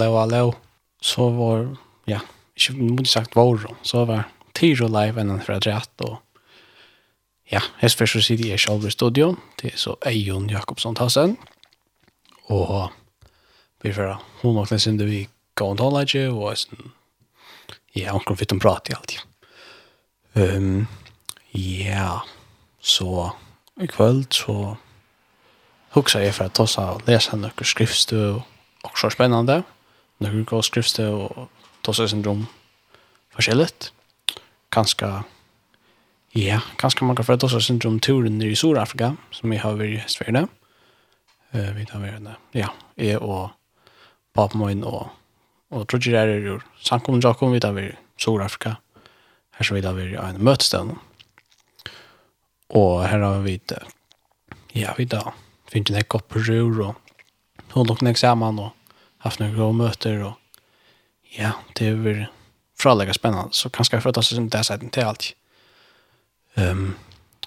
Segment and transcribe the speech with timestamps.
[0.00, 0.54] hallå, hallå.
[1.02, 2.20] Så var, ja,
[2.56, 6.18] ikke mot sagt vår, Så var Tiro live innan för att rätt och
[7.44, 9.36] ja, jag ska så sitta i själva studio.
[9.62, 11.36] Det er så Eion Jakobsson Tassen.
[12.48, 12.90] og
[13.82, 16.92] vi får hun och sen det vi går och håller och sen
[17.92, 19.26] ja, hon kommer fit och prata allt.
[20.34, 20.86] Ehm
[21.52, 22.22] ja,
[22.80, 23.32] så
[23.80, 24.76] i kveld så
[25.90, 28.42] huxar jeg for att ta så läsa några skrifter
[28.82, 29.62] og så spännande
[30.20, 31.48] några gå skrifter och
[31.82, 32.46] tossa syndrom
[33.30, 33.92] forskjelligt.
[34.68, 35.22] Kanske
[36.30, 40.46] ja, kanske man kan få tossa syndrom turen i Sydafrika som vi har vi Sverige.
[41.50, 43.50] Eh vi tar vi Ja, är och
[44.32, 45.08] pappa min och
[45.68, 48.76] och tror jag det är ju sankom jag kom vi tar vi Sydafrika.
[49.50, 50.94] Här så vi tar vi en mötesställe.
[52.68, 53.60] Och här har vi
[54.72, 55.32] ja, vi tar
[55.68, 56.94] finns det en kopp rur och
[57.72, 58.72] hon luknar samman och
[59.20, 60.32] haft några bra möter och
[61.38, 62.26] ja, det är väl
[62.78, 65.34] fralägga spännande så kanske jag förtas inte det sättet till allt.
[66.54, 66.94] Um,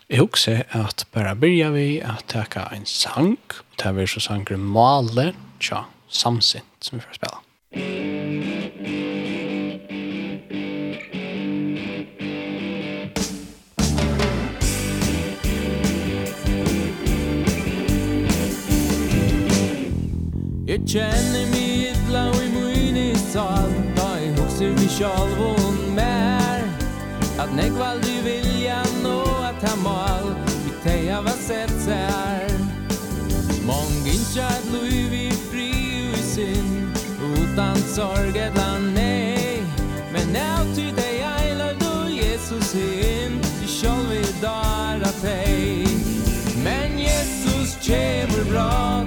[0.07, 3.38] jag husker att bara börja vi att ta en sang,
[3.75, 7.38] ta vi så sanger Male, tja, samsint som vi får spela.
[20.67, 21.53] Jag känner
[24.98, 26.62] sjálvun mer
[27.38, 30.28] At nek valdi vilja nå at ha mal
[30.66, 32.52] Vi teia va sett sær.
[33.66, 35.72] Mong inja et lui vi fri
[36.12, 36.70] og i sin
[37.40, 39.64] Utan sorg et land nei.
[40.14, 45.88] Men now ty dei eilar du Jesus hin I sjálv i dar at hei.
[46.66, 49.06] Men Jesus kjemur bra.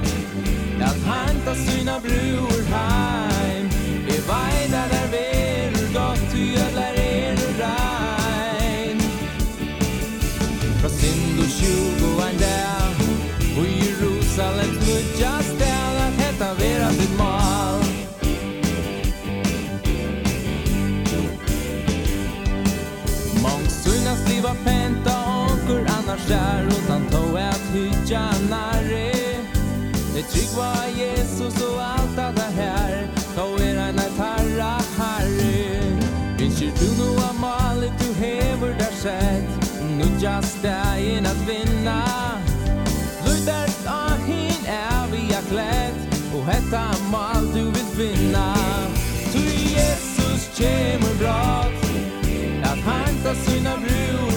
[0.86, 3.70] At hanta syna bror heim.
[4.08, 4.65] I vei
[26.16, 29.12] annars där utan tå hytja hytjanare
[30.14, 33.08] Det tryggva Jesus och allt det här.
[33.36, 35.82] Tå er en ett herra herre.
[36.38, 39.80] Vinsjer du nu av malet du hever där sett.
[39.98, 42.02] Nu just dagen att vinna.
[43.24, 48.54] Lutet av hin är vi aklätt Och hetta mal du vill vinna.
[49.32, 51.86] Tu Jesus kjemur brat
[52.64, 54.35] at hanta sina bror.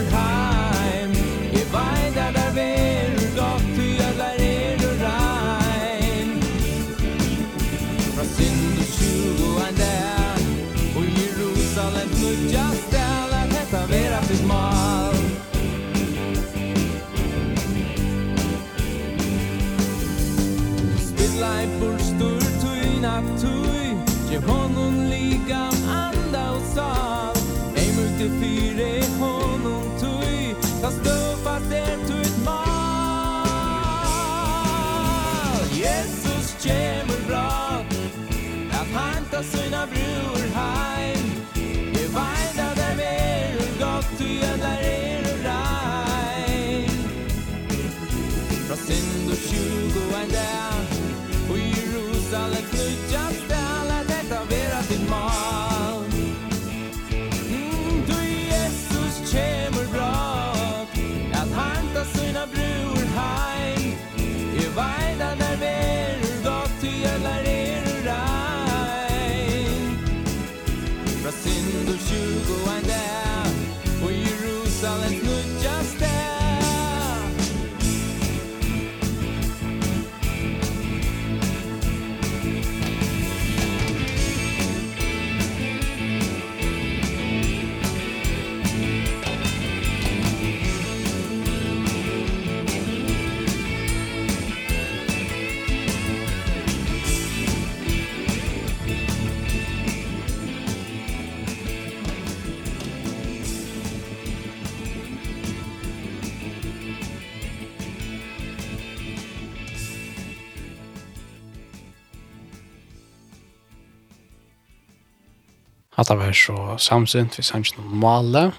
[116.29, 118.49] er så samsynt vi sanns noen male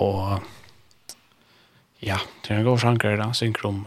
[0.00, 0.40] Og
[2.00, 3.82] ja, det er en god sjanker da, synker om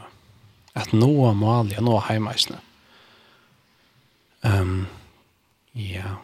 [0.78, 2.60] at nå er malige, nå heimeisene.
[4.44, 4.86] Um,
[5.74, 6.18] ja,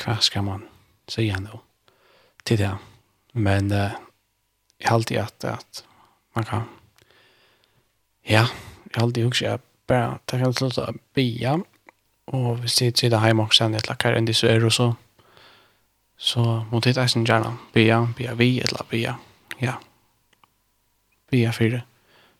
[0.00, 0.64] hva skal man
[1.10, 1.60] si nå
[2.46, 2.72] til det?
[3.34, 3.96] Men uh,
[4.80, 5.84] jeg har alltid at, at
[6.36, 6.68] man kan,
[8.24, 11.56] ja, jeg har alltid husker at bare, ta jeg har å bia,
[12.26, 14.92] og hvis jeg sitter hjemme også, jeg lakker enn disse er og så,
[16.16, 19.16] så må det sin gjerne bia, bia vi, eller bia,
[19.60, 19.76] ja,
[21.30, 21.82] bia for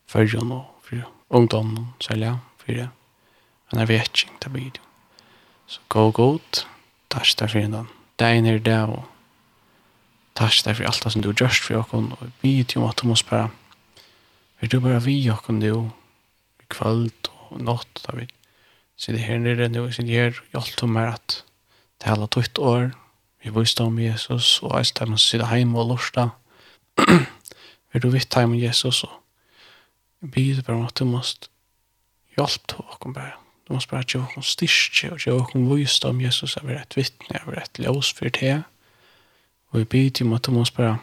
[0.08, 4.82] førjon og for ungdommen, særlig, for en er vetsing til bia.
[5.66, 6.66] Så gå godt,
[7.10, 7.88] takk deg for den.
[8.18, 9.04] Dein er det, og
[10.38, 13.00] takk deg for alt det som du gjørst for oss, og vi til om at
[13.02, 13.50] du må spørre,
[14.60, 15.90] vil du bare vi oss nå,
[16.62, 18.28] i kvöld og natt, da vi
[18.96, 21.42] sitter her nere nå, sitter her, hjelp til meg at
[22.00, 22.94] tala tutt år,
[23.46, 26.28] vi visste om Jesus, og jeg stedet stemmer sitte hjemme og lorsta.
[27.92, 29.12] Vil du vitt hjemme om Jesus, og
[30.20, 31.22] vi byr bare om at du må
[32.36, 33.36] hjelp til åkken bare.
[33.68, 36.96] Du må bare gjøre åkken styrke, og gjøre åkken viste om Jesus, jeg vil et
[36.96, 38.62] vittne, jeg vil et løs for det.
[39.70, 40.98] Og vi byr til at du må bare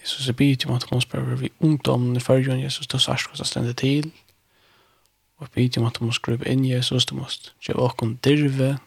[0.00, 3.30] Jesus, jeg byr til at du må bare vi ungdommen i førjen, Jesus, du sørst
[3.30, 4.12] hva som stender til.
[5.38, 7.26] Og jeg byr til at du må skrive inn Jesus, du må
[7.60, 8.78] gjøre åkken dirve,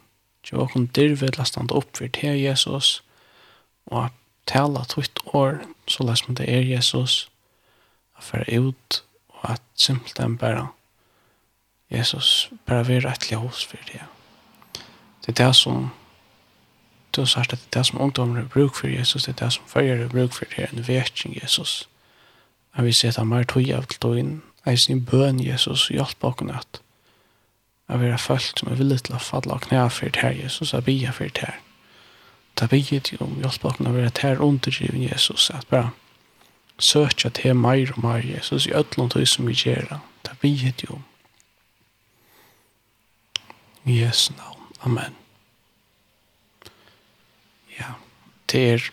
[0.48, 3.02] Så vi kan dyrve til å stande opp for til Jesus,
[3.92, 4.14] og
[4.48, 7.28] tala tvitt år, så lest man det er Jesus,
[8.18, 10.70] at føre ut, og at simpelthen bare
[11.92, 14.02] Jesus bare vil rettelig hos for det.
[15.26, 15.90] Det er det som
[17.16, 19.46] du har sagt at det er det som ungdommer er bruk for Jesus, det er
[19.46, 21.90] det som følger er bruk for det, en virkning Jesus.
[22.78, 24.34] Jeg vil si at han er tog av til å inn,
[24.66, 26.82] jeg sin bøn Jesus, hjelp bakom at
[27.90, 30.74] av vera folk som er villig til å falle og knæ for det her Jesus,
[30.74, 31.60] og bia for det her.
[32.56, 35.94] Ta bia til om hjelpbakken av vera ter underdriven Jesus, at bare
[36.80, 40.00] søkja til meir og meir Jesus i ötlund og som vi gjør det.
[40.24, 41.04] Ta bia til om.
[43.86, 44.68] I Jesu navn.
[44.84, 45.16] Amen.
[47.80, 47.94] Ja,
[48.52, 48.90] det er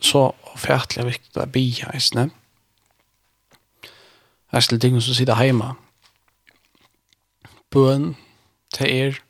[0.00, 2.30] så fætlig viktig å bia i snem.
[3.82, 5.72] Det er slik ting som sitter hjemme,
[7.72, 8.12] bøn
[8.74, 9.20] til er,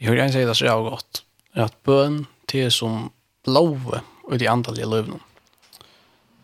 [0.00, 1.22] jeg hører en sier det så jeg godt,
[1.56, 3.10] at bøn til er som
[3.46, 5.20] blåve og de andre løvene.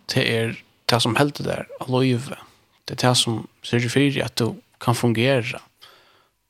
[0.08, 0.54] Til er
[0.90, 2.38] det som helder der av løve.
[2.86, 5.60] Det er det som sier for at du kan fungere.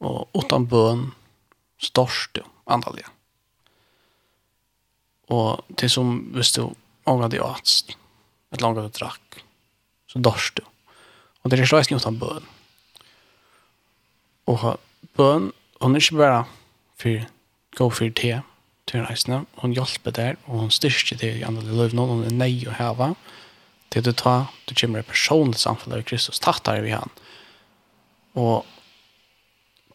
[0.02, 1.10] Og utan bøn
[1.82, 3.04] størst du andre
[5.28, 6.74] Og det som hvis du
[7.06, 7.96] ångade i åtst,
[8.52, 9.42] et langt drakk,
[10.06, 10.62] så dørst du.
[11.42, 12.44] Og det er slags utan bøn
[14.50, 14.72] og ha
[15.18, 15.50] bøn,
[15.82, 16.42] hun er ikke bare
[17.00, 17.28] for
[17.76, 18.40] gå for te
[18.90, 22.52] til reisene, hun hjelper der, og hun styrker til i andre liv, hun er nei
[22.68, 23.12] å heve,
[23.92, 27.12] til du tar, du kommer i personlig samfunn av Kristus, tatt der vi han.
[28.38, 28.66] Og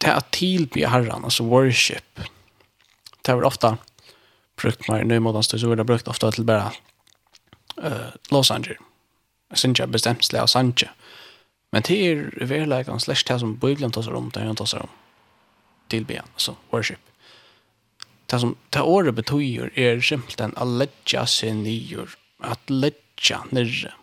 [0.02, 2.22] det er tilby herren, altså worship,
[3.26, 3.74] det er ofte
[4.58, 6.70] brukt meg i nøymodens, så er det brukt ofte til bare
[7.82, 8.82] uh, Los Angeles,
[9.50, 10.90] jeg synes jeg bestemt slik av sanger,
[11.72, 14.70] Men det er verleggen slags det som Bibelen tar seg om, det er han tar
[14.70, 14.94] seg om.
[15.92, 17.00] Tilbyen, altså worship.
[18.28, 22.12] Det som det året betyr er simpelthen å ledja seg nyer,
[22.44, 23.94] at ledja nyrre.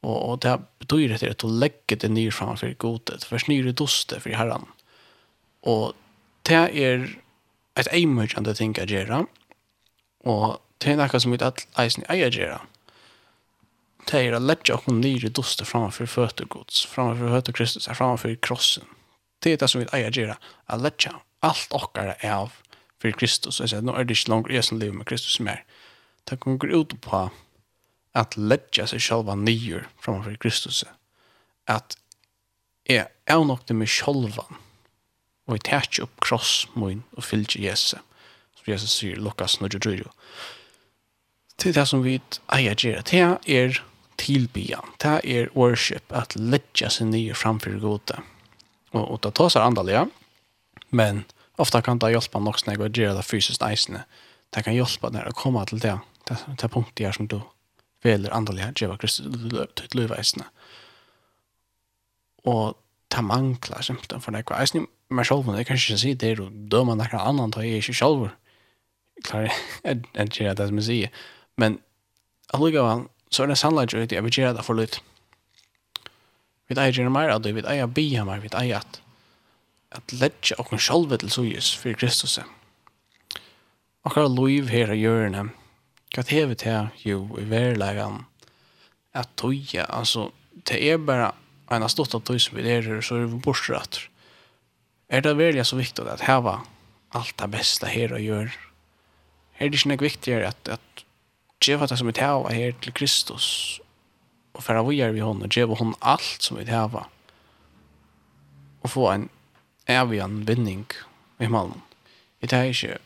[0.00, 3.76] Og, og det betyr etter at du legger det nyer framfor godet, for snyr i
[3.76, 4.64] doste for herren.
[5.68, 5.92] Og
[6.48, 7.04] det er
[7.76, 9.24] et eimøkjende ting å gjøre,
[10.28, 10.46] og
[10.80, 12.60] det er noe som vi alle eisen eier gjøre
[14.10, 18.88] det er å legge oss nere i doster framfor føtegods, framfor føte Kristus, framfor krossen.
[19.40, 20.36] Det er det som vi eier gjøre,
[20.68, 21.12] å legge
[21.46, 22.56] alt okkara av
[23.00, 23.60] for Kristus.
[23.60, 25.62] Jeg sier, nå er det ikke langt jeg som lever med Kristus mer.
[26.28, 27.22] Det kan gå ut på
[28.18, 30.82] at legge seg selv nere framfor Kristus.
[31.70, 31.96] At
[32.90, 34.40] jeg er nok det med selv,
[35.46, 38.00] og jeg tar ikke opp kross min og fylger Jesus.
[38.58, 40.02] Som Jesus sier, Lukas 23.
[41.60, 42.18] Det er det som vi
[42.52, 43.04] eier gjøre.
[43.06, 43.80] Det er
[44.20, 44.82] tilbya.
[45.02, 48.20] Det er worship, at letja seg nye framfor gode.
[48.92, 50.06] Og, og det tar seg andalega,
[50.90, 51.24] men
[51.60, 54.04] ofta kan det hjelpa nok når jeg gjør det fysisk eisende.
[54.54, 55.96] Det kan hjelpa når jeg kommer til det,
[56.28, 57.40] det, det punktet her som du
[58.04, 60.48] veler andalega, gjør Kristus løp til løp eisende.
[62.48, 62.76] Og
[63.10, 64.48] det mangler simpelthen for deg.
[64.56, 67.84] Eisende meg selv, jeg kan ikke si det, og dømer noen annen, da er jeg
[67.84, 68.28] ikke selv
[69.24, 69.52] klarer
[69.84, 71.24] jeg ikke det som jeg sier.
[71.60, 71.78] Men
[72.54, 75.00] allugavan, så er det sannlegg ut jeg vil gjøre det for litt.
[76.70, 79.00] Vi eier gjerne mer av det, vi eier bia mer, vi eier at
[79.90, 82.38] at ledja okken sjálve til sujus for Kristus.
[84.06, 85.48] Okkar loiv her av hjørne,
[86.14, 88.24] hva tevi til jo i verilegan
[89.18, 90.28] at toja, altså,
[90.70, 91.32] det er bare
[91.70, 94.04] en av stått av tog som vi er her, så er vi bortsratt.
[95.10, 96.60] Er det veldig så viktig at heva
[97.18, 98.54] alt det beste her og gjør?
[99.58, 101.04] Er det ikke nek viktigere at, at
[101.60, 103.80] geva det som vi tava her til Kristus
[104.56, 107.06] og færa vi er vi hon og geva hon alt som vi tava
[108.80, 109.28] og få en
[109.90, 110.86] evian vinning
[111.40, 111.82] i malen.
[112.40, 112.98] det er ikke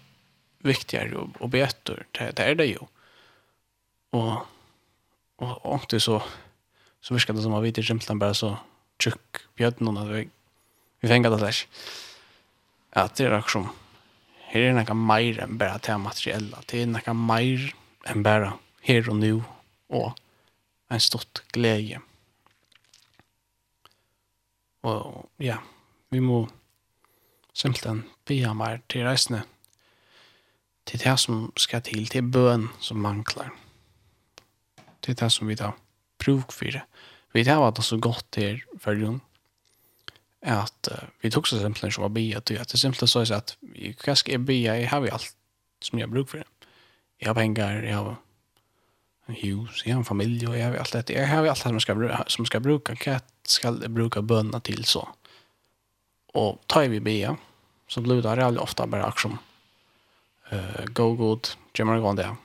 [0.65, 2.89] viktigere og betur det, det er det jo
[4.13, 4.47] og
[5.43, 6.21] og ordentlig så
[7.03, 8.57] så virkar det som at vi til Kjemtland bare så
[8.99, 10.29] tjukk bjødden og vi
[11.03, 11.67] vi fengar det slags
[12.97, 13.71] Ja, det er akkurat som
[14.53, 17.73] her er noe mer enn bare det materiella det er nekka meir
[18.09, 19.45] enn bara her og nu
[19.89, 20.13] og
[20.91, 22.01] en stort glede.
[24.85, 25.57] Og ja,
[26.11, 26.45] vi må
[27.55, 29.45] simpelthen be ham her til reisende
[30.87, 33.53] til det som skal til, til bøen som mangler.
[35.03, 35.77] Til det som vi tar
[36.21, 36.83] bruk for det.
[37.35, 39.21] Vi tar at det så godt her for følgen,
[40.43, 43.57] at uh, vi tok så simpelthen som var be at det er simpelthen så at
[43.61, 45.35] vi, hva skal jeg be, jeg har vi alt
[45.83, 46.47] som jeg har bruk for det
[47.25, 48.17] jag har pengar, jag har
[49.27, 51.11] en hus, jag har en familj och jag har allt det.
[51.11, 52.97] Jag har allt det som ska, som ska bruka.
[53.05, 55.09] Jag ska bruka bönna till så.
[56.33, 57.37] Och tar vi bia
[57.89, 59.39] så blir det väldigt ofta bara action.
[60.53, 62.37] Uh, go good, gömmer igång det.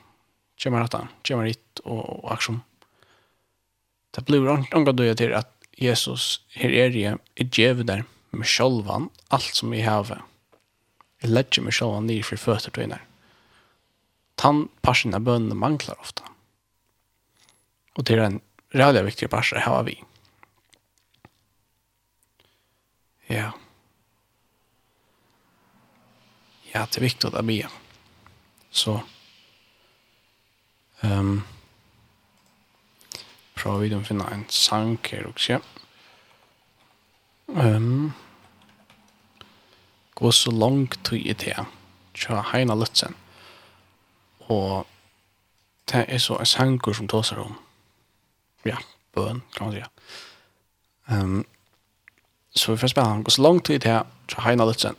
[0.58, 2.60] Gömmer rätta, gömmer hit och, och action.
[4.10, 9.08] Det blir då jag till att Jesus, her är jeg, jeg djävd där med självan,
[9.28, 10.22] allt som vi har.
[11.20, 12.94] Jag lägger mig självan ner för fötter till
[14.40, 16.24] tann parsen av bønene mangler ofte.
[17.98, 18.40] Og det er en
[18.72, 19.98] rævlig viktig pars her har vi.
[23.28, 23.50] Ja.
[26.72, 27.62] Ja, det er viktig å be.
[28.70, 29.00] Så
[31.02, 31.40] ehm um,
[33.60, 35.60] prøver vi å finne en sang her også.
[37.58, 38.10] Ehm um,
[40.20, 41.56] gå så langt til i det.
[42.14, 43.14] Tja, heina løtsen.
[44.50, 44.86] Og
[45.92, 47.54] det er så en sanger som tar seg om
[48.66, 48.76] ja,
[49.14, 49.86] bøn, kan man sige.
[51.10, 51.46] Um,
[52.54, 53.22] så vi får spille han.
[53.26, 54.96] Og så langt tid her, så har Heina Lutzen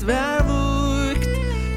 [0.00, 1.28] alt vær vukt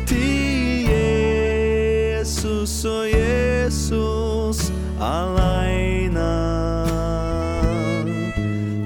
[0.08, 6.34] til Jesus og Jesus alene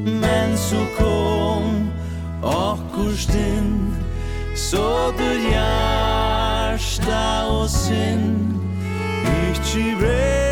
[0.05, 1.91] Men så kom
[2.43, 3.95] akkur stinn
[4.55, 8.61] Så dur hjärsta og sinn
[9.25, 10.46] Ikki brei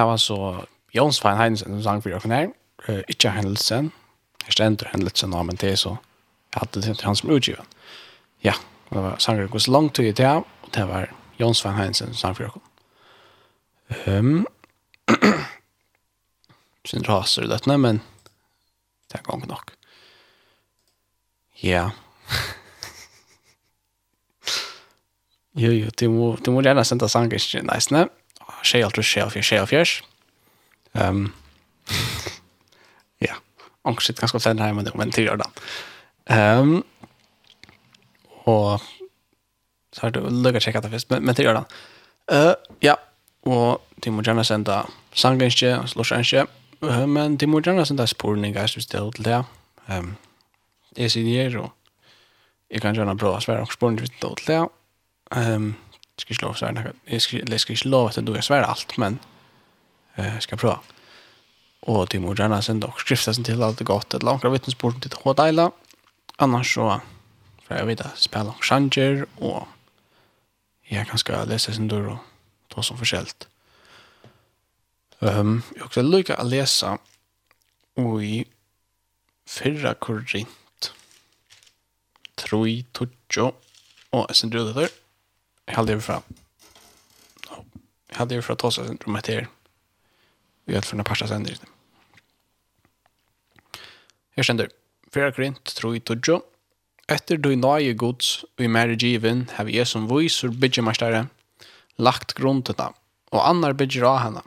[0.00, 0.36] det var så
[0.96, 2.52] Jons Fein Heinsen som sang for dere her.
[2.88, 3.92] Uh, ikke Hendelsen.
[4.46, 5.98] Jeg stender Hendelsen nå, men det er så
[6.50, 7.66] jeg hadde det til han som utgiven.
[8.42, 8.54] Ja,
[8.88, 12.16] det var sanger gos langt tid til ham, og det var Jons Fein Heinsen som
[12.16, 14.16] sang for dere.
[14.16, 14.46] Um,
[16.84, 18.00] Sin raser det nå, men
[19.12, 19.74] det er gang nok.
[21.62, 21.90] Ja.
[25.54, 28.08] jo, jo, du må, du må gjerne sende sanger ikke, nice, nei?
[28.62, 29.86] tjej allt tjej för tjej för
[30.92, 31.32] Ehm
[33.18, 33.34] ja,
[33.82, 35.50] angst ganska ofta här men men till Jordan.
[36.24, 36.82] Ehm
[38.28, 38.82] och
[39.92, 41.64] så har du lugga checka det först men men till Jordan.
[42.32, 42.96] Eh ja,
[43.40, 46.46] och det måste gärna sända sanglinje och slåsanje.
[47.06, 49.44] Men det måste gärna sända spårning guys just till det.
[49.86, 50.16] Ehm
[50.90, 51.72] det är ju och
[52.68, 54.68] Jag kan gärna bra svära och spårning till det.
[55.30, 55.74] Ehm
[56.20, 59.18] ska slå så här jag ska jag ska slå att du är svär allt men
[60.14, 60.80] eh ska prova.
[61.80, 65.70] Och till moderna sen dock skriftas till allt gott ett långt vittnesbörd till Hodaila.
[66.36, 67.00] Annars så
[67.62, 69.68] för jag vet att spela changer och
[70.82, 72.18] jag kan ska läsa sen då
[72.68, 73.48] då som förskällt.
[75.20, 76.98] Ehm um, jag också lycka att läsa
[77.94, 78.44] och i
[79.46, 80.92] förra korrint.
[82.34, 83.52] Troi, tutjo,
[84.10, 84.88] Och sen sender det.
[85.72, 86.22] Jag lever fram.
[88.08, 89.48] Jag hade ju för att ta sig runt om här.
[90.64, 91.56] Vi hade för några parsta sänder.
[94.36, 94.68] Här sänder.
[95.14, 96.42] Fyra korint, tro i todjo.
[97.10, 101.24] Etter du nøye gods og i mer given har vi som viser byggemastare
[101.98, 102.94] lagt grunden
[103.32, 104.42] og annar bygger av henne.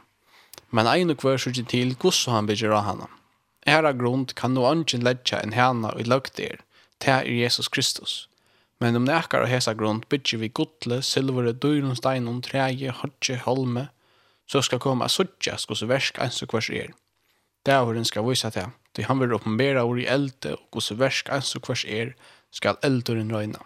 [0.71, 3.09] Men ein og hver sørger til gods han bygger av henne.
[3.67, 6.63] Æra grund kan nå angen ledja enn henne og lagt der,
[6.99, 8.29] til er Jesus Kristus.
[8.83, 13.87] Men om nekar og hesa grund bytje vi gottle, silvere, dyrum, steinum, treje, hodje, holme,
[14.43, 16.91] så skal koma suttja skos versk eins og kvars er.
[17.63, 21.53] Dævoren skal vise til, til han vil oppenbera ur i elde og gos versk eins
[21.55, 22.11] og kvars er,
[22.51, 23.63] skal elduren røyna.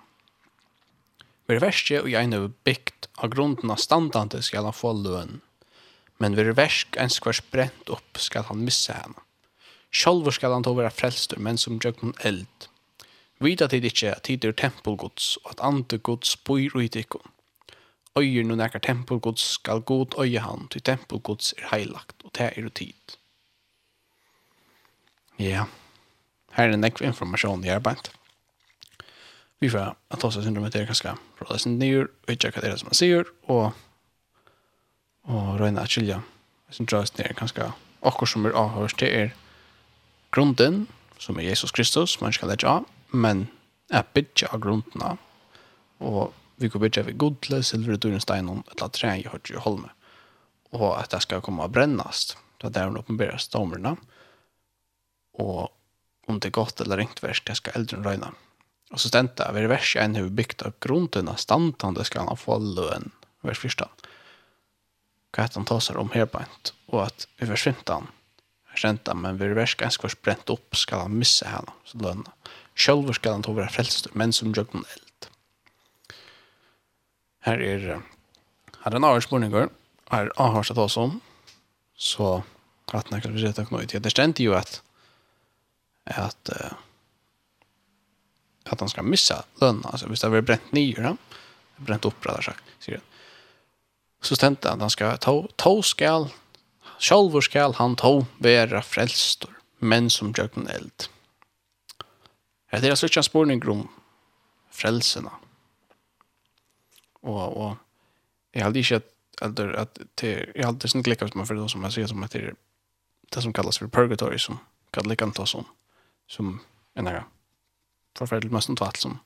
[1.49, 5.39] Ver verskje og jeg nøy bygd av grunden av standante skal han få løn.
[6.21, 9.23] Men ver versk eins kvars brent opp skal han missa henne.
[9.89, 12.67] Sjolvor skal han to være frelstur, men som jøgnun eld.
[13.39, 17.33] Vita tid ikkje at tid er tempelgods, og at andegods bor ut tikkun.
[18.17, 22.69] Øyer nu nekar tempelgods skal god øye han, til tempelgods er heilagt, og det er
[22.69, 23.17] tid.
[25.39, 25.67] Ja,
[26.57, 28.09] her er nekv informasjon i arbeid.
[29.59, 32.71] Vi får at oss syndromet er ganske bra det sin nyr, og ikke hva det
[32.71, 33.71] er som man sier, og,
[35.29, 36.21] og røyne at skilja.
[36.67, 37.71] Jeg synes det er ganske
[38.01, 39.29] akkur som er avhørs til er
[40.31, 40.87] grunden,
[41.19, 43.47] som er Jesus Kristus, man skal legge av, men
[43.93, 45.15] at bytja av grunnene,
[46.03, 49.61] og vi kan bytja ved godle, silver, duren, steinen, et eller tre i hørt i
[49.61, 49.91] Holme,
[50.75, 53.95] og at det skal komme å brennast, det er der hun åpenberer stormerne,
[55.37, 55.69] og
[56.27, 58.33] om det er godt eller ringt verst, det skal eldre røyne.
[58.91, 62.07] Og så stendte jeg, ved vers 1 har vi bygd av grunnen av standene, det
[62.09, 63.11] skal han få løn,
[63.47, 63.85] vers 1.
[65.31, 68.13] Hva heter han tåser om herbeint, og at vi forsvinner han,
[68.77, 72.33] kjenta, men vi vers ens skal brent opp skal han misse henne, så lønne
[72.77, 75.29] Sjølver skal han ta være frelst, men som jøkken eld.
[77.47, 77.85] Her er,
[78.83, 79.71] her er en avhørsmålinger,
[80.11, 81.15] her er avhørset også om,
[81.97, 82.41] så
[82.93, 84.03] at nekker vi rett noe knøy til.
[84.03, 84.81] Det stendte jo at,
[86.05, 86.53] at,
[88.67, 91.15] at han skal missa lønn, altså hvis det blir brent nyer,
[91.81, 93.13] brent opp, rett og slett, sier han.
[94.23, 96.29] Så stendte han at han skal ta, ta skal,
[97.01, 99.45] sjølver skal han ta være frelst,
[99.79, 101.09] men som jøkken eld.
[102.71, 103.89] Det er altså en spørning om
[104.71, 105.29] frelsene.
[107.21, 107.77] Og, og
[108.53, 109.03] jeg held ikke at,
[109.41, 112.55] att at det, jeg held ikke likket som for det som jeg sier som heter
[113.33, 114.59] det som kallas for purgatory som
[114.93, 115.65] kan likka som
[116.27, 116.59] som
[116.95, 117.23] en her
[118.17, 119.19] forferdelig mest tvall som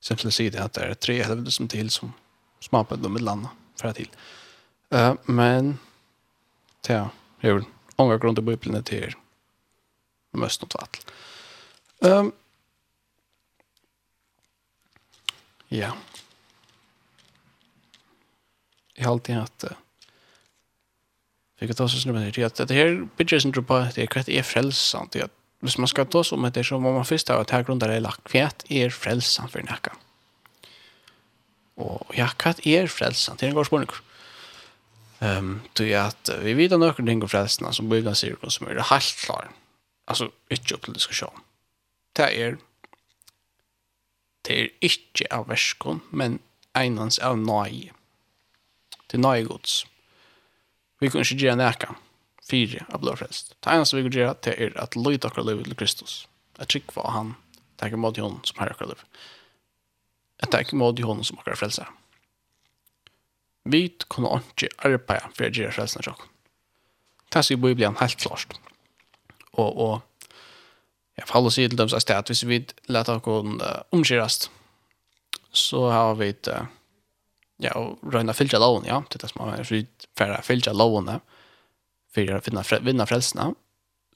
[0.00, 2.12] simpelthen sier det at det er tre helvete som til som
[2.60, 4.08] smaper dem i landet fra til.
[4.94, 5.78] Uh, men
[6.86, 7.64] det er jo
[7.98, 9.14] ånga grunn til bøyplene til
[10.32, 11.00] mest tvall.
[12.02, 12.32] Um,
[15.72, 15.94] Ja.
[18.92, 19.76] Jeg har alltid hatt det.
[21.62, 22.66] Vi kan ta oss snurra med det.
[22.68, 25.16] Det her bygger sin tro på at det er frelsant.
[25.16, 25.32] At
[25.62, 27.88] hvis man skal ta oss om det, så må man først ha at her grunnen
[27.88, 28.26] er lagt.
[28.28, 29.94] Hva er frelsant for nekka?
[31.80, 33.40] Og ja, hva er frelsant?
[33.40, 33.94] Det er en god spørning.
[35.22, 38.82] Um, det er at vi vet noen ting om frelsene som bygger seg som er
[38.90, 39.52] helt klar.
[40.10, 41.44] Altså, ikke opp til diskusjon.
[42.18, 42.58] Det er
[44.46, 46.40] det er ikke av verskon, men
[46.78, 47.92] einans av nøye.
[49.06, 49.82] Det er nøy gods.
[51.02, 51.94] Vi kan ikke gjøre nækka,
[52.48, 53.54] fire av blå frelst.
[53.60, 56.14] Det eneste vi kan gjøre, det er at løyde akkurat liv til Kristus.
[56.58, 57.32] Jeg trykva av han,
[57.76, 59.02] det er ikke måte hun som har akkurat liv.
[60.42, 61.90] At det er ikke måte hun som akkurat frelser.
[63.64, 66.30] Vi kunne ikke arbeide for å gjøre frelsene til sjokken.
[67.32, 68.56] Det er så i Bibelen helt klart.
[69.52, 69.92] Og, og
[71.14, 74.50] jag faller sig till dem så att hvis vi lette oss uh, omskirast
[75.52, 76.64] så har vi uh,
[77.58, 81.10] ja och røyne filcha loven, ja det som man är för filcha lån
[82.14, 83.54] för att finna vinna frälsna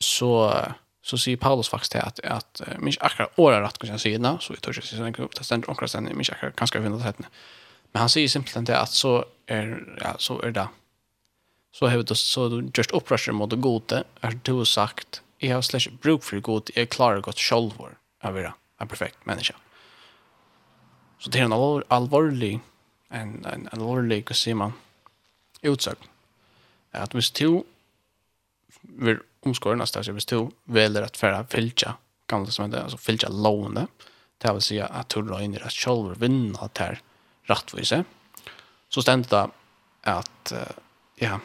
[0.01, 0.55] så
[1.03, 4.61] så säger Paulus faktiskt att att minst akkurat åra rätt kan jag säga så vi
[4.61, 7.15] tar sig sen upp testar och krasar mig akra kanske vinna det
[7.93, 10.69] men han säger simpelt att så är ja så är det.
[11.73, 16.01] Så har det så just upprörs mot det gode är du sagt jeg har slett
[16.01, 19.55] bruk for god, jeg klarer godt selv å være en perfekt menneske.
[21.19, 22.59] Så det er en alvor, alvorlig,
[23.11, 24.77] en, en alvorlig, hva sier man,
[25.65, 26.03] utsøk.
[26.97, 27.65] At hvis du
[28.83, 31.97] vil omskåre nästa så hvis du väljer att färra filcha
[32.27, 33.87] gamla som heter alltså filcha låne
[34.39, 37.01] det vill säga att du drar in i rätt själv vinna här
[37.43, 38.05] rättvise
[38.89, 39.51] så ständer det
[40.11, 40.53] att
[41.15, 41.41] ja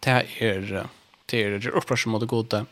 [0.00, 0.88] det är
[1.26, 2.66] det är upprörelse mot det goda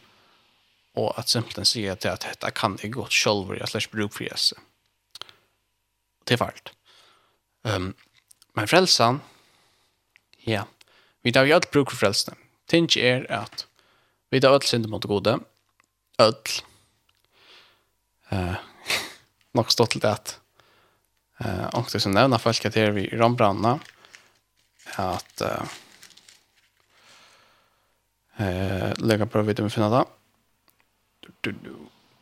[0.98, 4.24] och att simpelthen säga till att detta kan jag gott själv jag slash bruk för
[4.24, 4.58] Jesus.
[6.24, 6.72] Det är fallet.
[7.62, 7.94] Um,
[8.52, 9.20] men frälsan,
[10.38, 10.66] ja,
[11.22, 12.34] vi tar ju allt bruk för frälsen.
[12.66, 13.66] Tänk er at
[14.30, 15.38] vi tar allt synd mot gode,
[16.16, 16.64] allt.
[18.32, 18.54] Uh,
[19.56, 20.40] nok stått til det att
[21.44, 23.78] uh, og det som nevner folk at her vi rambranna
[24.96, 25.64] at uh,
[28.38, 30.04] eh lägga på om vi finner det,
[31.44, 31.72] du, du,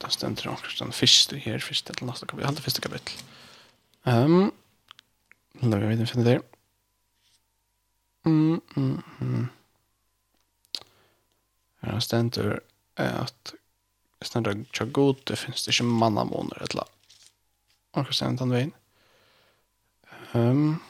[0.02, 3.26] det stender akkurat den første her, første til neste kapittel, halvt første kapittel.
[4.06, 4.52] Um,
[5.62, 6.40] la meg vite finne det.
[8.26, 9.46] Mm, mm, mm.
[11.86, 12.58] Her stender
[12.96, 13.54] at
[14.24, 17.22] stender at tja god, det finnes det ikke mannamåner, et eller annet.
[17.96, 18.74] Akkurat stender den veien.
[20.34, 20.82] Um,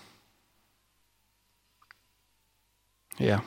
[3.18, 3.40] ja.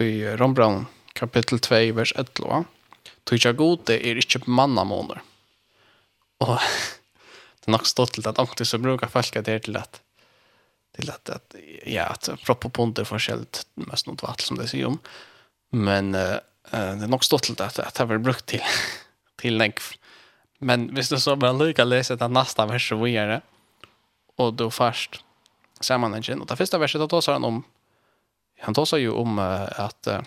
[0.00, 0.86] I Rombrand
[1.20, 2.64] kapittel 2, vers 11.
[3.30, 5.20] tja god, det er ikke mannamåner.
[6.40, 6.56] Og
[7.60, 10.00] det er nok stått til at omkring så brukar folk det til at
[10.92, 11.54] till att, att
[11.86, 14.98] ja att propoponter forskjellt mest något vatt som det säger om
[15.70, 16.36] men uh,
[16.70, 18.62] det är nog stått till att att det har brukt till
[19.36, 19.80] till länk
[20.58, 23.40] men visst du så bara lycka läsa det nästa vers så vidare
[24.36, 25.24] och då först
[25.80, 27.62] sammanhangen och det första verset då tar han om
[28.60, 30.20] han tar sig ju om uh, att uh,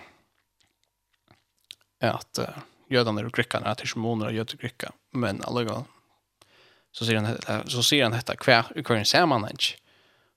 [2.09, 2.45] att uh,
[2.89, 5.85] jödarna och er att hysmoner och jöder grekkar men alltså
[6.91, 9.77] så ser han så ser han detta kvar ser man ikke?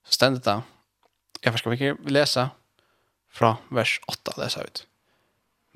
[0.07, 0.63] så ständigt där
[1.41, 2.51] jag ska vi läsa
[3.31, 4.87] från vers 8 läsa ut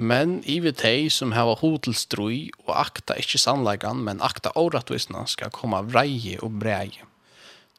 [0.00, 5.52] Men i vi teg som hava hotelstrui og akta ikkje sannleikan, men akta åratvisna skal
[5.52, 7.04] koma vreie og breie.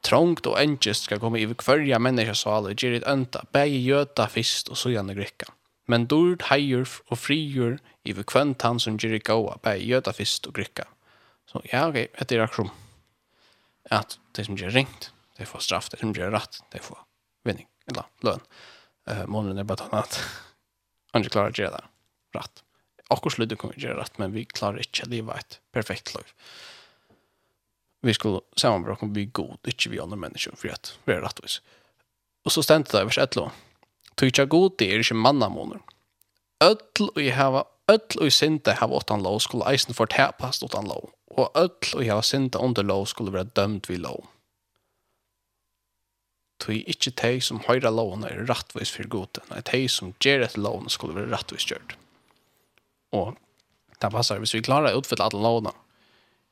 [0.06, 4.28] Trångt og enkjest skal koma i vi kvarja menneska sval og gjerit ønta, bægi jöta
[4.30, 5.50] fist og sujande grikka
[5.92, 10.14] men dord heier og frigjør i vi kvent han som gjør i gåa bei gjøda
[10.16, 10.88] fyrst og grykka.
[11.52, 12.72] Så ja, ok, etter er akkurat
[13.92, 17.00] at det som gjør ringt, det får straff, det som gjør rett, det får
[17.48, 18.44] vinning, eller løn.
[19.10, 20.06] Uh, månen er bare tannet.
[20.16, 20.20] at
[21.12, 22.62] Han ikke klarer å gjøre det rett.
[23.12, 26.30] Akkurat slutt kan vi gjøre rett, men vi klarer ikke å leve et perfekt liv.
[28.06, 31.60] Vi skulle samanbråk om vi god, ikke vi andre mennesker, for at vi er rettvis.
[32.46, 33.42] Og så stendte det i vers 1
[34.20, 35.82] Tykja god det er ikke mannamoner.
[36.62, 40.90] Öll og jeg hava, öll og jeg synda hava åttan lov skulle eisen fortepast åttan
[40.90, 41.10] lov.
[41.32, 44.28] Og öll og jeg hava synda under lov skulle være dømt vid lov.
[46.62, 50.62] Tui ikkje tei som høyra lovene er rattvis for gode, nei tei som gjer etter
[50.62, 51.96] lovene skulle være rattvis gjørt.
[53.18, 53.34] Og
[53.98, 55.74] det passar, hvis vi klarar å utfylla alle lovene,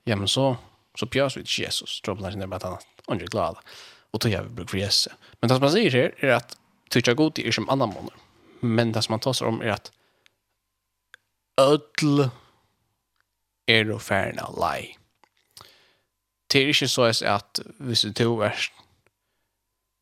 [0.10, 0.56] ja, men så,
[0.98, 3.62] så pjøs vi til Jesus, tror jeg på det er bare at han er glad.
[4.10, 5.14] Og tog jeg vi bruk for Jesus.
[5.40, 6.56] Men det som han sier her er at
[6.90, 8.20] tycker god är som annan månader.
[8.60, 9.92] Men det som man tar om är att
[11.58, 12.30] ödl
[13.66, 14.98] är då färna laj.
[16.48, 18.56] Det är inte så att hvis du är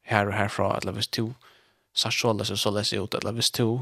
[0.04, 1.34] här och härifrån eller hvis du
[1.94, 3.80] sa så läser så läser ut eller hvis du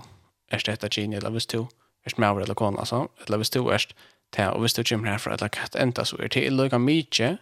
[0.49, 1.67] är det ett geni eller hvis du är
[2.03, 3.81] det mer eller kona alltså eller hvis du är
[4.29, 7.37] det och hvis du kommer härifrån eller katt enda så är det lika mycket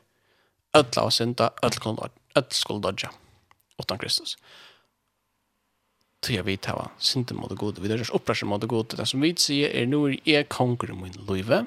[0.73, 3.11] ödla och synda ödl skuld dodja
[3.77, 4.37] utan Kristus
[6.23, 8.95] tog jeg vidt hava synden mot gode, vi dørs opprasjon mot gode.
[8.97, 11.63] Det som vi sier er nå er jeg konger i min løyve.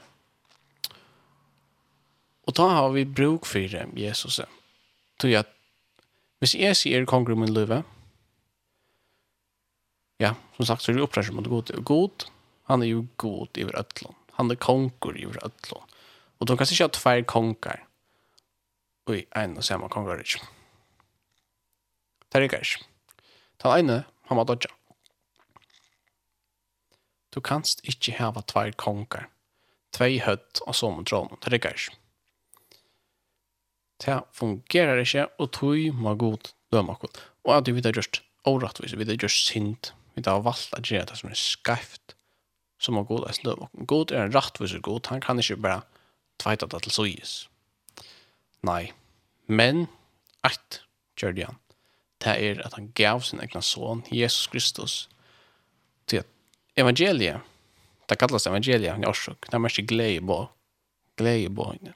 [2.47, 4.41] Og da har vi bruk for Jesus.
[5.21, 5.45] Tog jeg
[6.41, 7.81] hvis jeg sier konger i min løyve,
[10.21, 11.77] ja, som sagt så er det opprasjon mot gode.
[11.85, 12.27] God,
[12.69, 14.17] han er jo god i ødlån.
[14.37, 15.95] Han er konger i ødlån.
[16.37, 17.87] Og de kan ikke ha tvær konger.
[19.09, 20.43] Oi, en og samme konger ikke.
[22.27, 22.85] Det er ikke.
[23.63, 24.73] Ta ene Han var dodja.
[27.35, 29.29] Du kanst ikkje hava tvær konger.
[29.93, 31.39] Tvei høtt og som tråden.
[31.45, 31.97] Det rikker ikkje.
[34.05, 37.21] Det fungerer ikkje, og tog må god døma god.
[37.47, 41.09] Og at vi har gjort årettvis, vi har gjort sint, vi har valgt at gjøre
[41.11, 42.17] det som er skreft,
[42.81, 43.87] som må god eisen døma god.
[43.89, 45.85] God er en rettvis og god, han kan ikkje bare
[46.43, 47.37] tveita det til sågis.
[48.67, 48.93] Nei,
[49.49, 49.87] men
[50.45, 50.83] eit,
[51.17, 51.61] kjørde han
[52.25, 55.09] det er at han gav sin egna son, Jesus Kristus,
[56.07, 56.27] til at
[56.77, 57.41] evangeliet,
[58.09, 60.41] det kallas evangeliet, han er årsøk, det er mest glede på,
[61.19, 61.95] glede på henne.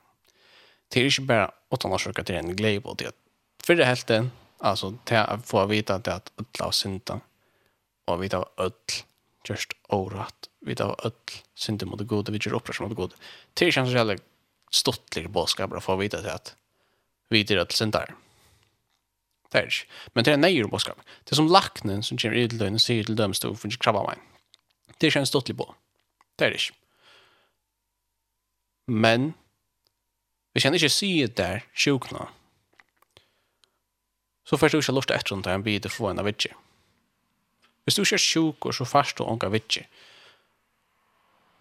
[0.90, 3.18] Det er ikke bare åttan årsøk at det er en glede på, det er
[3.64, 7.20] fyrre helten, altså til å få vite at det er ødla av synda,
[8.10, 9.02] og vite av ødl,
[9.48, 13.20] just orat, vite av ødl, synda mot det gode, vi gjør opprørs mot det gode.
[13.54, 14.18] Det er ikke en så jævlig
[14.70, 16.54] stottlig bådskap, for å få vite at
[17.30, 18.16] vi er ødla syndar.
[19.50, 19.86] Det er ikke.
[20.14, 21.00] Men det er nøyere boskap.
[21.24, 23.80] Det er som laknen som kommer i til løgn og sier til dømst og finner
[23.82, 24.20] krabba meg.
[24.94, 25.66] Det er ikke en ståttelig på.
[26.38, 26.76] Det er det ikke.
[28.90, 29.32] Men
[30.54, 32.28] vi kan ikke si det der sjukna.
[34.44, 36.26] Så først du ikke lort etter om det er en bit å få en av
[36.26, 36.54] vidtje.
[37.84, 39.84] Hvis du ikke er sjuk, og så først du ikke vidtje.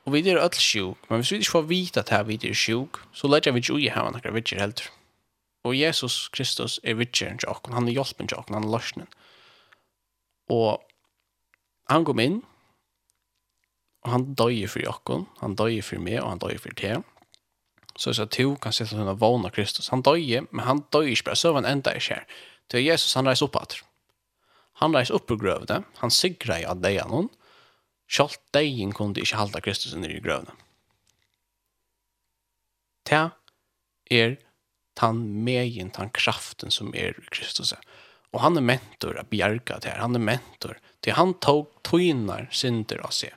[0.05, 3.01] Og vi er alle sjuk, men hvis vi ikke får vite at vi er sjuk,
[3.13, 4.89] så lærer vi ikke ui hava noen vidtje heller.
[5.67, 9.09] Og Jesus Kristus er vidtjeren til åkken, han er hjelpen til åkken, han er løsningen.
[10.49, 10.79] Og
[11.91, 12.39] han kom inn,
[14.05, 17.01] og han døg for åkken, han døg for meg, og han døg for det.
[17.99, 19.89] Så jeg sa, to kan sitte til å vågen Kristus.
[19.91, 22.39] Han døg, men han døg ikke bare, så var han enda ikke her.
[22.71, 23.75] Til Jesus, han reiser opp at.
[24.79, 27.27] Han reiser opp på grøvene, han sigrer av deg det noen,
[28.09, 30.55] Sjalt deien kunne ikke halda Kristus nere i grøvene.
[33.05, 33.21] Det
[34.09, 34.37] er
[34.99, 37.73] tan megin tan kraften som er i Kristus.
[38.33, 42.49] Og han er mentor av bjerga til her, han er mentor til han tog tøynar
[42.51, 43.31] synder av seg.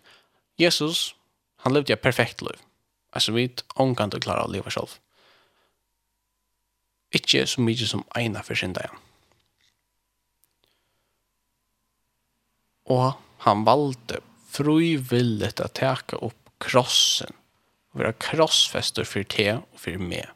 [0.61, 1.13] Jesus,
[1.63, 2.59] han levde et perfekt liv.
[3.15, 3.47] Altså vi
[3.77, 4.99] kan til klara å leva selv.
[7.13, 9.01] Ikke så mye som eina for synda igjen.
[12.93, 13.13] Og
[13.45, 14.21] han valde
[14.53, 17.31] frivilligt å teka opp krossen
[17.93, 20.33] og være krossfester for te og for meg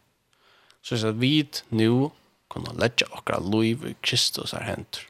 [0.86, 1.42] så er det vi
[1.74, 2.12] nu
[2.48, 5.08] kunne letja okra liv i Kristus er hentur.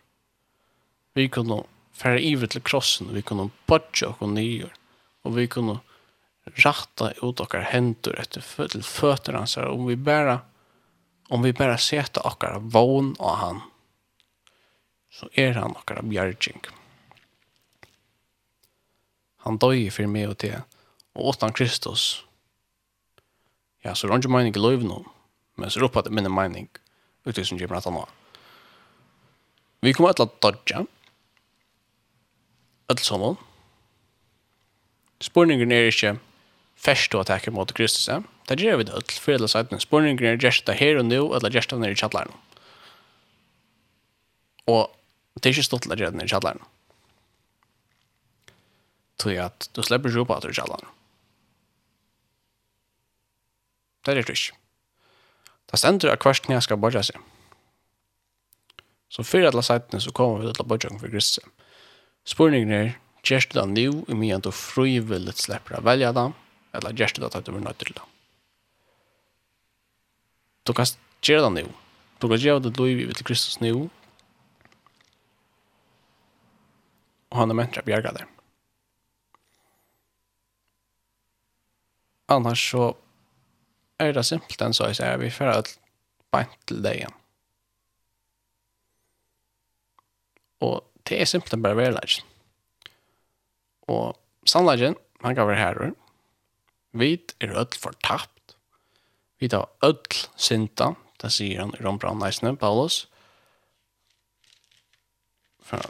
[1.13, 4.73] Vi kunne fære ivet til krossen, vi kunne bodja okra nyer,
[5.25, 5.81] og vi kunne
[6.65, 8.41] ratta ut okra hentur etter
[8.73, 10.41] til føtter hans om vi bara
[11.29, 13.61] om vi bara seta okra vån av han,
[15.11, 16.63] så er han okra bjergjeng.
[19.43, 20.63] Han døy fyrir meg og til,
[21.19, 22.23] og åttan Kristus,
[23.83, 25.11] ja, så er han ikke mening i noen,
[25.57, 26.69] Men så ropar det minne mening
[27.27, 28.07] uttryck som ger bland.
[29.81, 30.87] Vi kommer att låta dodge.
[32.87, 33.37] Allt som
[35.21, 36.19] Spurningen er ikke
[36.77, 38.05] først å attacker mot Kristus.
[38.47, 39.81] Det gjør vi det alt, for alle sidene.
[39.81, 42.35] Spurningen er gjerst det her og nå, eller gjerst det nere i kjattleren.
[44.69, 44.93] Og
[45.41, 46.63] det er ikke stått til å gjøre det nere i kjattleren.
[49.17, 50.53] Tror at du slipper ikke opp at du.
[54.05, 54.66] Det er det ikke.
[55.71, 57.19] Det stender at kvart knæ skal borra seg.
[59.11, 61.47] Så fyrir alle seitene så kommer vi til å borra for Kristus.
[62.27, 62.93] Spurningen er,
[63.27, 66.35] gjerst det nu i mye enn du frivillig slipper å velge dem,
[66.75, 68.05] eller gjerst det at du blir nødt til det.
[70.67, 70.87] Du kan
[71.23, 71.75] gjøre det nu.
[72.19, 73.89] Du kan gjøre det liv til Kristus nu.
[77.31, 78.27] Og han er mentra bjerga der.
[82.33, 82.97] Annars så
[84.03, 85.73] er det simpelt enn så jeg sier, vi får alt
[86.35, 87.17] beint til deg igjen.
[90.67, 92.21] Og det er simpelt enn bare verleis.
[93.93, 94.17] Og
[94.49, 95.93] sannleggen, han kan være herrer,
[96.97, 98.57] vi er ødel fortapt,
[99.41, 103.05] vi tar ødel sinta, det sier han i Rombrand Neisne, Paulus,
[105.67, 105.83] fra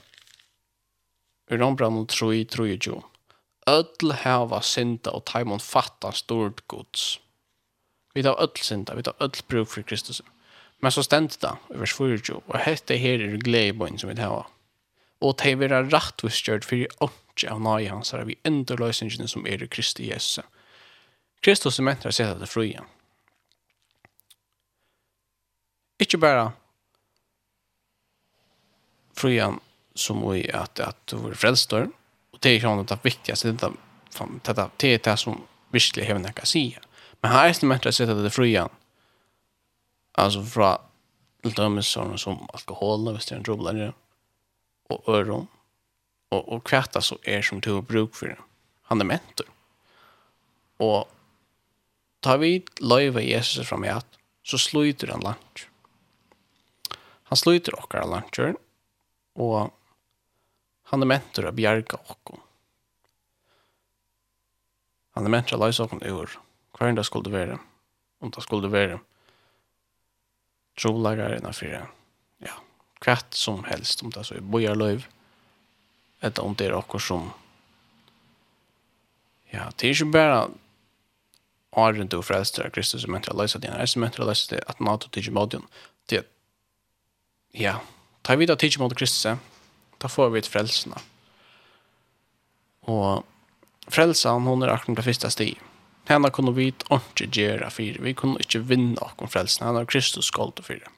[1.50, 2.96] Rombrand 3, 3, 2.
[3.70, 7.16] Ødel hava sinta og taimon fatta stort gods.
[8.16, 10.22] Vi tar öll synda, vi tar öll bruk för Kristus.
[10.78, 14.46] Men så stendt det i vers 24, og hette her er gledebøyen som vi tar.
[15.20, 18.78] Og det vi være rettvis gjørt for i åndsje av nøye hans er vi enda
[18.80, 20.46] løsningene som er i Kristi Jesus.
[21.44, 22.88] Kristus er mentra seg til fru igjen.
[26.00, 26.48] Ikke bare
[29.12, 29.36] fru
[29.96, 31.92] som vi at, at du er frelstår,
[32.32, 33.76] og det er ikke det viktigste, det er
[34.40, 36.80] det, det, det som virkelig hevner kan sige
[37.20, 38.68] Men här är det mer att sätta det fria.
[40.12, 40.78] Alltså från
[41.46, 43.92] till dömes sådana som alkohol, visst det är en drubblare,
[44.88, 45.46] och öron.
[46.28, 48.40] Och, och kvätta så är som du har bruk för.
[48.82, 49.46] Han är mentor.
[50.76, 51.10] Och
[52.20, 54.06] tar vi löjva Jesus fram i att
[54.42, 55.68] så sluter han lunch.
[57.22, 58.56] Han sluter åkara luncher
[59.32, 59.74] och
[60.82, 62.40] han är mentor av bjärga åkom.
[65.10, 66.38] Han är mentor av löjsa åkom ur
[66.76, 67.58] hver enn det skulle være,
[68.20, 69.00] om det skulle være
[70.76, 71.88] trolagare enn fyrir,
[72.44, 72.58] ja,
[73.00, 75.06] kvart som helst, om det så er bojarløyv,
[76.20, 77.30] eller om det er okkur som,
[79.52, 80.46] ja, det er ikke bare
[81.76, 84.80] åren du frelster av Kristus som mentra løysa dina, er som mentra løysa det at
[84.80, 85.64] NATO tidsi modion,
[86.10, 86.26] det er,
[87.56, 87.78] ja,
[88.24, 89.40] ta vid tidsi modion Kristus,
[90.00, 91.00] ta får vi et frelsna.
[92.86, 93.24] Og
[93.92, 95.56] frelsan, hon er akkurat det første stig,
[96.06, 99.66] Henne kunne vi ikke gjøre for Vi kunne ikke vinne noen frelsen.
[99.66, 100.92] Han Kristus skålt for det.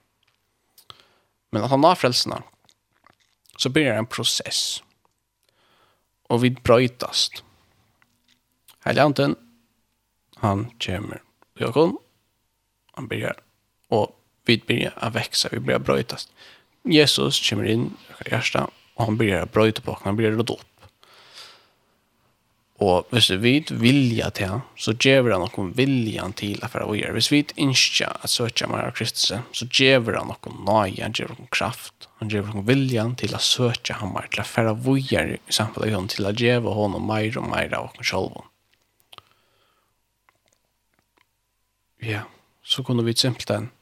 [1.53, 2.35] Men at han har frelsen,
[3.57, 4.83] så blir det en prosess.
[6.29, 7.43] Og vi brøytast.
[8.85, 9.37] anten
[10.39, 11.23] han kommer
[11.57, 11.97] i Jakob.
[12.95, 13.33] Han blir
[13.91, 14.15] og
[14.49, 16.31] vi blir å vekse, vi blir brøytast.
[16.89, 17.91] Jesus kommer inn
[18.25, 20.68] i hjertet, og han blir brøyte på, han blir rådått.
[22.79, 27.17] Og hvis vi vilja til, så gjør han noen viljan til at vi gjøre.
[27.17, 31.33] Hvis vi ikke at søke mer av Kristus, så gjør han noen nøye, han gjør
[31.35, 34.95] noen kraft, han gjør noen viljan til å søke ham mer, til å færre vi
[35.09, 38.39] gjør i samfunnet av til å gjøre honom mer og mer av oss selv.
[41.99, 42.29] Ja,
[42.63, 43.73] så kunne vi simpelthen,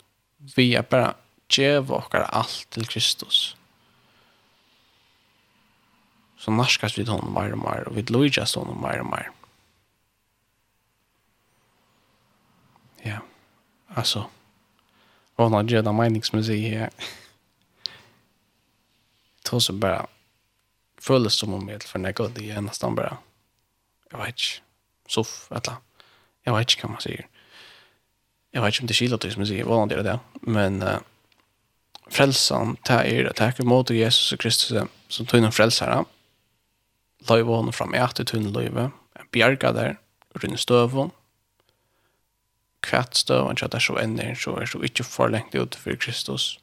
[0.57, 1.19] vi er bare
[1.53, 3.56] gjøre oss alt til Kristus
[6.47, 9.31] så narskas vi honom mer och mer och vi lojas honom mer och mer.
[13.03, 13.19] Ja,
[13.89, 14.31] alltså.
[15.37, 16.91] Och när jag där meningsmusik här.
[19.43, 20.07] Tror så bara
[20.99, 23.19] føles som om jeg for nekka, det er nesten bare,
[24.13, 24.63] jeg vet ikke,
[25.09, 26.09] soff, et eller annet.
[26.47, 27.29] Jeg vet ikke hva man sier.
[28.55, 30.19] Jeg vet ikke om det er kilet, som jeg sier, hvordan det er det.
[30.43, 30.99] Men uh,
[32.07, 34.71] frelsan, det er det, det er ikke måte Jesus og Kristus
[35.09, 36.05] som tog noen frelsere,
[37.29, 39.97] løyve henne fram i etter tunne løyve, en bjerga der,
[40.37, 41.13] rundt støvån,
[42.87, 45.97] kvett støvån, så det er så ender, så er så ikke for lengt ut for
[46.01, 46.59] Kristus.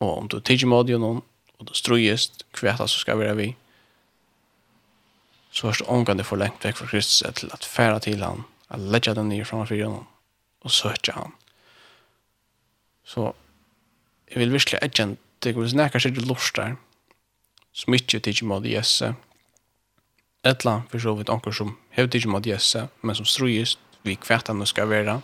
[0.00, 1.22] Og om du tidser med deg noen,
[1.58, 3.48] og du strøyest, kvett så skal være vi,
[5.50, 8.80] så er det omgående for lengt vekk for Kristus til at færa til han, at
[8.80, 10.04] legge den nye framfor henne,
[10.60, 11.34] og søke han.
[13.04, 13.32] Så
[14.30, 16.76] jeg vil virkelig ikke, det går snakke til lort der,
[17.72, 19.16] som ikke tidser med deg, Jesus,
[20.44, 24.66] etla for så vidt, anker som hevde ikke mot Jesse men som strøyest, vi kvartan
[24.66, 25.20] skal være.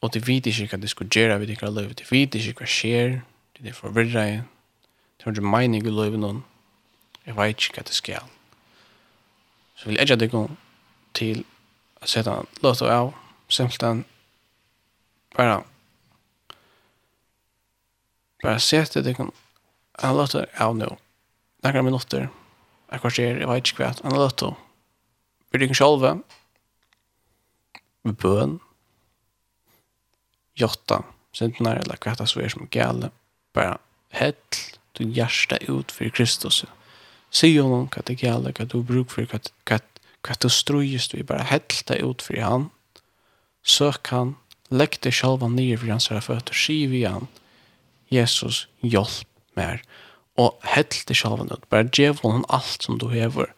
[0.00, 2.66] og de vet ikke hva de skal gjøre vi ikke løyve, de vet ikke hva
[2.66, 3.20] skjer,
[3.58, 4.24] de er forvirra
[5.20, 6.44] de har ikke mening i løyve noen,
[7.26, 8.30] jeg vet ikke hva det skal.
[9.76, 10.46] Så vil jeg ikke gå
[11.14, 11.42] til
[12.00, 13.12] å sette en låt av,
[13.52, 14.06] simpelthen
[15.36, 15.60] bare
[18.40, 20.88] bare sette det en låt av nå,
[21.60, 22.30] noen minutter,
[22.90, 24.50] Jeg kvarter, jeg vet ikke hva, en løtto.
[25.50, 26.24] Vi ringer selv.
[28.02, 28.58] Vi bøn.
[30.58, 31.02] Jotta.
[31.36, 33.12] Sinten er, eller hva det er som er gale.
[33.54, 33.78] Bare
[34.14, 36.64] hett, du hjärsta ut for Kristus.
[37.30, 39.78] Se honom hva det gale, hva du bruk for, hva,
[40.26, 42.70] hva du strøyest du Bare hett deg ut for han.
[43.62, 44.34] Søk han.
[44.70, 46.54] Legg deg sjolva nye for hans føtter.
[46.54, 47.26] Siv i han.
[48.10, 49.26] Jesus, hjelp
[49.58, 49.82] mer
[50.38, 51.66] og helt til sjalvan ut.
[51.70, 53.50] Bare djev hon alt som du hever.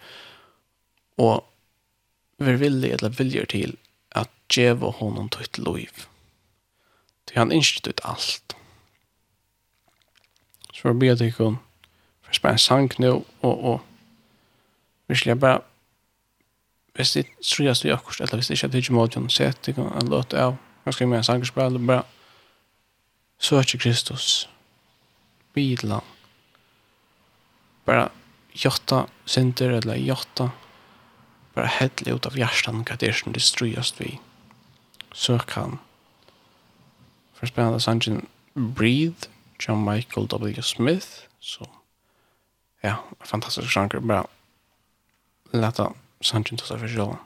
[1.18, 1.44] Og
[2.38, 3.76] vi villig eller viljer til
[4.18, 6.06] at djev hon hon tøyt loiv.
[7.26, 8.56] Til han innstyrt ut alt.
[10.72, 11.52] Så jeg blir det ikke
[12.22, 13.80] for spør en sang nå, og, og
[15.08, 15.60] virkelig bare
[16.94, 19.52] hvis det tror jeg styrer akkurat, eller hvis det ikke er ikke måte å se
[19.64, 22.02] til en låt av, jeg skal med en sangerspill, bare
[23.40, 24.48] søker Kristus,
[25.54, 26.04] bidland,
[27.84, 28.10] bara
[28.52, 30.50] jotta synder eller jotta.
[31.54, 34.20] Bara hedli ut av hjärtan vad det är som det strujast vi
[35.12, 35.78] sök han
[37.34, 39.26] för spännande sangen Breathe
[39.58, 40.62] John Michael W.
[40.62, 41.08] Smith
[41.40, 41.66] så
[42.80, 44.26] ja fantastisk sjanger bara
[45.50, 47.18] lätta sangen ta sig för själva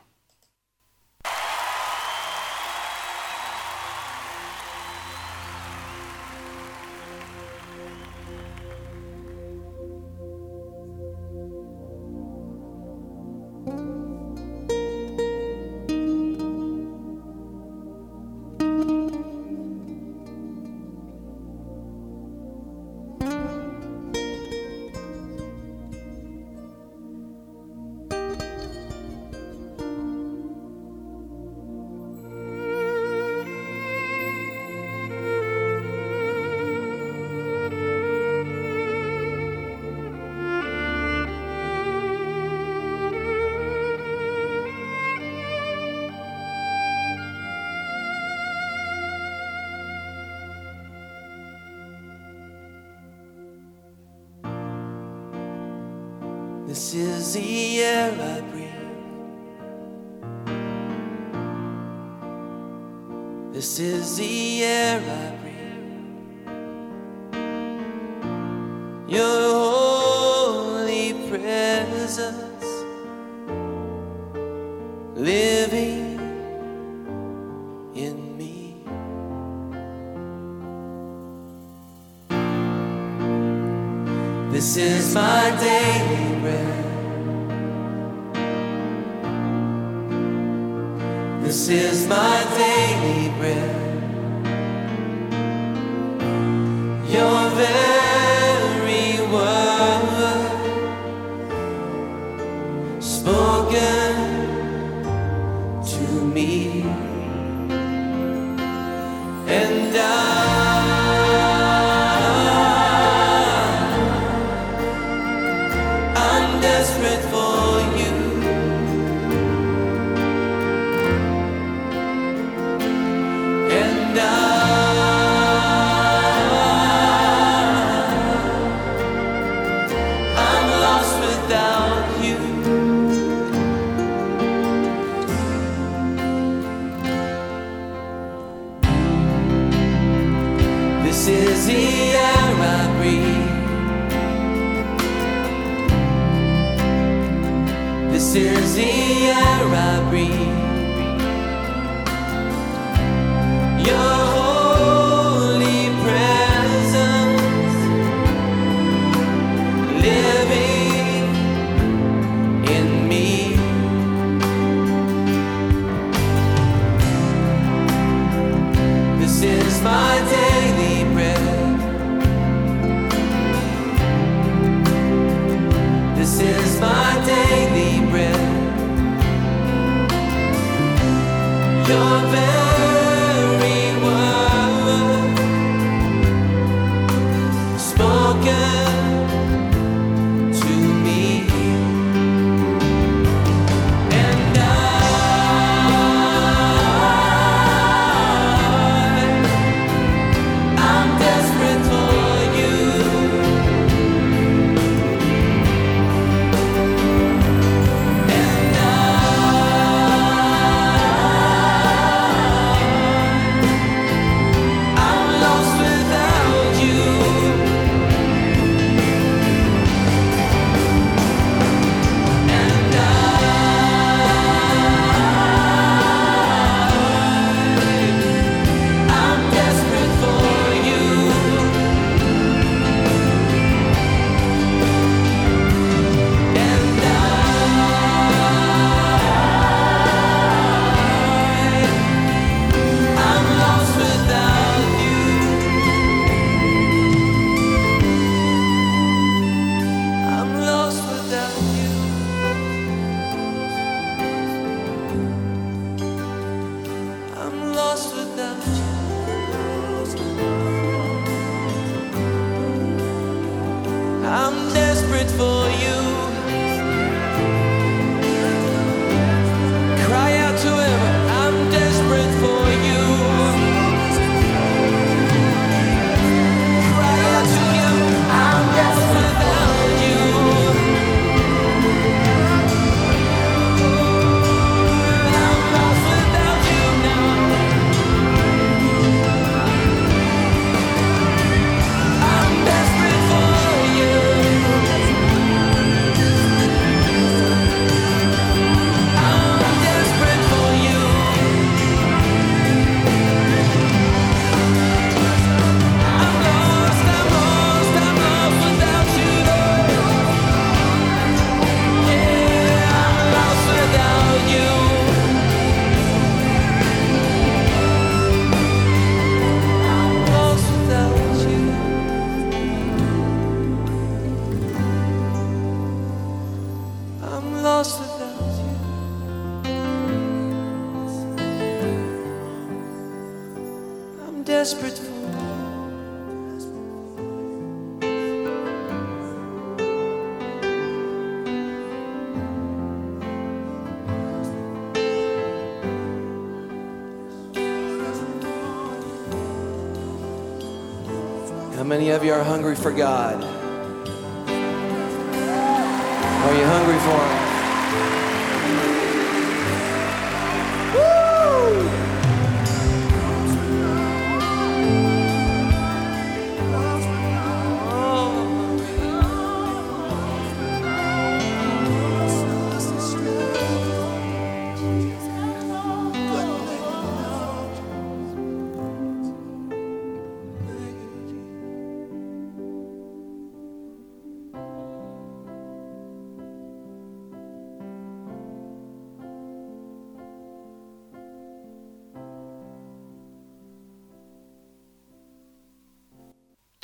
[352.27, 353.36] we are hungry for God.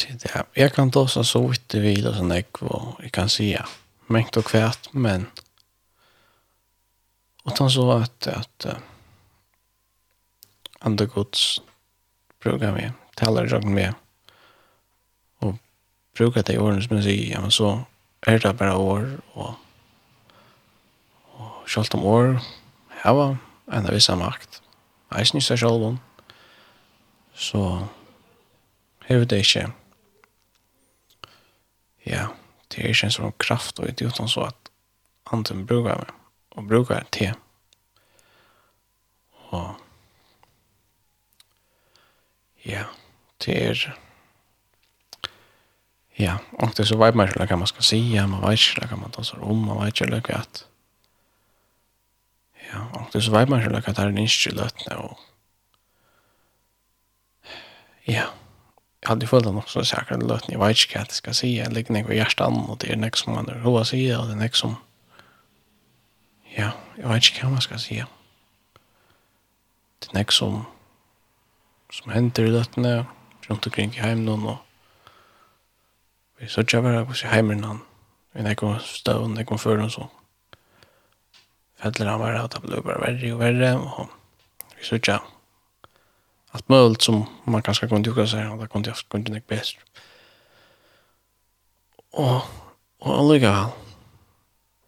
[0.08, 3.28] ja, jeg kan ta så så vidt det vil og sånn sån og jeg kan
[3.28, 3.64] si ja.
[4.12, 5.26] mengt og kvært, men
[7.44, 8.78] och han så at at uh,
[10.80, 11.62] andre gods
[12.42, 13.94] brukar vi taler jeg med
[15.40, 15.58] og
[16.14, 17.84] bruker det i årene som jeg sier, ja, men så
[18.26, 19.54] er det bare år og
[21.32, 22.40] og selv om år
[22.88, 23.36] här var
[23.72, 24.62] en av vissa makt
[25.16, 26.00] jeg synes jeg selv om
[27.34, 27.88] så
[29.06, 29.72] hefur det ikke
[32.06, 32.26] ja,
[32.70, 34.70] det er ikke en sånn kraft og det utan så att
[35.24, 36.10] anden brukar mig
[36.48, 37.34] och brukar te.
[39.50, 39.74] Og
[42.62, 42.84] ja,
[43.44, 43.98] det er
[46.18, 48.86] ja, og det er så vet man inte hva man skal si, man vet ikke
[48.86, 50.66] hva man tar om, man vet ikke hva at
[52.72, 55.18] ja, og det er så vet man inte hva det er en inskyllat og
[58.06, 58.28] ja,
[59.02, 60.58] jag hade följt honom så säkert en lötning.
[60.58, 61.64] Jag vet inte vad jag ska säga.
[61.64, 64.26] Jag ligger något i hjärtan och det är något som man roar sig i och
[64.26, 64.76] det är något som...
[66.56, 68.06] Ja, jag vet inte vad man ska säga.
[69.98, 70.64] Det är något som...
[71.90, 73.04] som händer i lötning
[73.40, 74.56] runt omkring i hemmen och...
[76.38, 77.80] Vi så jag bara hos sig hemmen han.
[78.32, 80.08] Vi jag kom stående, jag kom för dem så.
[81.78, 84.08] Fällde han bara att det blev bara värre och värre och...
[84.78, 85.22] Vi så jag
[86.52, 89.76] allt möjligt som man kanske kunde tycka sig och det kunde jag kunde inte bäst.
[92.10, 92.42] Och
[93.02, 93.70] och alliga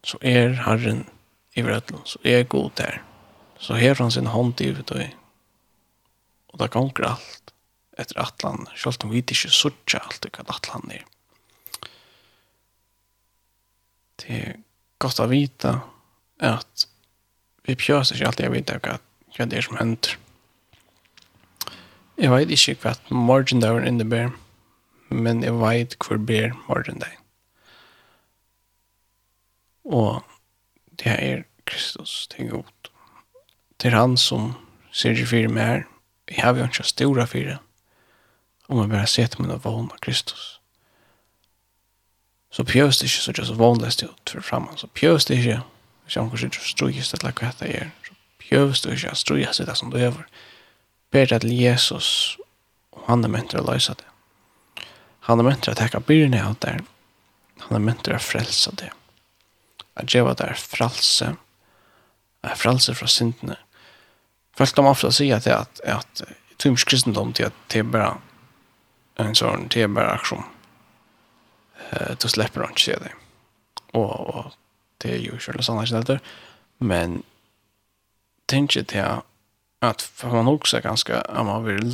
[0.03, 1.07] så är Herren
[1.53, 3.03] i världen så är god där.
[3.59, 5.11] Så här från sin hand i vet du.
[6.47, 7.55] Och där kan allt
[7.97, 11.05] efter Atlan, självt om vi inte såg allt det kan Atlan är.
[14.17, 14.57] Det är
[14.99, 15.81] gott att vita
[16.41, 16.89] att
[17.63, 18.99] vi pjörs inte alltid att veta
[19.39, 20.19] vad det är som händer.
[22.19, 24.31] Jeg vet ikke hva morgendagen innebærer,
[25.11, 27.19] men jeg vet hvor blir morgendagen.
[29.85, 30.23] Og
[30.99, 32.91] det er Kristus, til er god.
[33.83, 34.55] Det er han som
[34.93, 35.83] ser seg fire med her.
[36.31, 37.59] Jeg har jo ikke store fire.
[38.69, 40.61] Om jeg bare ser til min vann av Kristus.
[42.51, 44.79] Så pjøs det ikke så just vanligst ut for fremman.
[44.79, 45.61] Så pjøs det ikke.
[46.05, 47.91] Hvis jeg omkring ikke det eller hva det er.
[48.07, 50.13] Så pjøs det ikke at det som du gjør.
[50.13, 50.54] Så
[51.15, 52.09] ber det til Jesus,
[52.95, 54.09] og han er mynter å løse det.
[55.29, 56.81] Han er mynter å teka byrne av det.
[57.65, 58.91] Han er mynter å frelse det.
[59.95, 61.31] At djeva det er frelse,
[62.45, 63.57] er frelse fra syndene.
[64.59, 66.25] Folk kan ofte si at, at, at
[66.63, 68.17] tums kristendom til at det er bare
[69.23, 70.45] en sånn, det er bare aksjon.
[72.21, 73.13] Du slipper han ikke se det.
[73.95, 74.51] Og, og
[75.03, 76.19] det er jo ikke sånn,
[76.83, 77.23] men
[78.51, 79.31] tenker til at
[79.85, 81.93] att man också ganska att man vill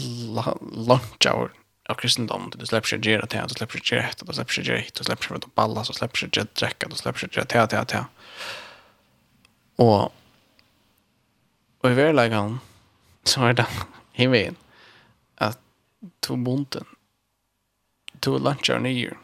[0.75, 1.51] långt av
[1.91, 2.53] av kristendom.
[2.57, 5.25] Det släpper sig gera till att släpper sig rätt och släpper sig rätt och släpper
[5.25, 8.05] sig att balla så släpper sig att dräcka och släpper sig att ja ja ja
[9.77, 10.15] och
[11.81, 12.59] och i verkligheten
[13.25, 13.67] så är det
[14.13, 14.57] himlen
[15.35, 15.59] att
[16.21, 16.85] to bunten
[18.21, 19.17] to lunch are near.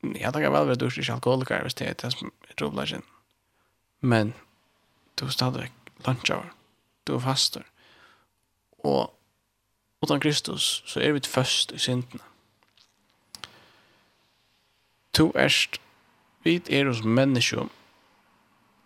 [0.00, 3.02] Ja, det kan vel være du ikke alkoholiker hvis det er det som är
[4.00, 4.34] men
[5.16, 5.72] du stadig
[6.06, 6.57] lunch hour
[7.08, 7.66] du er fastar.
[8.84, 9.14] Og
[10.02, 12.22] utan Kristus så er vi først i syndene.
[15.18, 15.80] To erst,
[16.44, 17.70] vi er hos menneskjum,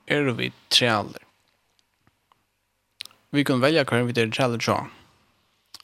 [0.07, 1.27] er vi trealer.
[3.33, 4.79] Vi kan velja hva vi er trealer tja.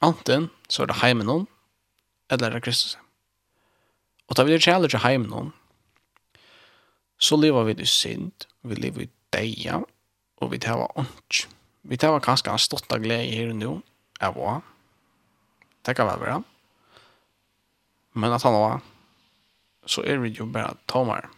[0.01, 1.45] Anten så er det heimen noen,
[2.31, 2.97] eller er Kristus.
[4.29, 5.53] Og da vi er trealer tja heimen noen,
[7.19, 9.81] så lever vi i synd, vi lever i deia,
[10.39, 11.45] og vi tar av ånds.
[11.89, 13.81] Vi tar var ganska en stort av glädje här nå,
[14.19, 14.61] jeg var.
[15.81, 16.43] Det kan väl vara.
[18.13, 18.81] Men at han var
[19.85, 21.29] så er vi jo bare tommer.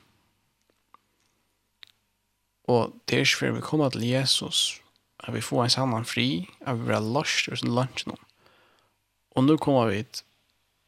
[2.67, 4.81] Og det er ikke før vi kommer til Jesus
[5.23, 8.17] at vi får en sannan fri at vi blir løst ur sin lunch nå.
[9.35, 10.25] Og nå kommer vi til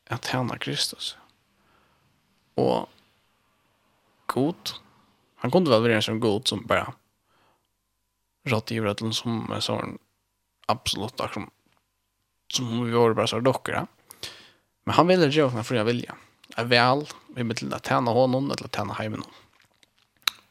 [0.09, 1.17] att tjäna Kristus.
[2.55, 2.89] Og
[4.27, 4.73] god.
[5.35, 6.93] Han kunde vel være en sånn god som bare,
[8.43, 9.97] rådgivare som är sån
[10.65, 11.49] absolut som
[12.53, 13.87] som vi var bara så dockra.
[14.83, 16.15] Men han ville göra för fria vilja.
[16.55, 19.23] Är väl vi med till att tjäna honom eller tjäna hemmen.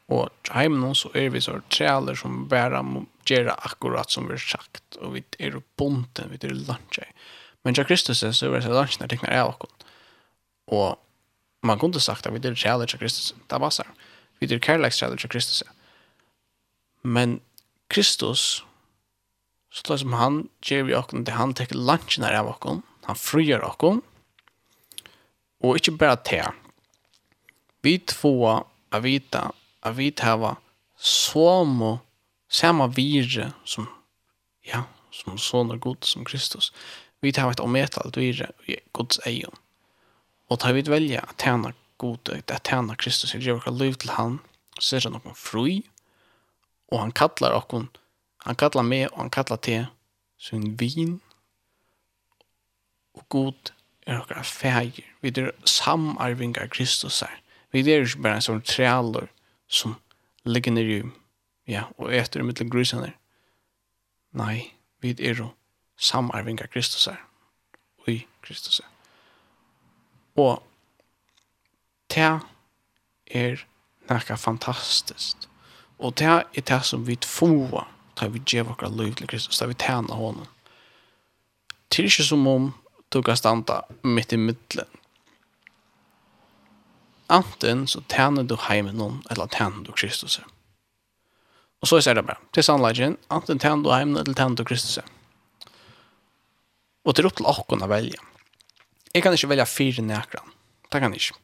[0.05, 2.85] Och hemmen så är vi så träler som bara
[3.25, 6.99] göra akkurat som vi sagt och vi är bonden vi är lunch.
[7.61, 9.83] Men jag Kristus är så är det lunch när det knär är och
[10.65, 10.95] och
[11.61, 13.35] man kunde sagt att vi är träler till Kristus.
[13.47, 13.83] Det var så.
[14.39, 15.63] Vi är kärleksträler till Kristus.
[17.01, 17.39] Men
[17.93, 18.63] Kristus,
[19.73, 23.19] så det som han gjør vi åkken, det han teker lunchen her av åkken, han
[23.19, 24.01] frier åkken,
[25.63, 26.41] og ikke bare te.
[27.83, 28.35] Vi två
[28.93, 29.51] av vita,
[29.83, 30.55] av vita hava
[30.97, 31.99] som
[32.53, 33.87] samma virre som,
[34.61, 36.71] ja, som sonar god som Kristus.
[37.19, 39.51] Vi tar ett ometalt virre i Guds egen.
[40.51, 44.13] Og tar vi velja at tjena god, at tjena Kristus, at gjør vårt liv til
[44.17, 44.39] han,
[44.79, 45.81] så er det noen fri,
[46.93, 47.85] og han kallar och
[48.37, 49.85] han kallar mig och han kallar te.
[50.37, 51.19] Sin vin.
[53.13, 53.73] Och god
[54.05, 55.15] er okkar färger.
[55.21, 57.41] Vi är samarvingar Kristus her
[57.71, 59.27] Vi er ikke bare en sånn trealor
[59.67, 59.95] som
[60.45, 61.03] ligger nere i
[61.65, 63.13] ja, och etter i mittlen grusene
[64.31, 65.49] Nej, vi är
[65.97, 67.23] samarvingar Kristus her
[67.97, 68.09] Och
[68.41, 68.89] Kristus her
[70.35, 70.67] Och
[72.07, 72.39] te
[73.25, 73.67] är
[74.09, 75.49] nekka fantastiskt.
[75.99, 77.85] Og det er det som vi får,
[78.15, 80.47] tar vi gjev okra liv til Kristus, tar vi tjena honom.
[81.89, 82.71] Det er ikke som om
[83.13, 84.89] du kan standa mitt i middelen.
[87.33, 90.39] Anten så tjener du heimen noen, eller tjener du Kristus.
[91.81, 94.99] Og så er det bare, til sannleggen, anten tjener du heimen, eller tjener du Kristus.
[97.03, 98.19] Og det er opp til åkken å velge.
[99.13, 100.53] Jeg kan ikke velge fire nækran.
[100.89, 101.39] Det kan jeg ikke.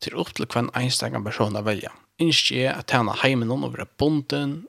[0.00, 3.52] Det er opp til hver enstaka person å velge innskje er at han er heimen
[3.54, 4.60] og være bonden,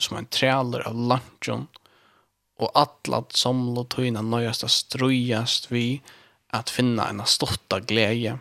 [0.00, 1.66] som en træler av lantjon,
[2.60, 6.00] og atlat samlo tøyna nøyast og strøyast vi
[6.56, 8.36] at finna en stotta glede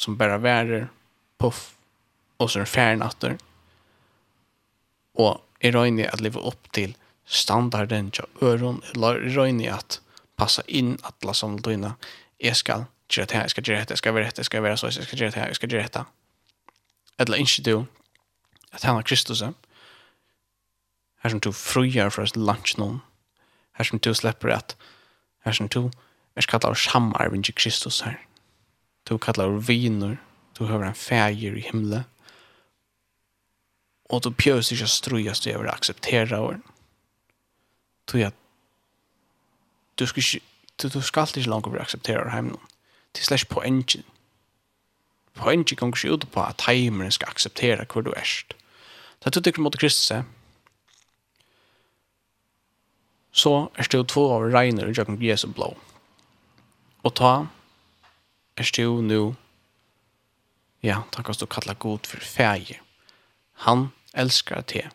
[0.00, 0.88] som bara værer,
[1.38, 1.72] puff,
[2.42, 3.36] og så er færen atter.
[5.14, 10.00] Og er røyni at leva opp til standarden til øron, jeg røyni at
[10.36, 11.94] passa inn atla samlo tøyna,
[12.42, 14.62] jeg skal gjøre det her, jeg skal gjøre det, jeg skal være det, jeg skal
[14.62, 16.10] være så, jeg skal gjøre det her, jeg skal gjøre det her.
[17.18, 17.86] Eller ikke du,
[18.74, 19.42] at han er Kristus,
[21.22, 23.00] her som du frugjer for oss lunch noen,
[23.78, 24.76] her som du slipper at,
[25.46, 25.90] her som du
[26.36, 28.18] er kallar samarbeid til Kristus her.
[29.08, 30.16] Du kallar viner,
[30.58, 32.04] du høver en fæger i himmelen,
[34.10, 36.58] og du pjøs ikke strøyes du over å akseptere over.
[38.10, 38.36] Du at
[39.98, 40.44] du skal ikke,
[40.82, 42.72] du, du skal ikke langt over å akseptere over hjemme noen.
[43.22, 44.04] er slags poengen.
[45.34, 48.54] Poengen kan ikke ut på at heimeren skal akseptere hvor du erst.
[49.24, 50.12] Så du tykker mot Kristus
[53.34, 55.72] så er det två av regner i Jakob Jesu blå.
[57.02, 57.46] Og ta
[58.56, 59.22] er det jo nå
[60.84, 62.82] ja, takk oss du kallar god for färger.
[63.64, 64.90] Han älskar te.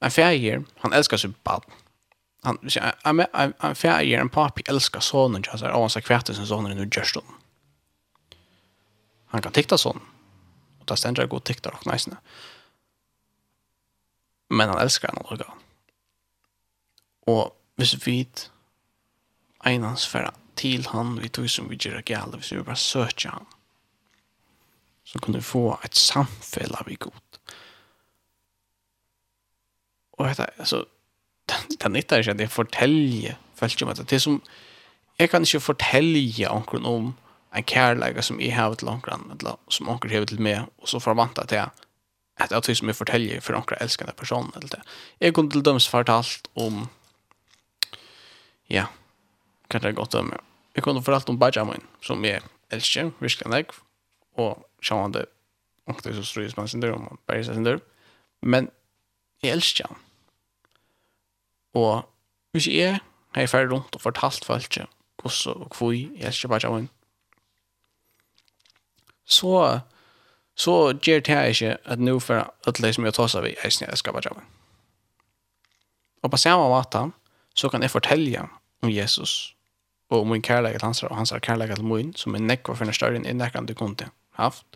[0.00, 1.64] En färger, han älskar seg bad.
[2.42, 2.58] Han,
[3.04, 6.86] en, en, en färger, en papi älskar sonen, og han avansa kvätter sin sonen nu
[6.86, 7.34] gjørst dem.
[9.34, 10.06] Han kan tikta sonen.
[10.80, 12.16] Og da stender jag god tikta och najsna.
[12.16, 12.47] Nice
[14.50, 15.50] men han elskar han også.
[17.28, 18.28] Og hvis vi
[19.66, 23.46] einans færa til han, vi tog som vi gjør gale, hvis vi bare søker han,
[25.04, 27.38] så kunne vi få et samfell av i god.
[30.18, 30.84] Og dette, altså,
[31.48, 34.10] det nytta er ikke at jeg fortelje folk om det.
[34.10, 34.42] Det som,
[35.18, 37.14] jeg kan ikke fortelje omkring om
[37.56, 40.98] en kærleika som jeg har til omkring, eller som omkring har til meg, og så
[40.98, 41.70] forvanta til jeg,
[42.38, 44.82] att jag tycker mig fortälja för några älskande personer eller det.
[45.18, 46.88] Jag kunde till döms fortalt om
[48.66, 48.86] ja,
[49.68, 50.34] kan det gott om.
[50.72, 53.66] Jag kunde fortalt om Benjamin som är älskar, verkligen nek
[54.34, 55.26] och sjående
[55.84, 57.80] och det så strys man sin dröm om Paris sin dröm.
[58.40, 58.70] Men
[59.40, 59.98] jag älskar han.
[61.72, 62.02] Och
[62.52, 63.00] hvis jeg
[63.34, 64.78] har jeg ferdig rundt og fortalt folk
[65.22, 66.88] hvordan og hvor jeg elsker Benjamin,
[69.24, 69.80] så
[70.58, 73.54] så gjør det her ikke at nå for at det som jeg tar seg ved,
[73.62, 74.46] jeg snill skapet jobben.
[76.22, 77.04] Og på samme måte,
[77.54, 78.48] så kan jeg fortelle
[78.82, 79.54] om Jesus,
[80.10, 82.94] og om min kærlighet hans, og hans kærlighet til min, som er nekva for en
[82.94, 84.66] større enn nekkan du kunne haft.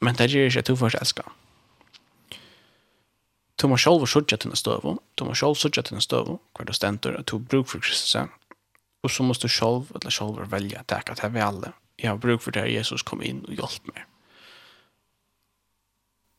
[0.00, 1.28] Men det gjør ikke at du først elsker.
[3.60, 6.64] Du må selv sørge til en støv, du må selv sørge til en støv, hver
[6.64, 8.16] du stender, at du bruker for Kristus,
[9.02, 12.16] og så må du selv, eller selv velge at det er vi alle, jeg har
[12.16, 14.04] bruk for det Jesus kom inn og hjalp meg.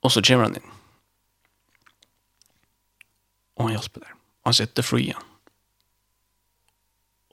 [0.03, 0.73] Og så kommer han inn.
[3.55, 4.17] Og han hjelper der.
[4.43, 5.31] Og han setter fri igjen.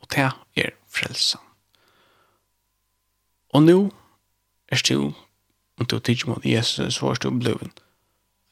[0.01, 1.41] Og det er frelsen.
[3.53, 3.77] Og nå
[4.73, 5.13] er du,
[5.77, 7.83] om du tidser mot Jesus, så er du blevet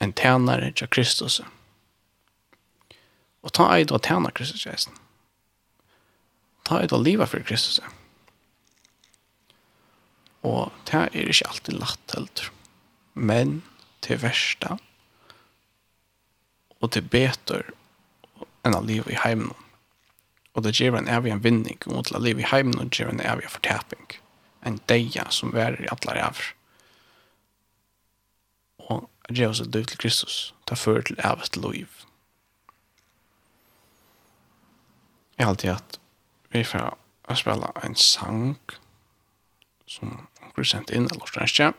[0.01, 1.41] en tænare til Kristus.
[3.43, 4.93] Og ta eid og tæna Kristus, Jesus.
[6.67, 7.81] Ta eid og livet for Kristus.
[7.81, 8.00] Kristus.
[10.47, 12.53] Og det er ikke alltid lagt heldur.
[13.15, 13.61] Men
[14.01, 14.79] til versta
[16.81, 17.75] og til betur
[18.65, 19.53] enn å leve i heimen.
[20.57, 23.23] Og det gjør en evig en vinning mot å leve i heimen og gjør en
[23.25, 24.17] evig fortaping.
[24.67, 26.53] En deia som værer i alle ræver.
[28.89, 30.39] Og det gjør oss et død til Kristus.
[30.69, 32.01] Det fører til evig til liv.
[35.37, 36.01] Jeg har alltid hatt,
[36.53, 36.99] vi får
[37.41, 38.59] spille en sang
[39.89, 40.27] som
[40.61, 41.73] blir sendt inn av Lortrenskje.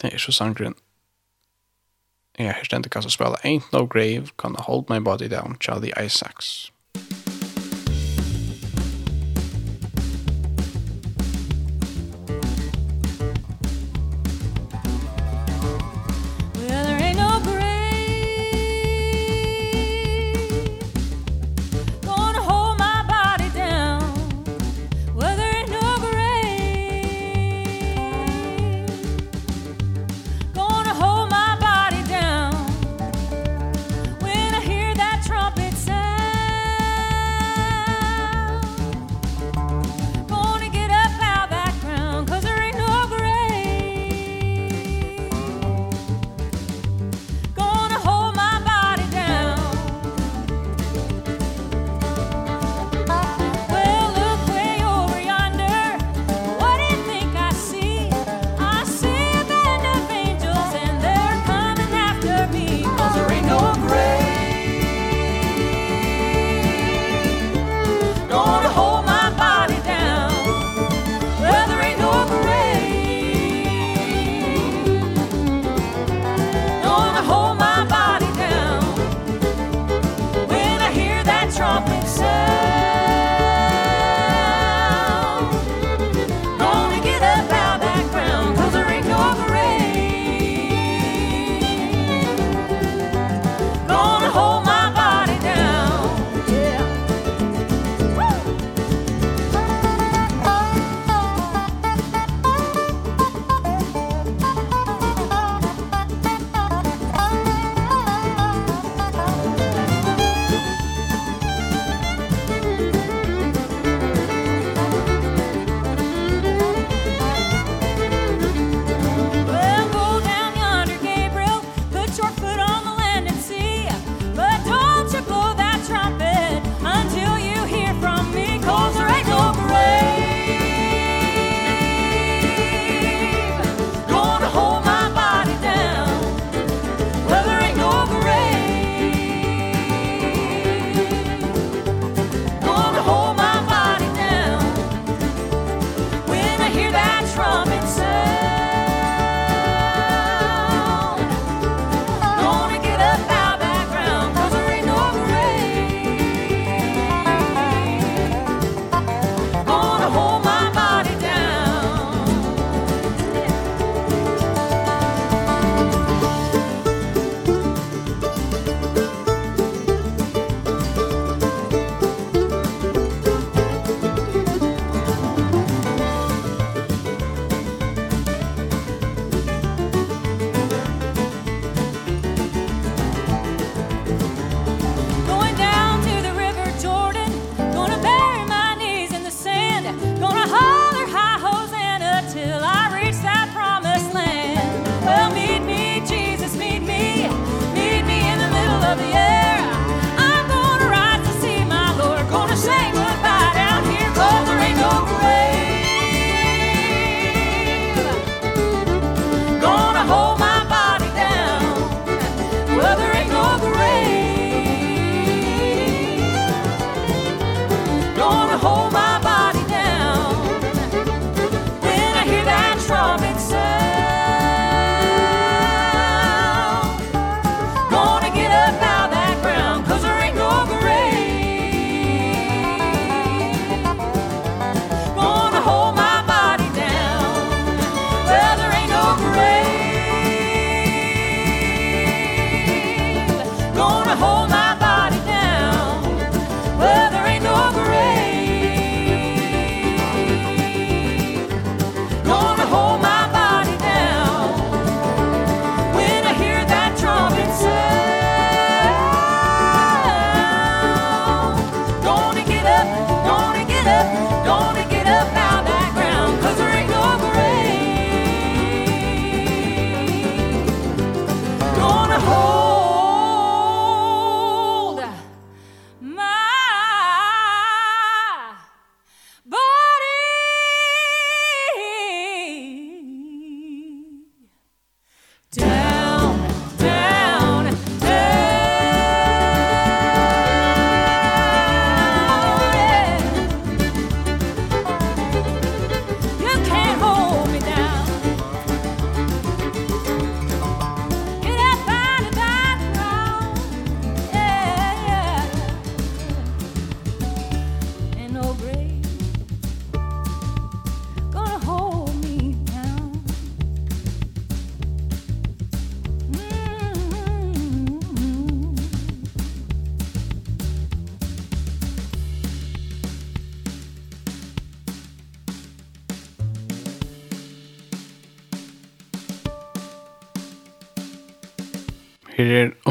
[0.00, 0.74] Det er så sangren.
[2.40, 6.70] Jeg har stendt kassa spela Ain't No Grave, Gonna Hold My Body Down, Charlie Isaacs.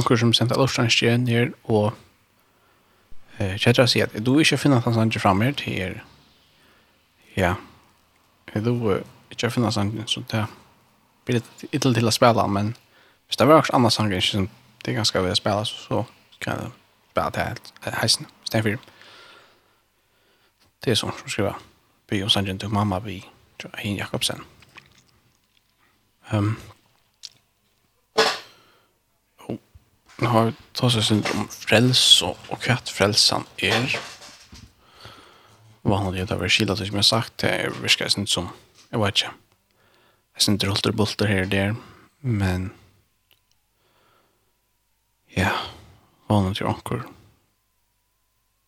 [0.09, 1.93] onker som sendte all årsdagen stjen her, og
[3.37, 6.03] eh, kjettra sier at du ikke finner han andre fram her til her.
[7.37, 7.55] ja,
[8.55, 10.45] du ikke finner hans så det
[11.25, 12.75] blir litt ytterlig til å spille, men
[13.27, 14.49] hvis det var også andre sanger som
[14.83, 16.05] det er ganske ved å spela, så
[16.41, 16.71] kan jeg
[17.13, 18.79] bare ta heisen, stenfyr.
[20.81, 21.59] Det er sånn som skriver,
[22.09, 23.19] by og sanger til mamma, by
[23.77, 24.41] Hin Jakobsen.
[26.31, 26.55] Um,
[30.19, 33.99] Bibelen har tatt seg sin om frels og, frälse och att frälsan är
[35.81, 38.49] vad han hade över skilda som jeg har sagt det er virkar inte som
[38.91, 39.31] jeg vet ikke,
[40.35, 41.75] jeg syns inte rolter bulter här och där
[42.19, 42.71] men
[45.27, 45.51] ja
[46.27, 47.07] vanlig han till ankor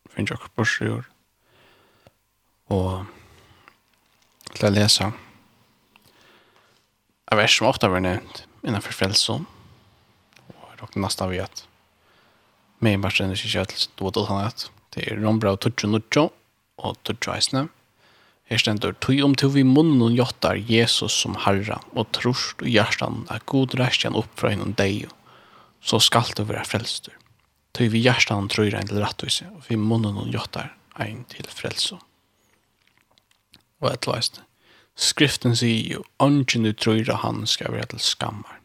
[0.10, 1.04] finns jag på sig år.
[2.68, 3.06] Och
[4.54, 5.14] till att läsa
[7.32, 9.46] en vers som ofta var nämnt innanför frälsan
[10.82, 11.68] och nästa vi att
[12.80, 16.30] med matchen det ska till då då han att det är Rombra och Tucho Nucho
[16.76, 17.68] och Tucho Eisne
[18.44, 22.70] Här ständer tog om tog vi munnen och jottar Jesus som herra och trorst och
[22.70, 25.08] hjärtan att god rästjan upp från inom dig
[25.82, 27.18] så skall du vara frälster.
[27.72, 31.98] Tog vi hjärtan tror en till rättvise och vi munnen och jottar en till frälso.
[33.80, 34.42] Och ett lajst.
[34.96, 38.61] Skriften säger ju, ånden du tror han ska vara till skammar.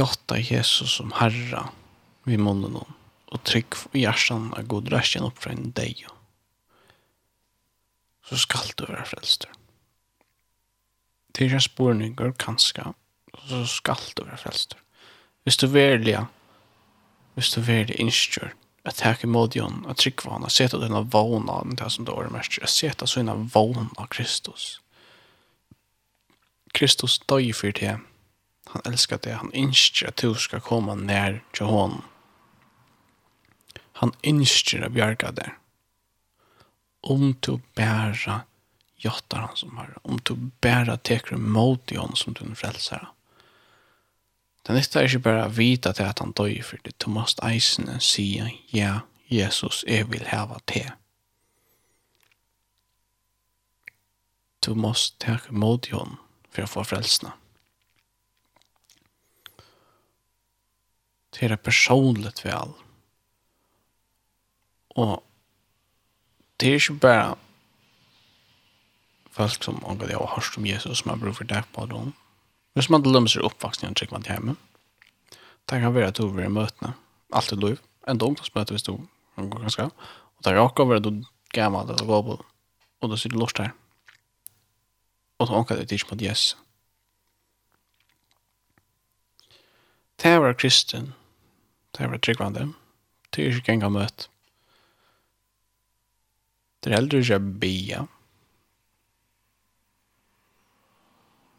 [0.00, 1.68] Jotta Jesus som Herra
[2.24, 2.92] vid munnen hon
[3.24, 6.06] och tryck i hjärtan av god rätten upp från dig.
[8.24, 9.50] Så skall du vara frälster.
[11.32, 12.94] Till en spårningar kanska
[13.48, 14.78] så skall du vara frälster.
[15.44, 16.26] Hvis du verliga
[17.34, 21.64] hvis du verliga inskjør att tacka modion att tryck vad han sett att den våna
[21.64, 23.22] den där som då er mest att seta så
[23.54, 24.80] vana Kristus.
[26.72, 28.00] Kristus dör för det
[28.72, 29.34] Han elskar det.
[29.34, 32.04] Han innskjer at du skal komme nær til honom.
[34.00, 35.50] Han innskjer at bjerga det.
[37.00, 38.42] Om du bæra
[39.00, 39.96] jottar han som har.
[40.02, 43.10] Om du bæra teker mot i som du frelsar.
[44.62, 46.94] Det nytta er ikke bare å vite til at han døy for det.
[47.00, 48.26] Du måst eisene si
[48.70, 50.84] ja, Jesus, jeg vil hava te.
[54.60, 56.18] Du måst ta mot i honom
[56.52, 57.32] for å få frelsene.
[61.48, 62.72] det är personligt väl.
[64.90, 65.22] Og
[66.60, 67.36] det er ikke bare
[69.30, 72.12] folk som ångar jag har om Jesus som har bror for deg på dem.
[72.74, 74.56] Hvis som man lømmer seg uppvaxningen och trykker man til hjemme,
[75.68, 76.94] Det kan være at du vil mötena.
[77.32, 77.78] alt är lov.
[78.08, 78.98] En ungdomsmöte hvis du
[79.36, 79.84] går ganska.
[80.36, 82.44] Og det kan vara att du gammel eller går på.
[83.00, 83.70] Og du sitter lort her.
[85.38, 86.56] Og du då ångar det till mot Jesus.
[90.22, 91.14] Det er kristen
[91.90, 92.68] Det er veldig tryggvande.
[93.30, 94.28] Det er ikke engang møtt.
[96.80, 98.04] Det er heller ikke bia.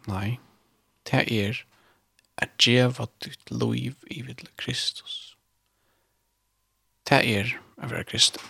[0.09, 0.39] Nei.
[1.05, 1.61] Det er
[2.41, 5.35] at djeva ditt liv i vidle Kristus.
[7.05, 8.41] Det er å være kristen.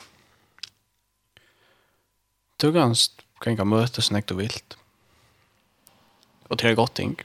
[2.62, 4.78] Du kanst kan ikke møte snakk du vilt.
[6.52, 7.16] Og det er godt ting.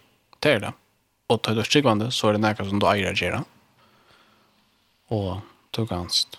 [0.40, 0.72] Det er det.
[1.28, 3.42] Og tar du tryggvande, så er det nekka som du eier å gjøre
[5.12, 5.42] og
[5.76, 6.38] du kanst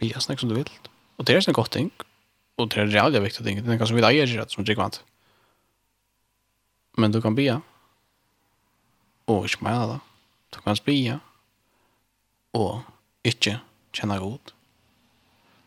[0.00, 0.70] bia snakk som du vil.
[1.18, 1.90] Og det er en godt ting,
[2.58, 5.02] og det er reallig viktig ting, det er kanskje vi eier ikke rett som drikkvant.
[6.98, 7.60] Men du kan bia,
[9.30, 10.00] og ikke meina det.
[10.52, 11.20] Du kan bia,
[12.52, 12.82] og
[13.24, 13.60] ikke
[13.96, 14.52] kjenne god.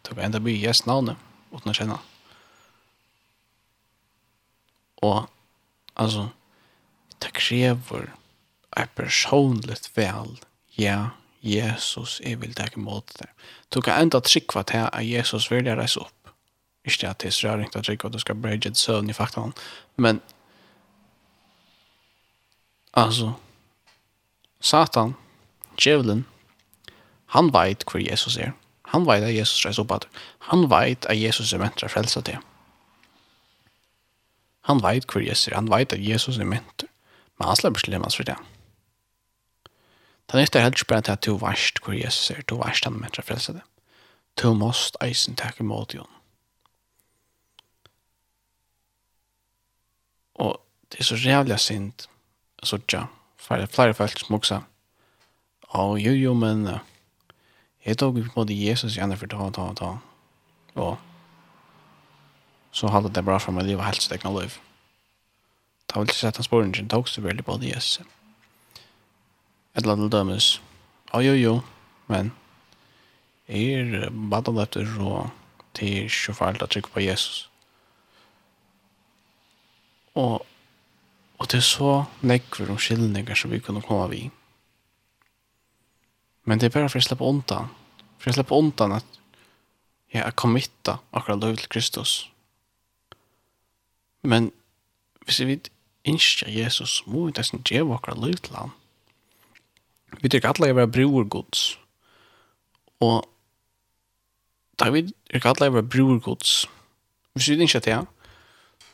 [0.05, 1.17] Du kan enda bia gjest navnet,
[1.53, 1.97] uten å kjenne.
[5.05, 5.25] Og,
[5.95, 6.29] altså,
[7.21, 8.11] det krever
[8.77, 10.35] et personligt vel,
[10.77, 11.15] ja,
[11.45, 13.29] Jesus, jeg vil deg imot det.
[13.73, 16.31] Du kan enda trykva til at Jesus vil deg reise opp.
[16.85, 19.53] Ikke at det er røring til å trykva, du skal brøyde et søvn i faktan.
[19.97, 20.21] Men,
[22.93, 23.33] altså,
[24.61, 25.13] Satan,
[25.77, 26.25] djevelen,
[27.37, 28.53] han veit hvor Jesus er.
[28.93, 30.07] Han veit at Jesus reiser opp at
[30.49, 32.37] Han veit at Jesus er mentra frelsa til.
[34.69, 35.55] Han veit hvor Jesus er.
[35.55, 36.87] Han veit at Jesus er mentra.
[37.37, 38.37] Men han slipper slemmas for det.
[38.37, 38.54] Han
[40.31, 43.23] Det nytter helt spørre til at du varst hvor Jesus er, du varst han mennesker
[43.23, 43.61] frelse det.
[44.41, 46.05] Du måst eisen takke mot jo.
[50.35, 50.59] Og
[50.91, 52.09] det er så rævlig sint,
[52.63, 53.05] så tja,
[53.37, 54.61] flere, flere folk som også,
[55.61, 56.67] og jo, jo, men
[57.85, 59.91] jeg tog på det Jesus gjerne for ta, ta, ta,
[60.75, 60.97] og
[62.71, 64.57] så hadde det bra for meg livet og helst egna liv.
[65.85, 68.01] Det var ikke sett han sporen sin, tog så veldig på det Jesus.
[69.75, 70.55] Ett land dømes.
[71.11, 71.55] Å, jo, jo.
[72.07, 72.31] Men
[73.47, 75.29] er bara efter så
[75.75, 77.49] till sjufalt å trykke på Jesus.
[80.15, 80.45] Og,
[81.37, 84.31] og det er så näckver om skillninger som vi kunde komma vid.
[86.45, 87.73] Men det er bare for å slippe undan.
[88.21, 89.19] For å slippe undan at
[90.13, 92.29] jeg er kommitta akkurat lov til Kristus.
[94.23, 94.53] Men
[95.25, 95.59] hvis vi
[96.05, 98.73] ikke Jesus, må vi nesten gjøre akkurat lov til han
[100.21, 101.77] vi tycker alla är våra bror Guds.
[102.97, 103.25] Och
[104.75, 106.67] där vi tycker alla är våra bror Guds.
[107.33, 108.05] Vi syns inte att det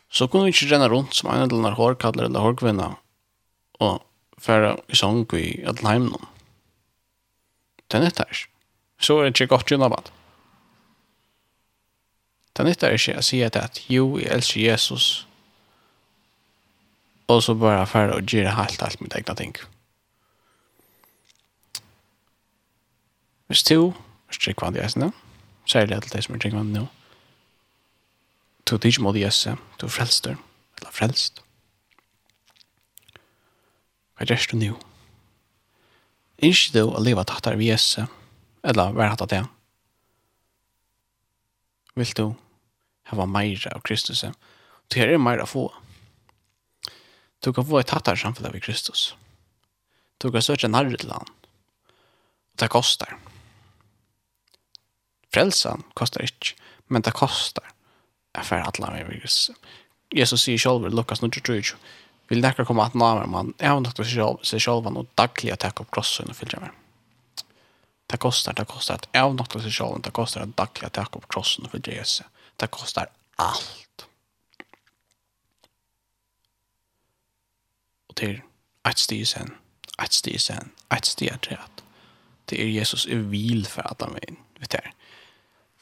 [0.10, 2.96] Så kunde vi inte ränna runt som en eller annan hårkallar eller hårkvinna
[3.72, 4.02] och
[4.38, 6.26] färra i sång i Adelheimnum.
[7.88, 8.38] Det är nytt här.
[9.00, 10.10] Så är det inte gott bad.
[12.54, 15.26] Det är nytt här inte att säga att jo, jag älskar Jesus
[17.26, 19.54] och så bara färra och gira helt allt mitt egna ting.
[19.58, 19.81] Mm
[23.52, 25.10] Hvis du er tryggvand i eisene,
[25.68, 26.86] særlig til deg som er tryggvand nå,
[28.64, 30.38] du er ikke måte i eise, du er frelster,
[30.80, 31.42] eller frelst.
[34.16, 34.78] Hva gjør du nå?
[36.48, 38.06] Ikke du å leve tattar vi eise,
[38.64, 39.42] eller hva er hattat det?
[42.00, 42.24] Vil du
[43.12, 45.66] hava meira av Kristus, du er meira få.
[47.44, 49.10] Du kan få et tattar samfunnet av Kristus.
[50.24, 51.28] Du kan søke nærre til han.
[52.56, 53.18] Det kostar
[55.34, 56.48] frälsan kostar inte,
[56.88, 57.72] men det kostar.
[58.34, 59.52] Jag får alla med virus.
[60.10, 61.62] Jesus säger själv i Lukas 23,
[62.28, 63.96] vill näkra komma att närmare man, även att
[64.46, 66.70] sig själv och dagliga täcka upp krossen och fylja med.
[68.08, 71.28] Det kostar, det kostar att även att sig själv, det kostar att dagliga täcka upp
[71.34, 72.26] krossen och fylja Jesus.
[72.56, 74.06] Det kostar allt.
[78.08, 78.42] Och till
[78.90, 79.56] ett steg sen,
[80.04, 81.84] ett steg sen, ett steg till att
[82.46, 84.36] det är Jesus är vil för att han vill.
[84.60, 84.78] Vet du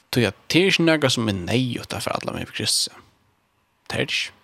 [0.09, 2.89] Tog jeg, det er ikke noe som er nøyota for alle med Kristus.
[3.89, 4.35] Det er ikke.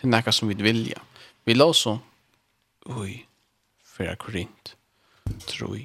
[0.00, 1.02] Det er noe som vi vilja.
[1.44, 1.96] Vi la så,
[2.88, 3.18] ui,
[3.84, 4.74] fyra korint,
[5.48, 5.84] troi,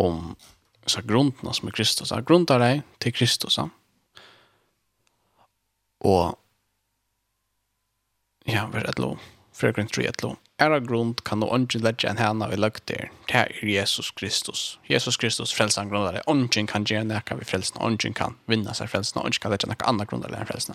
[0.00, 0.34] om
[0.86, 2.12] så grundna som er Kristus.
[2.26, 3.58] Grunda deg til Kristus.
[3.60, 3.68] Ja.
[6.00, 6.36] Og
[8.48, 9.20] ja, vi er et lov.
[9.56, 12.86] Fyra korint, troi, et lov ära grund kan no ungen lägga en hana vi lögt
[12.86, 13.08] til.
[13.26, 14.78] Det er Jesus Kristus.
[14.88, 16.22] Jesus Kristus frälsan det.
[16.26, 17.86] Ungen kan gjøre näka vi frälsna.
[17.86, 19.22] Ungen kan vinna sig frälsna.
[19.22, 20.74] Ungen kan lägga näka anna grundare enn frälsna.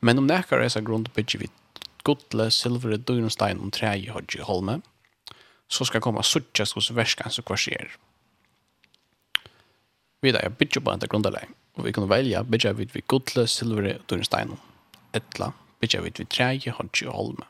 [0.00, 1.48] Men om näka resa grund bygger vi
[2.02, 4.80] godle, silver, dyrnstein og tre i hodge holme
[5.68, 7.96] så skal komma suttjas hos värskan som kvar sker.
[10.22, 14.58] Vidare er bygger på en grundare Og vi kan välja bygga vi godle, silver, og
[15.12, 15.52] etla.
[15.80, 17.44] bygger vi vid trä i hodge holme.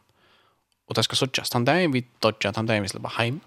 [0.90, 1.52] Og det skal sådjas.
[1.52, 3.40] Han dagen vi dodja, han dagen vi släppa heim.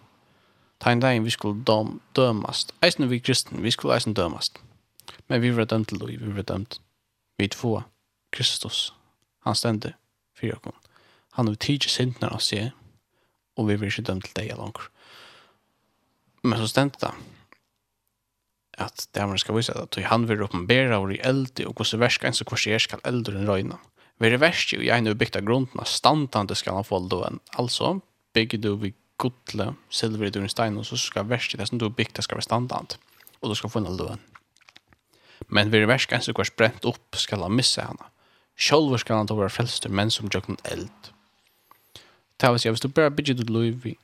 [0.81, 2.71] Han dagen vi skulle dom, dømast.
[2.81, 4.61] Eisen vi kristen, vi skulle eisen dømast.
[5.27, 6.81] Men vi var dømt til Louis, vi var dømt.
[7.37, 7.83] Vi två,
[8.31, 8.93] Kristus,
[9.39, 9.95] han ständer
[10.35, 10.73] för oss.
[11.29, 12.71] Han har tidsi synd när han ser.
[13.55, 14.77] Och vi var ikke dømt til deg langt.
[16.43, 17.11] Men så ständer det
[18.77, 22.27] at det man skal vise at han vil oppenbæra vår i eld og hvordan verska
[22.27, 23.75] enn så hvordan jeg skal eldre enn røyna.
[23.75, 27.39] Mm Vere verst jo, jeg nu bygda grunden av standande skal han få loven.
[27.59, 27.97] Altså,
[28.35, 31.81] bygger du vi godle, silver i døren stein, og så skal verst i det som
[31.81, 32.97] du bygda skal være standant,
[33.41, 34.21] og du skal få en loven.
[35.49, 38.09] Men vere verst kan som går sprent opp, skal han missa henne.
[38.55, 41.11] Sjolver skal han ta være frelster, men som jøkken eld.
[42.37, 43.95] Det vil si, hvis du bare bygger du lov i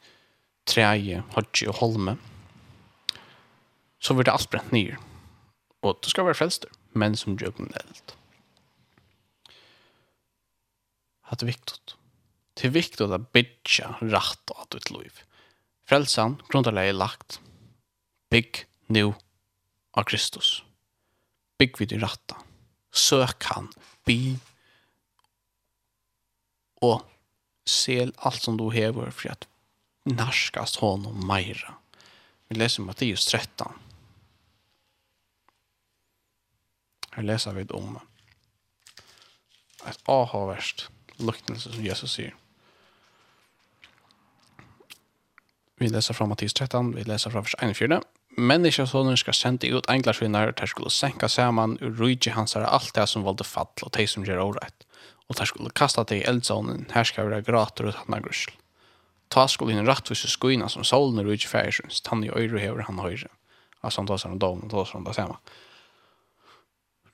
[0.69, 2.17] treie, hodje og holme,
[3.99, 4.97] så blir det alt brent nyer.
[5.83, 8.18] Og du skal være frelster, men som jøkken eld.
[11.29, 11.95] att det er viktig.
[12.53, 15.21] Det er viktigt att bygga rätt åt ditt liv.
[15.85, 17.39] Frälsan, er lagt.
[18.29, 19.13] Bygg nu
[19.91, 20.63] av Kristus.
[21.57, 22.35] Bygg vid din rette.
[22.91, 23.71] Søk han.
[24.05, 24.39] Bi.
[26.81, 27.01] Och
[27.65, 29.47] se allt som du hever för att
[30.03, 31.73] narskast honom meira.
[32.47, 33.73] Vi läser Matteus 13.
[37.11, 37.99] Här läser vi om
[39.85, 40.89] ett aha-verst
[41.19, 42.35] luktelse som Jesus sier.
[45.79, 48.01] Vi leser fra Mattis 13, vi leser fra vers 41.
[48.39, 52.67] Menneska sonen skal sende ut englar skinnar, der skulle senka saman ur rujtje hans er
[52.67, 54.85] alt det som valde fall og de som gjør året.
[55.29, 58.51] Og der skulle kasta det i eldsonen, her skal være grater og tanna grusl.
[59.29, 62.99] Ta skulle inn rattvise skuina som solen er rujtje færsens, tann i øyre hever han
[62.99, 63.29] høyre.
[63.81, 65.39] Altså han tar seg om domen, tar seg om det samme.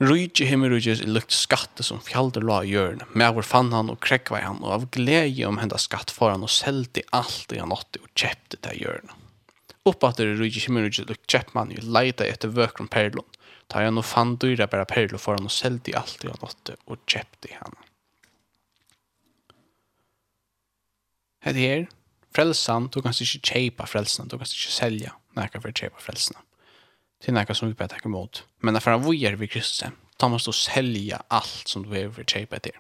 [0.04, 3.06] Rujtje himmerujtjes er lukt skatte som fjalder la i hjørne.
[3.16, 6.52] Mævor fann han og krekkvei han, og av glede om henda skatt for han og
[6.52, 9.16] selte alt det han åtte og kjepte det hjørne.
[9.88, 13.28] Oppatter rydje himmerujtjes lukt kjeppmann jo leita etter vøkron perlon.
[13.72, 16.76] Ta han og fann dyra bæra perlon for han og selte alt det han åtte
[16.86, 17.78] og kjepte han.
[21.46, 21.86] Hette her,
[22.36, 26.42] frelsan, du kan ikke kjeipa frelsan, du kan ikke selja nekka for kjeipa frelsan
[27.24, 28.46] til något som vi bare tackar emot.
[28.62, 29.84] Men for han vojar vi Kristus,
[30.22, 32.72] då måste du sälja allt som du behöver köpa til.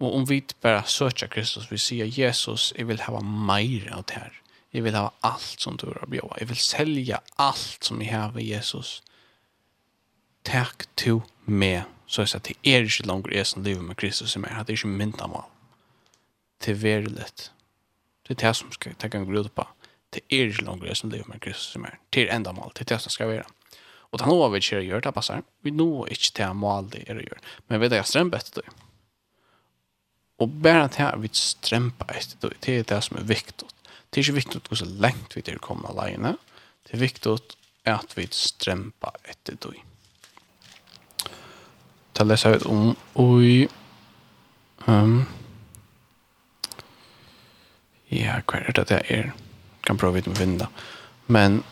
[0.00, 4.14] Och om vi bara söker Kristus, vi sier Jesus, jeg vill ha mer av det
[4.14, 4.32] här.
[4.70, 6.36] Jag vill ha allt som du har bjöda.
[6.40, 9.02] Jag vill sälja allt som jeg har ved Jesus.
[10.42, 11.82] Tack till mig.
[12.06, 14.50] Så att det är inte längre jeg som lever med Kristus i mig.
[14.66, 15.42] Det är inte mynda mig.
[16.58, 17.52] Det er verligt.
[18.28, 19.66] Det är det som ska ta en grunn på
[20.10, 21.98] det er ikke inte längre som lever med Kristus som är.
[22.10, 23.44] Det är enda mål, det är det som skal være.
[24.10, 25.42] Og det er noe vi ikke gjør, det passer.
[25.62, 27.42] Vi når ikke til mål det er å gjøre.
[27.68, 28.72] Men vi vet at jeg strømper etter det.
[30.40, 33.68] Og bare til at vi strømper etter det, det er det som er viktig.
[34.10, 36.34] Det er ikke viktig hvor så lengt vi til å komme alene.
[36.88, 37.36] Det er viktig
[37.86, 39.76] at vi strømper etter det.
[42.18, 43.46] Det leser jeg om, og
[44.90, 45.14] um,
[48.10, 49.30] ja, hva er det det er?
[49.30, 49.49] Ja
[49.86, 50.66] kan prøve vidt med vinda.
[51.26, 51.62] Men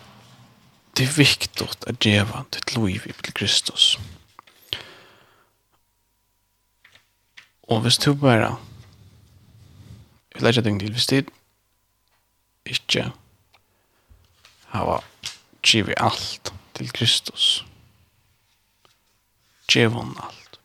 [0.97, 3.99] det er viktig at djeva ditt liv til Kristus.
[7.69, 8.57] Og hvis du bare
[10.35, 11.17] vi lägger deg til, hvis du
[12.71, 13.11] ikke
[14.69, 15.05] har
[15.63, 17.65] givet alt til Kristus
[19.69, 20.59] Gjev hon allt.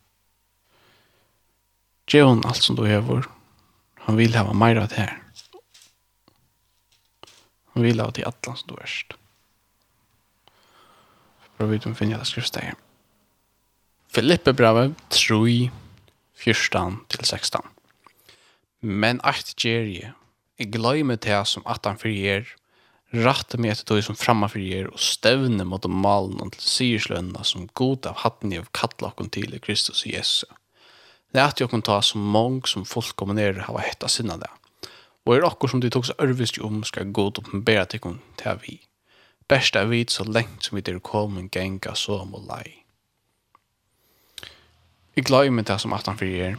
[2.14, 3.28] alt hon som du hever.
[4.06, 5.23] Han vil hava meira av det her.
[7.74, 9.16] Han vil ha til atlan som du erst.
[11.54, 12.74] For å vite om finner det.
[14.14, 15.70] Filippe brevet 3,
[16.44, 17.72] 14-16.
[18.84, 20.12] Men eit gjerje,
[20.60, 22.52] jeg gløyme til som at han fyrir er,
[23.14, 28.10] rattar mig etter tog som framma fyrir og stevne mot malen til syrslønna som god
[28.10, 30.48] av hatten i av kattla til i Kristus i Jesu.
[31.34, 34.50] Det er at kan ta som mong som folk kommer ned hava hetta sinna det.
[35.26, 38.60] Og er akkur som de tog så ørvist om skal god oppenbæra til kun til
[38.62, 38.82] vi.
[39.48, 42.84] Best er vi så lengt som vi der kolmen genga så om og lei.
[45.16, 46.56] Jeg glad i meg det som at han fyrir er.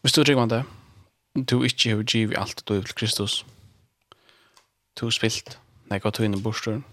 [0.00, 0.64] Hvis du trykker det,
[1.50, 3.44] du ikke har givet alt du er til Kristus.
[4.96, 5.58] Du har spilt,
[5.90, 6.84] nekka tog inn i borstøren.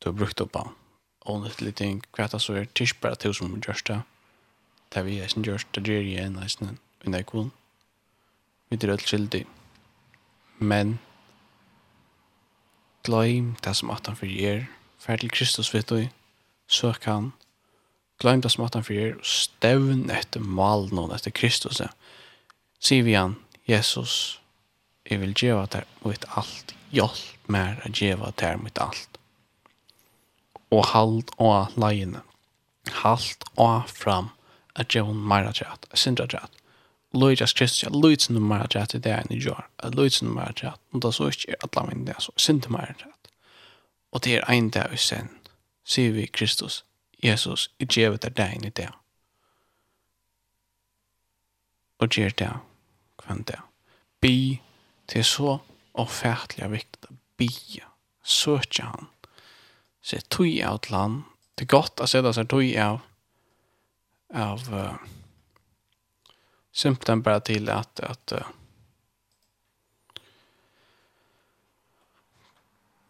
[0.00, 0.74] Du har brukt opp av
[1.30, 4.00] åndettelig ting, hva er det så er, tidsbæra til som gjørst det.
[4.90, 7.59] Det er vi eisen gjørst, det gjør jeg enn eisen, enn eisen, enn
[8.70, 9.44] vi er alt skyldig.
[10.58, 10.98] Men,
[13.02, 14.66] gløym det som at han fyrir er,
[15.00, 16.04] fær til Kristus vet du,
[16.70, 17.32] søk han,
[18.22, 21.82] gløym det som at han fyrir er, og stevn etter malen og etter Kristus.
[22.78, 24.38] Sier vi han, Jesus,
[25.08, 29.18] jeg vil djeva der mitt alt, hjelp mer å djeva der mitt alt.
[30.70, 32.22] Og halt og leiene,
[33.02, 34.30] halt og fram,
[34.78, 36.59] at djeva meira at sindra gjeva,
[37.12, 40.50] Lujas Kristus, jeg Lujas nummer at rett i det enn i jord, jeg Lujas nummer
[40.50, 43.32] at rett, og da så ikke er alle min det, så synd nummer at rett.
[44.12, 45.30] Og det er ein dag i sen,
[45.84, 46.84] sier vi Kristus,
[47.22, 48.88] Jesus, i djevet er deg i det.
[52.00, 52.52] Og gjer det,
[53.20, 53.58] kvann det.
[54.20, 54.60] Bi,
[55.10, 55.58] det er så
[55.98, 57.50] ofertelig viktig, bi,
[58.22, 59.08] søkja han.
[60.02, 61.22] Se tog av et land,
[61.58, 63.02] det er godt å se det, så tog av,
[64.32, 65.19] av, uh,
[66.72, 68.46] symptom bara till att, att uh,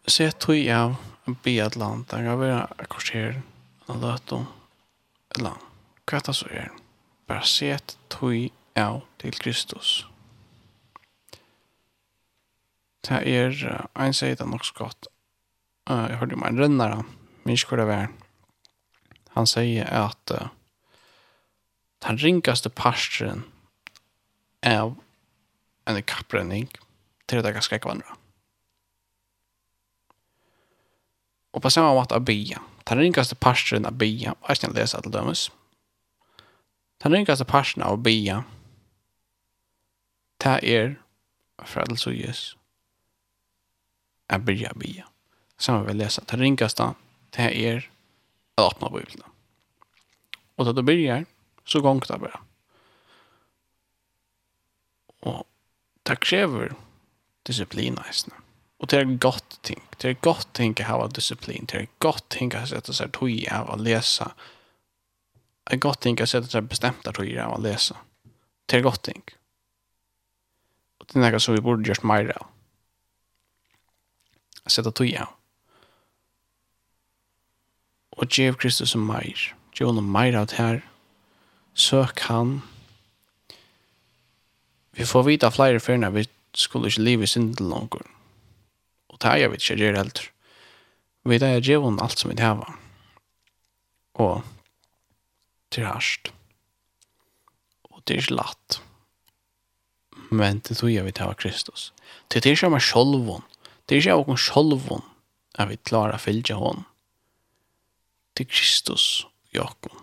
[0.06, 3.42] se tog jag en bedland där jag vill korsera
[3.86, 4.46] en lötom
[5.36, 5.52] eller
[6.04, 6.72] kvätta så är
[7.26, 7.78] bara se
[8.08, 10.06] tog jag till Kristus.
[13.08, 15.06] Det är en sida så godt
[15.90, 17.02] uh, jeg hørte jo meg en rønnere
[17.42, 18.10] men ikke hvor det var.
[19.34, 20.48] Han sier at uh,
[22.06, 23.44] den ringaste parstren
[24.66, 24.96] av
[25.84, 26.68] en kapprenning
[27.28, 28.16] til det ganske ikke vandre.
[31.52, 32.60] Og på samme måte av bia.
[32.88, 35.48] Den ringaste parstren av bia, og jeg skal lese til dømes.
[37.02, 38.42] Den ringaste parstren av bia,
[40.40, 40.96] det er
[41.68, 42.10] fra og så
[44.30, 45.06] er bia byrja bia.
[45.58, 46.94] Samme vi lese, den ringaste,
[47.36, 47.84] det er
[48.56, 49.26] å åpne bibelen.
[50.56, 51.26] Og da du byrjar,
[51.70, 52.40] så gong det bare.
[55.20, 55.44] Og
[56.08, 56.74] det krever
[57.46, 58.34] disiplin eisne.
[58.80, 59.82] Og det er godt ting.
[60.00, 61.68] Det er godt ting å ha disiplin.
[61.68, 64.30] Det er godt ting å sette seg tog i av å lese.
[65.68, 67.98] Det er godt ting å sette seg bestemte tog i av å lese.
[68.66, 69.20] Det er godt ting.
[71.00, 72.48] Og det er noe som vi burde gjort mer av.
[74.66, 75.36] Sette tog i av.
[78.16, 79.36] Og gjev Kristus som mer.
[79.76, 80.80] Gjev honom mer av det her
[81.74, 82.60] søk han.
[84.96, 86.26] Vi får vita flere før når vi
[86.56, 88.04] skulle ikke leve i synden langer.
[89.10, 90.28] Og det er jeg vet ikke gjør heller.
[91.24, 92.74] Vi det er djevon alt som vi hava.
[94.14, 94.42] Og
[95.70, 96.32] til hørst.
[97.90, 98.80] Og det er ikke latt.
[100.30, 101.92] Men det tror jeg vi hava Kristus.
[102.28, 103.46] Det er ikke om jeg sjolvon.
[103.86, 105.06] Det er ikke om jeg sjolvon.
[105.58, 106.84] Jeg vil klare å fylge hånd.
[108.34, 109.99] Det er Kristus, Jakob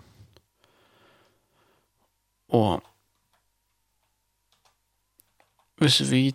[2.48, 2.84] Og
[5.78, 6.32] hvis vi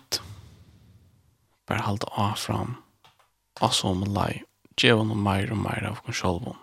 [1.66, 2.76] bare halte av fram
[3.62, 4.42] og så må lei,
[4.80, 6.54] gjøre noe mer og mer av oss selv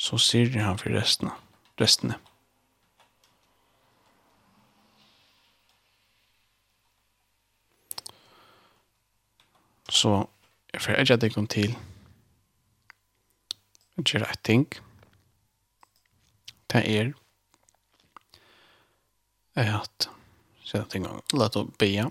[0.00, 1.28] Så sier han for resten
[1.80, 2.16] restene.
[9.90, 10.26] Så
[10.72, 11.74] jeg får ikke at jeg kom til
[13.98, 14.64] å gjøre et ting.
[14.70, 14.89] Og
[16.70, 17.12] det er
[19.54, 20.08] at
[20.64, 22.10] sen gång låt oss be.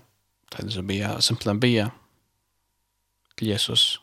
[0.50, 1.90] Det så be, simpelt be
[3.36, 4.00] till Jesus.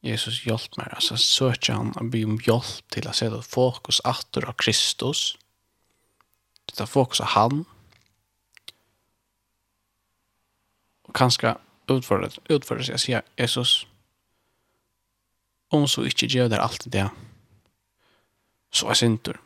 [0.00, 4.44] Jesus hjälp mig alltså söka han och be om hjälp till att sätta fokus åter
[4.44, 5.38] av Kristus.
[6.70, 7.64] Sätta fokus av han.
[11.02, 11.56] Och kanske
[11.86, 13.86] utföra utföra sig säga Jesus
[15.68, 17.10] om så inte gör det alltid det
[18.70, 19.40] så er sintur.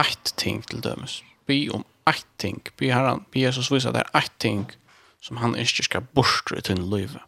[0.00, 1.20] Eitt ting til dømes.
[1.46, 2.62] Be om eitt ting.
[2.78, 4.66] Be herran, be Jesus vise at det er eitt ting
[5.22, 7.20] som han ikke skal bortre i tynne livet.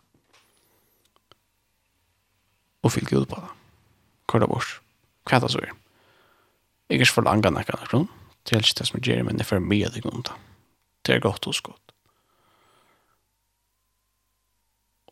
[2.82, 3.52] Og fyll Gud på det.
[4.28, 4.80] Hva det bort?
[5.28, 5.72] Hva er det så er?
[6.88, 8.08] Jeg er ikke for langa nekka nekron.
[8.44, 10.34] Det er ikke det som gjør, men det er for mye det om det.
[11.08, 11.92] Er godt hos godt.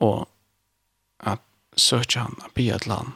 [0.00, 0.28] Og
[1.20, 1.40] at
[1.76, 3.12] søkja han, be et land,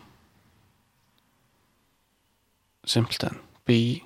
[2.86, 4.04] simpelthen bi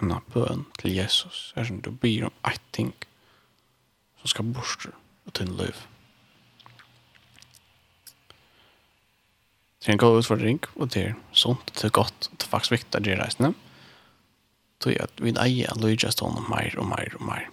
[0.00, 1.50] en av bøn til Jesus.
[1.56, 2.94] Er som du byr om eit ting
[4.20, 4.94] som skal borster
[5.26, 5.76] og tinn liv.
[9.80, 12.74] Det er en god utfordring, og det er sunt, det er godt, det er faktisk
[12.74, 13.52] viktig at det er reisende.
[14.82, 17.46] Det er at vi eier en løyja stående mer og mer og mer.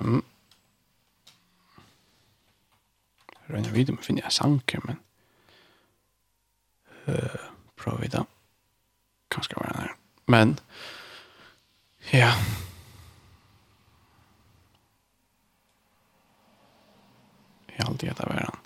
[0.00, 0.24] Mm.
[3.48, 5.00] røyna videre, men finner jeg sanker, men
[7.08, 8.24] uh, prøver vi da.
[9.30, 9.94] Kanskje være der.
[10.28, 10.58] Men,
[12.12, 12.32] ja.
[17.68, 18.60] Jeg har alltid etter hver han.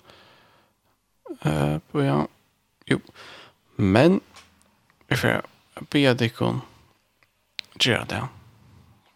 [1.93, 2.19] Uh, ja,
[2.91, 2.99] jo.
[3.75, 4.21] Men,
[5.07, 5.43] vi får
[5.91, 6.63] be at jeg kan
[7.79, 8.23] gjøre det.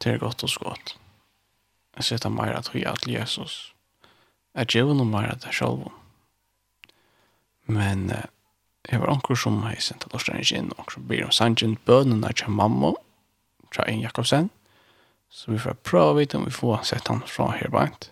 [0.04, 0.98] Det er godt og skått.
[1.98, 3.38] Jeg sitter mer at vi er til Jesus.
[3.38, 3.77] Jesus
[4.58, 5.86] at jeg var mer av det selv.
[7.68, 8.26] Men uh,
[8.90, 12.22] jeg var anker som jeg sendte Lorstein ikke inn, og så blir det sannsyn bønnen
[12.22, 12.94] bønene til mamma,
[13.74, 14.50] fra en Jakobsen.
[15.30, 18.12] Så vi får prøve vidt om vi får sett han fra her beint.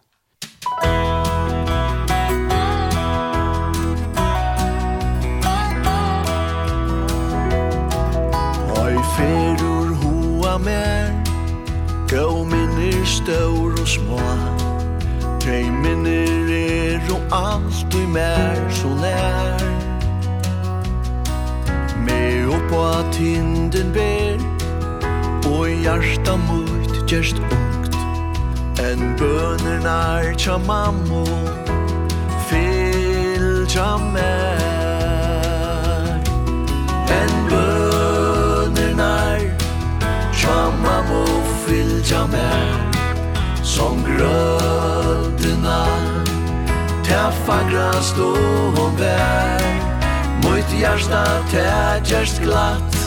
[8.75, 11.15] Oi, ferur hoa mer,
[12.11, 14.19] gau minner stør og små,
[17.31, 19.59] alt du mer så nær.
[22.05, 24.39] Med oppa tinden ber
[25.49, 27.95] Og hjarta mot gjerst ungt.
[28.79, 31.23] En bøner nær tja mammo
[32.47, 36.19] Fyll tja mer
[37.15, 39.45] En bøner nær
[40.35, 41.23] tja mammo
[41.65, 42.75] Fyll tja mer
[43.63, 46.04] Som grødena
[47.05, 48.29] Ta fagra stå
[48.81, 49.61] og vær
[50.43, 52.97] Mot hjärsta ta gjerst glatt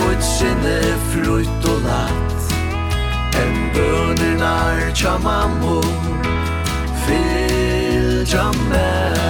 [0.00, 0.78] Mot sinne
[1.10, 2.54] frutt og latt
[3.36, 5.82] En bønernar tja mammo
[7.04, 9.20] Fyll tja mer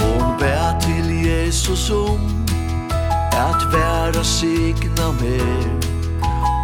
[0.00, 2.24] Hon bær til Jesus om
[3.36, 5.68] At væra signa mer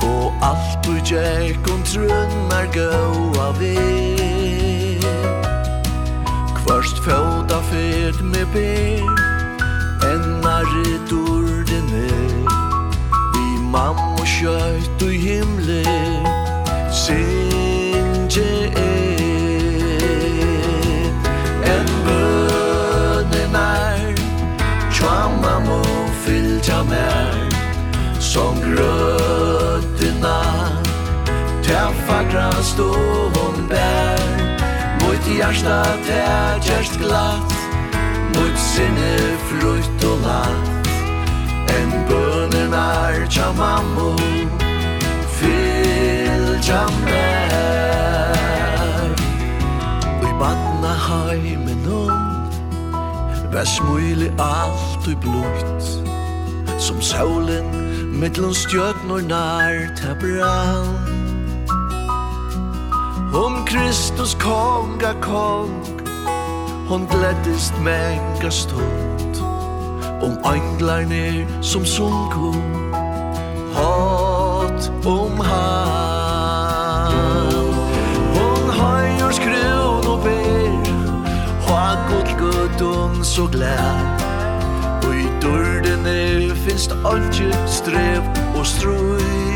[0.08, 4.75] Og alt du gjerk og trunnar gau av er
[6.68, 9.06] Først fjóta fyrt med ber
[10.12, 12.08] Ennar i dordene
[13.34, 15.84] Vi mamma og kjøyt og himle
[16.90, 18.50] Sinje
[18.82, 19.26] er.
[21.74, 24.14] En bønnen er
[24.90, 25.82] Tjamma må
[26.26, 27.50] fylta mer
[28.20, 30.38] Som grøttina
[31.62, 32.92] Teffa fagra stå
[33.34, 34.25] hon bær.
[35.16, 37.52] Nøyt hjärsta det gjerst glatt
[38.34, 39.12] Nøyt sinne
[39.48, 40.90] frutt og latt
[41.72, 44.12] En bønnen er tja mammo
[45.38, 47.56] Fyll tja mer
[50.20, 52.20] Og i banna heimen om
[53.56, 55.80] Vær smule alt og blod
[56.76, 57.72] Som saulen
[58.20, 61.15] mittlun stjøtnor nær ta brann
[63.36, 65.84] Om Kristus konga kong
[66.88, 69.36] Hon gläddist menga stund.
[70.22, 72.54] Om änglarne som sunko
[73.74, 77.12] Hat om han
[78.34, 80.90] Hon höjer skrun og ber
[81.68, 84.22] Ha god gudun så glad
[85.06, 88.22] Og i dörden finst aldrig strev
[88.58, 89.55] og strøy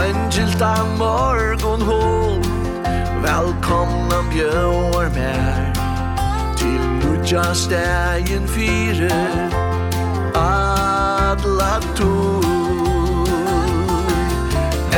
[0.00, 2.40] Ein gilda morgon hon.
[3.22, 5.72] Velkomna bjør mer.
[6.56, 9.10] Til nudja stegin fire
[10.34, 12.40] Adla to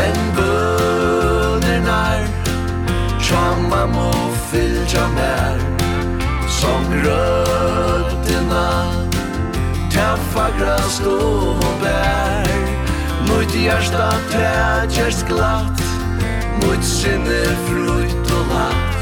[0.05, 2.23] En bønner nær
[3.19, 4.11] Tjamma må
[4.51, 5.59] fylja mer.
[6.61, 8.69] Som rødena
[9.91, 10.47] Taffa
[10.89, 11.19] stå
[11.59, 12.72] og bær
[13.33, 15.83] Mot hjärsta tätjers glatt.
[16.61, 18.93] Mot sinne frukt og latt.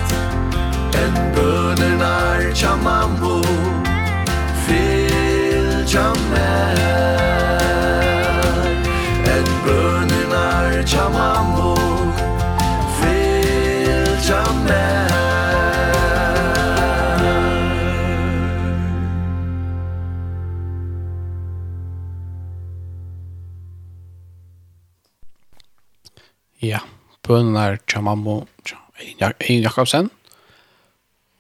[0.95, 3.41] En bønnen er tja mammo
[4.67, 6.81] Fyll tja mer
[9.35, 12.10] En bønnen er tja mammo
[27.31, 30.11] bønene til mamma, til Ein Jakobsen,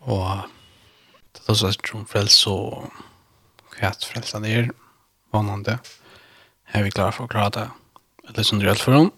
[0.07, 0.47] og
[1.35, 2.87] det er også et som frels og
[3.75, 4.71] hva frelsen er,
[5.35, 5.79] vannende.
[6.71, 7.69] Jeg er klare for å klare det.
[8.31, 9.13] Det er sånn rett for henne.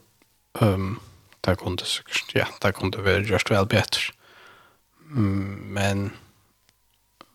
[0.61, 1.01] Um,
[1.45, 4.15] det kunne sikkert, ja, det kunne være gjørst vel bedre.
[5.13, 6.07] Mm, men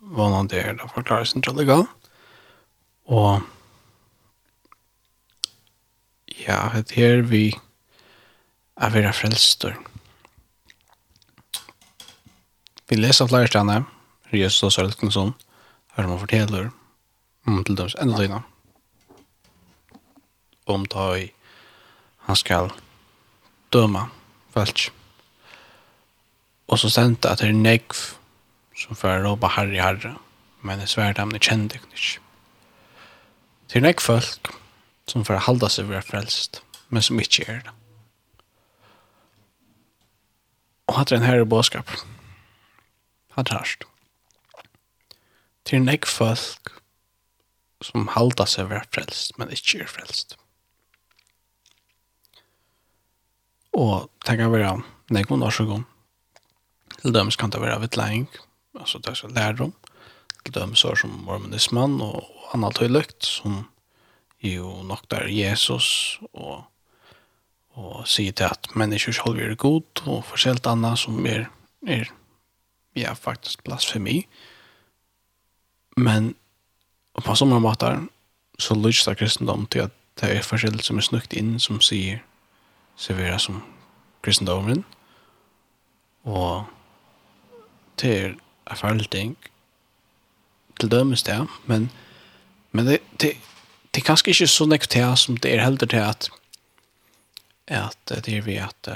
[0.02, 1.86] vannende er det for å klare sin trolig trollega.
[3.08, 3.46] Og
[6.48, 7.52] ja, det er vi
[8.78, 9.78] av vera frelstor.
[12.88, 13.82] Vi leser flere stedene,
[14.32, 15.34] Jesus og Sølkensson,
[15.96, 16.70] her man forteller
[17.48, 18.44] om til deres enda tøyne.
[20.68, 21.08] Om da
[22.28, 22.72] han skal
[23.74, 24.08] døma
[24.54, 24.92] felsk.
[26.68, 27.96] Og så stendte at det er negv
[28.78, 30.14] som fører råpa herre herre,
[30.62, 32.20] men det svært dem det kjente ikke.
[33.68, 34.52] Det er negv folk
[35.08, 37.77] som fører halda seg vera frelst, men som ikke er det.
[40.88, 41.92] Og hatt en herre bådskap.
[43.36, 43.84] Hatt hørst.
[45.68, 46.72] Til en ekk folk
[47.84, 50.38] som halda seg være frelst, men ikke er frelst.
[53.78, 54.78] Og det kan være
[55.14, 55.86] nekon årsøkon.
[56.98, 58.26] Til dømes kan det være vittlæring,
[58.80, 59.76] altså det er lærdom.
[60.44, 62.24] Til dømes år som mormonismen og
[62.56, 63.68] annet høylykt, som
[64.42, 66.64] jo nok der Jesus og
[67.78, 71.46] og sier til at mennesker selv er god og forskjellig annet som er,
[71.86, 72.10] er
[72.98, 74.24] ja, faktisk blasfemi.
[75.98, 76.34] Men
[77.18, 78.02] på sånne måter
[78.60, 82.24] så lyser kristendom til at det er forskjellig som er snukt inn som sier
[82.98, 83.62] servera som
[84.26, 84.82] kristendomen
[86.26, 86.66] og
[88.02, 89.36] det er en farlig ting
[90.80, 91.90] til dømes det, men,
[92.72, 93.36] men det, det,
[93.94, 96.30] det er kanskje ikke så nekt til som det er heller til at
[97.68, 98.88] att det är vi att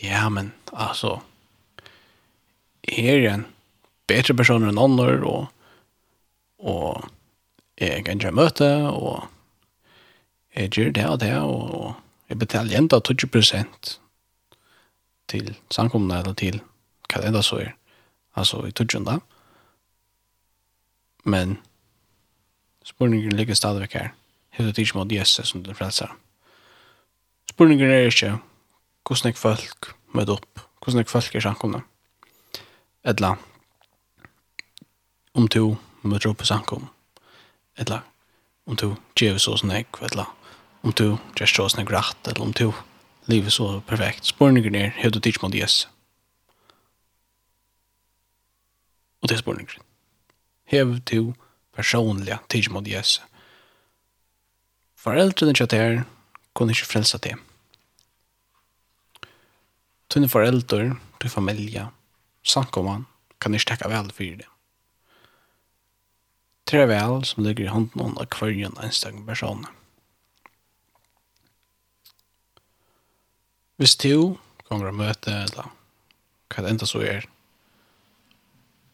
[0.00, 1.22] ja men alltså
[2.82, 3.44] är en
[4.06, 5.46] bättre person än andra och
[6.58, 7.04] och
[7.74, 9.24] jeg kan jag møte och
[10.54, 11.94] jeg gjør det och det og
[12.28, 14.00] jeg betalar ändå 20 procent
[15.26, 16.60] till samkomne eller till
[17.22, 17.74] enda så är
[18.32, 19.20] alltså i tujunda
[21.24, 21.58] men
[22.84, 24.08] spurningen ligger stadigvæk her.
[24.50, 26.16] Hevde det ikke mot Jesus som den frelser.
[27.52, 28.38] Spurningen er ikke
[29.04, 31.82] hvordan jeg folk møter opp, hvordan jeg folk er samkomne.
[33.04, 33.34] Etla,
[35.36, 36.86] om to møter opp i sankom.
[37.76, 38.06] Eller
[38.64, 40.24] om to gjør så som jeg, etla,
[40.80, 42.70] om to gjør så som jeg rett, eller om to
[43.28, 44.30] livet så perfekt.
[44.32, 45.90] Spurningen er, hva du tidsk mot Jesus?
[49.20, 49.84] Og det er spurningen.
[50.72, 51.34] Hev to
[51.76, 53.20] personliga tidsk mot Jesus.
[54.96, 56.02] Foreldrene kjøtt her,
[56.54, 57.34] kunne ikke frelse det.
[60.12, 61.86] Tunne foreldre, til familie,
[62.44, 63.06] samkomman,
[63.40, 64.48] kan ikke takke vel for det.
[66.68, 69.64] Tre vel som ligger i hånden av hver en enstang person.
[73.76, 74.36] Hvis du
[74.68, 75.72] kommer og møte, eller
[76.52, 77.26] hva det enda så er,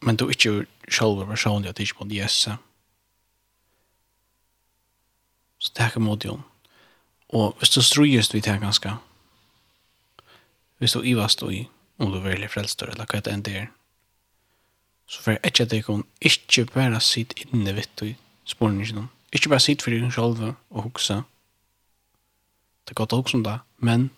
[0.01, 2.55] men du ikke er selv personlig at du ikke må gjesse,
[5.59, 6.48] så takk imot jo om
[7.29, 8.93] Og hvis du strøyest vi til ganske,
[10.79, 11.67] hvis du ivast og i,
[11.99, 13.67] om du virkelig frelstår, eller hva det enn det er,
[15.09, 18.13] så får jeg ikke at jeg kan ikke bare sitte inne vitt i
[18.47, 19.09] sporene ikke noen.
[19.33, 21.21] Ikke bare sitte for deg selv og hukse.
[22.85, 24.09] Det er godt å hukse om det, men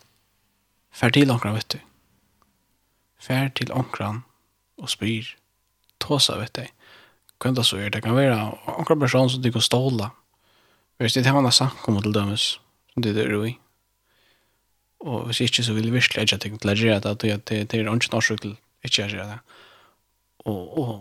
[0.96, 1.80] fær til omkran vitt du.
[3.22, 4.24] Fær til omkran
[4.80, 5.34] og spyr.
[6.00, 6.68] Tåsa vitt i.
[7.42, 8.38] Hvem det så er, det kan være
[8.78, 10.12] omkran person som du kan ståle.
[11.02, 12.60] Hvis det er man har sagt sankom til dømes,
[12.98, 13.56] det er roi.
[15.02, 17.62] Og hvis ikke så vil jeg virkelig ikke tenke til å gjøre det, at det,
[17.74, 19.40] er ikke norsk til ikke å gjøre det.
[20.50, 20.92] Og, og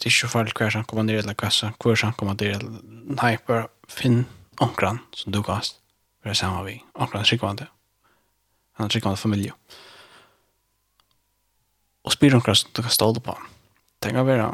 [0.00, 2.82] det er ikke farlig hver som kommer ned eller kassa, hver som kommer ned eller
[3.20, 4.24] nei, bare finn
[4.62, 5.80] omkran som du kast,
[6.20, 7.68] for det er samme vi, omkran skikkvande.
[8.78, 9.54] Han er skikkvande familie.
[12.04, 13.36] Og spyr omkran som du kan ståle på.
[14.04, 14.50] Tenk å være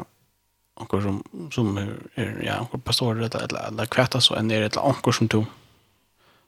[0.81, 4.77] omkran som, som er, ja, omkran pastorer eller, eller, eller kvæta så enn er et
[4.77, 5.60] eller omkran som du kast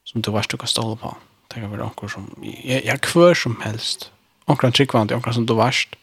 [0.03, 1.13] som du varst du kan ståle på.
[1.51, 4.09] Tenker vi anker som, jeg, jeg kvør som helst.
[4.47, 5.95] Anker en tryggvand, anker som du varst.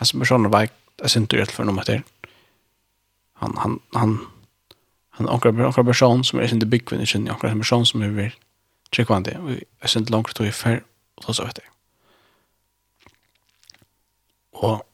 [0.00, 0.68] Han som personer var,
[1.02, 2.02] jeg synes du for noe til.
[3.42, 4.18] Han, han, han,
[5.18, 8.34] han anker, anker person som er sin byggvinn i kjønn, anker person som er vil
[8.94, 10.80] tryggvand, og jeg synes langt tog i fer,
[11.16, 11.70] og så vet jeg.
[14.52, 14.86] Og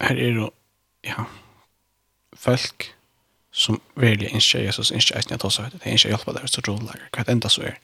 [0.00, 0.50] her er jo,
[1.04, 1.24] ja,
[2.32, 2.93] folk,
[3.54, 5.70] som virkelig ikke Jesus ikke eisen jeg tar seg.
[5.72, 7.76] Det er ikke hjelp av det, så tror jeg hva enda så er.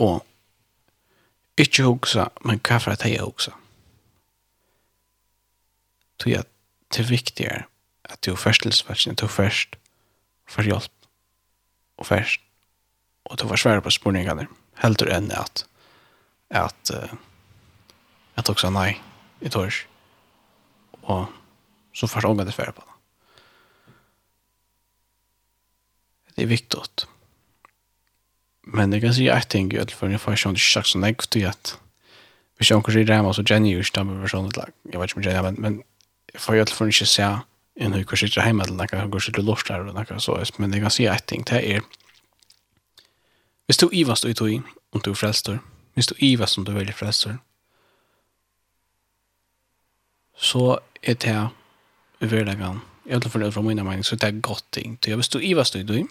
[0.00, 0.24] Og
[1.60, 3.52] ikke hugsa, men hva for at jeg hugsa.
[6.16, 6.48] Tror jeg
[6.94, 7.62] det er viktigere
[8.08, 9.76] at du først til spørsmålet, du først
[10.48, 10.92] får hjelp
[11.98, 12.40] og først
[13.26, 14.46] og du får svære på spurningene
[14.80, 15.66] helt og enn at
[16.54, 17.16] at uh,
[18.36, 19.00] at også nei,
[19.42, 19.82] jeg tør
[21.02, 21.32] og
[21.92, 22.95] så får jeg omgå det svære på det.
[26.36, 27.06] Det är viktigt.
[28.62, 31.46] Men det kan säga att jag tänker för jag får inte sagt så nej till
[31.46, 31.78] att
[32.56, 34.70] hvis jeg omkring rida hem så Jenny just ikke med personen lag.
[34.92, 35.82] Jag vet om Jenny men men
[36.32, 37.22] jeg får jag för ikke se
[37.76, 40.72] en høy kanske sitter hjemme eller noe, går sitter lort der eller noe, så men
[40.72, 41.80] jeg kan si et ting, det er
[43.66, 45.58] Hvis du ivast du i tog om du er frelster,
[45.94, 47.36] hvis du ivast om du er veldig frelster,
[50.36, 51.48] så er det her
[52.20, 54.98] i hverdagen, i alle fall fra min mening, så er det godt ting.
[55.04, 56.08] Så hvis du ivast du i tog,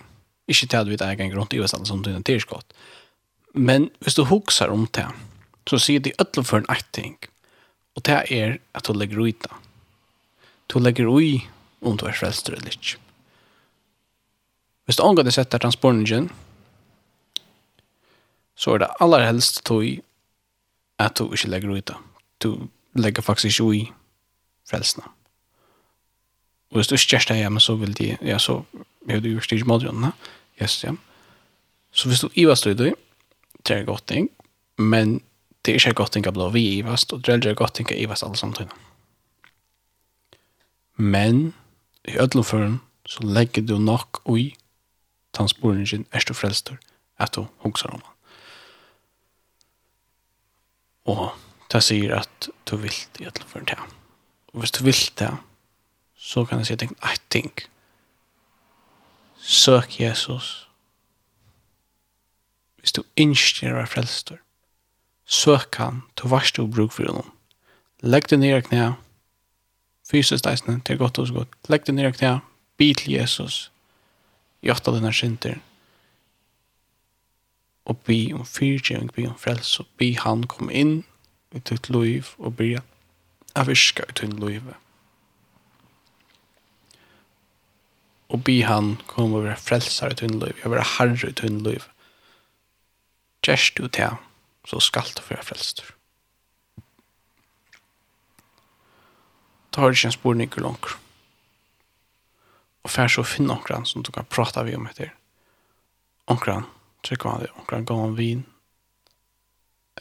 [0.48, 2.74] Ikke til at vi tar en grunn til USA som det er skott.
[3.54, 5.08] Men hvis du hoksar om det,
[5.70, 7.18] så sier de ødel for en ting,
[7.96, 9.52] Og det er at du legger ut det.
[10.68, 11.42] Du legger ut
[11.82, 12.98] om du er frelst eller ikke.
[14.86, 16.30] Hvis du omgår det setter transporten,
[18.56, 19.86] så er det aller helst tog
[21.00, 21.96] at du ikke legger ut det.
[22.44, 23.92] Du legger faktisk ikke i
[24.70, 25.04] frelsene.
[26.72, 28.64] Og hvis du ikke gjør det hjemme, så vil de, ja, så
[29.06, 30.12] men du gjør styrt modrønne,
[30.62, 30.96] yes, ja.
[31.96, 32.90] Så hvis du ivast du,
[33.66, 34.30] det er godt ting,
[34.78, 35.22] men
[35.66, 37.90] det er ikke godt ting å bli vi ivast, og det er ikke godt ting
[37.90, 38.74] å ivast alle samtidig.
[40.98, 41.54] Men,
[42.08, 44.56] i ødelføren, så legger du nok ui
[45.36, 46.78] tansporingen er du frelster
[47.20, 48.14] at du hokser om han.
[51.06, 51.26] Og
[51.72, 53.82] det sier at du vil i ødelføren til.
[54.54, 55.32] Og hvis du vil det,
[56.16, 57.20] så kan jeg si at det er
[59.46, 60.70] søk Jesus.
[62.78, 64.38] Hvis du ikke er frelster,
[65.26, 67.32] søk han til varst du bruk for honom.
[68.02, 68.92] Legg det ned i knæ,
[70.10, 71.54] fysisk deisene, til godt og så godt.
[71.70, 72.38] Legg det ned i knæ,
[72.78, 73.72] bi til Jesus,
[74.62, 75.62] gjøtta denne synder,
[77.86, 81.04] og bi om fyrtjøring, bi om frelse, og bi han kom inn
[81.54, 84.85] i ditt liv, og bi at virka i ditt livet
[88.30, 91.62] og be han kom og være frelsar i tunn liv, og være herre i tunn
[91.66, 91.84] liv.
[93.46, 94.18] Gjerst du til,
[94.66, 95.92] så skal du være frelster.
[99.70, 100.96] Da har du ikke en spurning ikke langer.
[102.86, 105.12] Og fær så finne omkran som du kan prata vi om etter.
[106.32, 106.66] Omkran,
[107.06, 108.46] trykker han det, omkran gav han vin,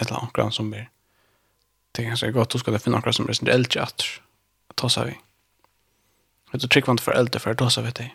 [0.00, 0.88] eller omkran som blir.
[1.92, 4.06] Det er ganske godt, du skal finne omkran som blir sin eldre at
[4.76, 5.18] ta seg vi.
[5.18, 5.33] Mm
[6.54, 8.12] Vet du trykker man for eldre for det også, vet jeg.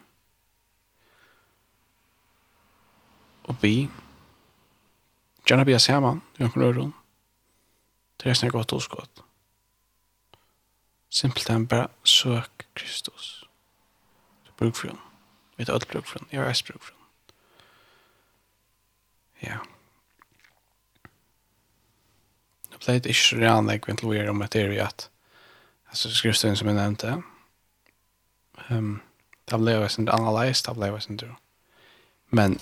[3.51, 3.89] Og bi.
[5.43, 6.93] Gjerne bia saman, vi kan røre hon.
[8.15, 9.23] Det er snakk godt oskott.
[11.09, 13.43] Simpelthen bare søk Kristus.
[14.47, 15.01] Du bruk for hon.
[15.57, 16.29] Vi tar alt bruk for hon.
[16.31, 17.09] Jeg har eis bruk for hon.
[19.43, 19.57] Ja.
[22.71, 25.09] Nå ble det ikke så reanlegg, men til å gjøre om et er i at,
[25.91, 27.19] altså skriftstøyen som jeg nevnte, ja
[28.69, 28.99] Um,
[29.49, 31.35] det ble jo sin analyst, det ble jo sin tur.
[32.29, 32.59] Men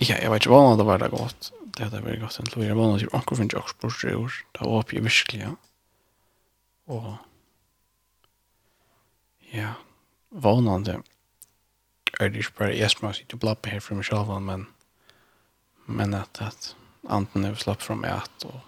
[0.00, 1.50] ja, jeg vet ikke hva det var det godt.
[1.76, 2.38] Det hadde vært godt.
[2.54, 4.38] Det var noe til anker finnes også bort i år.
[4.56, 5.52] Det var oppe i virkelig, ja.
[6.90, 7.10] Og
[9.52, 9.74] ja,
[10.30, 11.00] vånande
[12.20, 14.66] er det ikke bare jeg som har sittet og blappet her for meg selv, men
[15.90, 16.74] men at, at
[17.10, 18.60] anten er slapp fra meg at og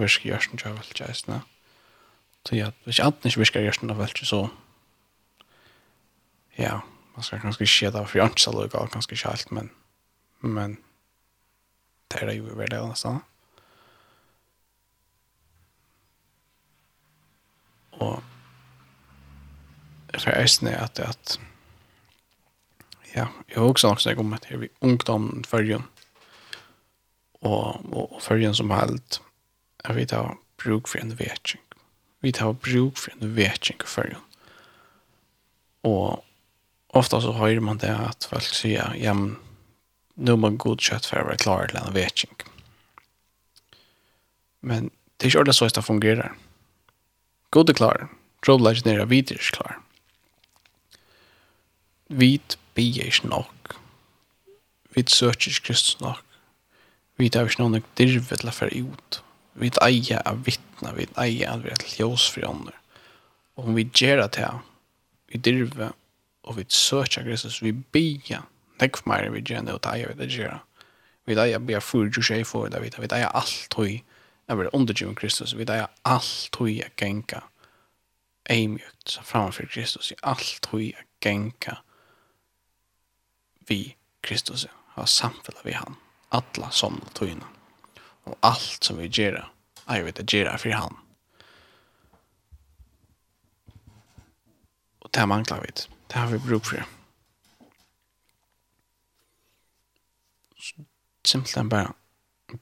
[0.00, 1.40] virker gjørsten til å velge jeg,
[2.48, 4.40] Så ja, hvis anten ikke virker gjørsten til å velge, så
[6.60, 6.80] ja,
[7.14, 9.70] man skal kanskje ska kanske skeda för jag inte kanskje ikke helt men
[10.40, 10.76] men
[12.08, 13.20] det är ju väl det nästan.
[17.90, 18.22] Och
[20.18, 21.40] för ästne at att
[23.14, 25.84] ja, jeg har også nok snakket om at jeg er ungdom förrjun
[27.40, 29.22] og, og förrjun som helst,
[29.88, 31.62] jeg vet jag bruk for en vetjeng.
[32.20, 34.22] Vi tar bruk for en vetching förrjun.
[35.82, 36.24] Og
[36.92, 39.36] ofta så hör man det att folk säger ja, men
[40.14, 42.34] nu man god kött för att vara klar till en vetching.
[44.60, 46.32] Men det är inte så att det fungerar.
[47.50, 48.08] God är klar.
[48.44, 49.78] Trådläget nere vid är klar.
[52.06, 53.72] Vid blir inte nok.
[54.94, 56.18] Vid söker Kristus nok.
[57.16, 59.22] Vid har inte någon dirvet till att föra ut.
[59.52, 60.92] Vid eier av vittna.
[60.92, 62.44] Vid eier av att vi är till ljus för.
[63.54, 64.58] Och om vi gör det här.
[65.26, 65.92] Vi dirvet
[66.50, 68.40] og vi søker Kristus, vi bia,
[68.82, 70.56] tenk for meg, vi gjør det, og teie, vi det gjør.
[71.30, 74.00] Vi teie bia for du skjer for det, vi teie alt høy,
[74.50, 77.44] jeg vil undergive Kristus, vi teie alt høy jeg genka,
[78.50, 81.76] eimjukt framfor Kristus, i alt høy jeg genka,
[83.70, 83.94] vi
[84.26, 84.66] Kristus,
[84.96, 86.00] ha samfella vi han,
[86.34, 87.46] atla som tøyna,
[88.26, 89.46] og alt som vi gjerne,
[89.86, 90.98] jeg vil det gjerne for han.
[95.00, 95.99] Og det mangler vi ikke.
[96.10, 96.82] Det har vi brug for.
[101.24, 101.92] Simpelthen bare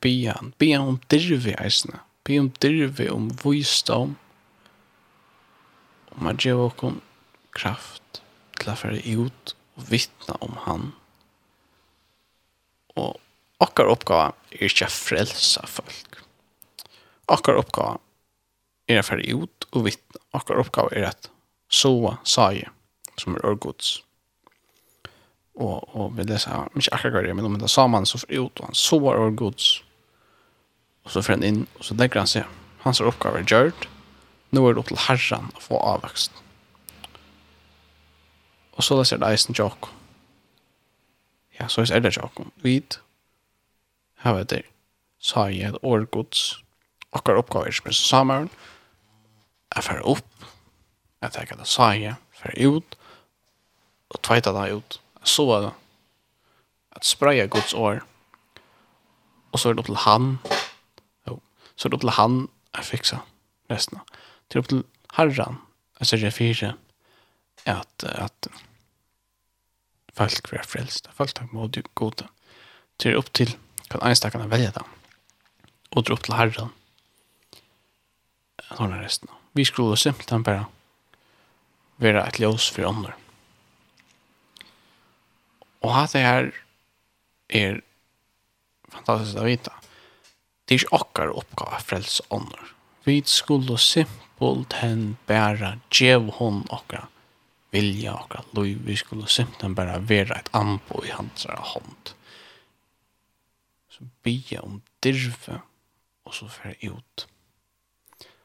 [0.01, 0.53] be han.
[0.59, 2.03] Bia om dirvi eisne.
[2.25, 4.17] Bia om dirvi om vysdom.
[6.13, 7.01] Om at gjeva okkom
[7.57, 8.21] kraft
[8.59, 10.89] til å fære ut og vittna om han.
[13.01, 13.17] Og
[13.65, 16.21] okkar oppgave er ikke a frelsa folk.
[17.33, 18.03] Okkar oppgave
[18.91, 20.21] er å fære ut og vittna.
[20.37, 21.31] Okkar oppgave er at
[21.73, 22.69] soa saie
[23.19, 23.99] som er Ørgods.
[25.59, 28.61] Og, og vi leser, ikke akkurat det, men om det er sammen, så for ut,
[28.61, 29.85] og han så Ørgods.
[31.05, 32.59] Og så får han inn, og så legger han seg.
[32.85, 33.89] Hans oppgave er gjørt.
[34.55, 36.33] Nå er det opp til herren å få avvekst.
[38.79, 39.91] Og så leser det eisen tjokk.
[41.59, 42.45] Ja, så er det tjokk.
[42.63, 43.01] Vid,
[44.23, 44.69] her vet jeg,
[45.19, 46.61] sa jeg et årgods,
[47.17, 48.51] akkar oppgave er som er sammen.
[49.75, 50.47] jeg fer opp,
[51.23, 52.98] jeg tenker det sa jeg, fer ut,
[54.11, 55.01] og tveita det ut.
[55.23, 55.73] Så var det.
[56.91, 58.01] Att spraya Guds år.
[59.53, 60.39] Og så er det opp til han.
[61.29, 61.41] Jo.
[61.77, 63.21] Så er det opp til han att fixa
[63.71, 64.01] resten.
[64.49, 65.57] Till upp till herran.
[66.01, 66.77] Alltså det är at,
[67.65, 68.49] Att, att
[70.15, 71.11] folk blir frälsta.
[71.15, 72.29] Folk tar mod Det
[72.97, 73.57] Till opp till
[73.89, 74.83] kan einstakene välja det.
[75.91, 76.69] Och dra upp till herran.
[78.77, 79.29] Sådana resten.
[79.53, 80.67] Vi skulle simpelthen bara
[81.97, 83.15] vara ett ljus för ånder.
[85.81, 86.53] Og at det här
[87.49, 87.83] är
[88.89, 89.73] fantastiskt å vite.
[90.65, 92.75] Det är ikke akkurat oppgave å frelse ånder.
[93.05, 97.09] Vi skulle simpelt hen bära djev hon akkurat
[97.71, 98.65] vilja akkurat lov.
[98.85, 102.13] Vi skulle simpelt bara være ett anbo i hans hånd.
[103.91, 105.61] Så be om dirve
[106.25, 107.27] och så färre ut.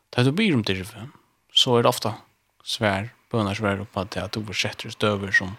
[0.09, 1.09] Da du byr om dirve
[1.53, 2.15] så är det ofta
[2.63, 5.55] svär, bønner på att at att du försätter støver som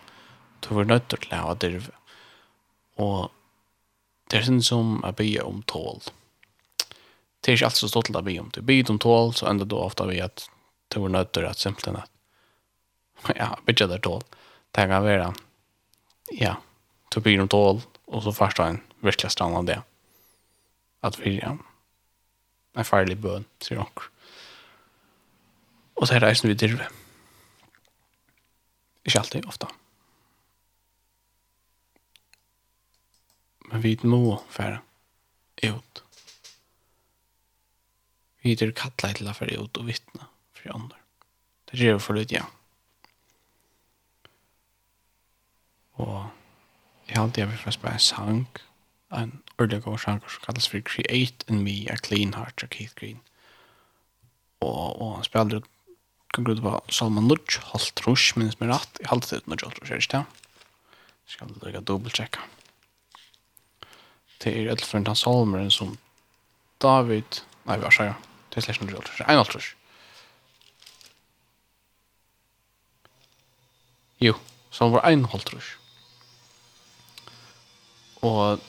[0.64, 1.92] du var nødt til å ha dirve.
[3.00, 3.30] Og
[4.30, 6.00] det er sånn som jeg bygger om tål.
[7.44, 8.52] Det er ikke alt så stått til å bygge om.
[8.54, 10.46] Du bygger om tål, så ender du ofte ved at
[10.94, 12.10] du var nødt til å simpelthen at
[13.40, 14.24] ja, bygger der tål.
[14.74, 15.32] Det kan være
[16.32, 16.56] ja,
[17.12, 19.78] du bygger om tål, og så først har en virkelig strand av det.
[21.04, 21.52] At vi ja,
[22.74, 24.10] en farlig bøn, sier dere.
[25.94, 26.88] Og så er det eisen vi dirve.
[29.04, 29.68] Ikke alltid, ofte.
[29.68, 29.83] Mm.
[33.70, 34.82] men vi må færa
[35.64, 36.02] ut.
[38.44, 40.98] Vi er kattla til å færa ut og vittna for andre.
[41.70, 42.44] Det gjør vi for litt, ja.
[45.96, 46.26] Og
[47.08, 48.42] jeg har alltid vært først en sang,
[49.14, 52.96] en ordentlig god sang som kalles for Create in Me a Clean Heart av Keith
[52.98, 53.22] Green.
[54.60, 55.64] Og, og han spiller
[56.34, 59.62] kan grunn på Salman Lutsch, halvt rush, minnes meg rett, jeg halte det ut når
[59.62, 60.24] jeg tror ikke det.
[61.30, 62.42] Skal du lukka dobbeltjekka.
[62.42, 62.63] Ja
[64.44, 65.96] det er et for en salmer som
[66.82, 68.16] David, nei, hva sier jeg?
[68.50, 69.56] Det er slett noe alt, en alt
[74.20, 74.34] Jo,
[74.70, 75.54] som var en alt
[78.24, 78.60] Og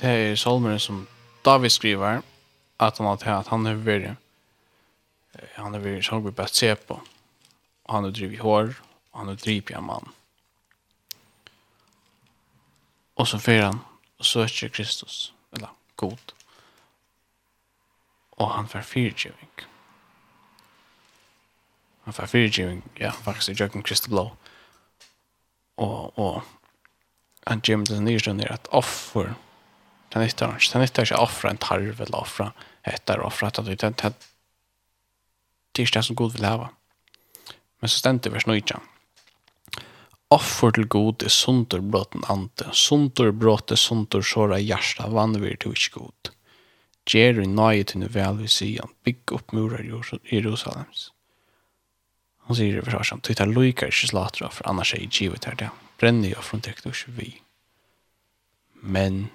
[0.00, 1.06] det er salmer som
[1.44, 2.22] David skriver
[2.78, 4.16] at han har at han har vært
[5.56, 7.00] han har vært salmer på se på
[7.86, 8.72] og han har drivet hår
[9.12, 10.08] og han har drivet en mann.
[13.16, 13.80] Og så fyrer han
[14.18, 16.34] og søker Kristus, eller god,
[18.36, 19.50] og han får fyrtjøving.
[22.04, 24.28] Han får fyrtjøving, ja, faktisk i jøkken Kristi blå.
[25.76, 26.42] Og, og
[27.46, 29.34] han gjør med det nyrstående at offer,
[30.12, 32.50] den nytter han, den nytter ikke offre en tarv eller offre
[32.86, 33.66] etter offre, etter,
[35.76, 36.68] det er det som Gud vil hava.
[37.80, 38.60] Men så stendte vers 9,
[40.34, 46.32] offer til god er sunderbrotten ante, sunderbrott er sundur såra hjärsta vannvir til ikke god.
[47.06, 49.92] Gjer i nøye til nu vel vi sier, bygg opp murar i
[50.34, 51.10] Jerusalems.
[52.46, 55.70] Han sier i versasjon, tøyta loikar ikke slatra, for annars er i givet her det,
[55.98, 57.36] brenner jo fra tekt og vi.
[58.82, 59.28] Men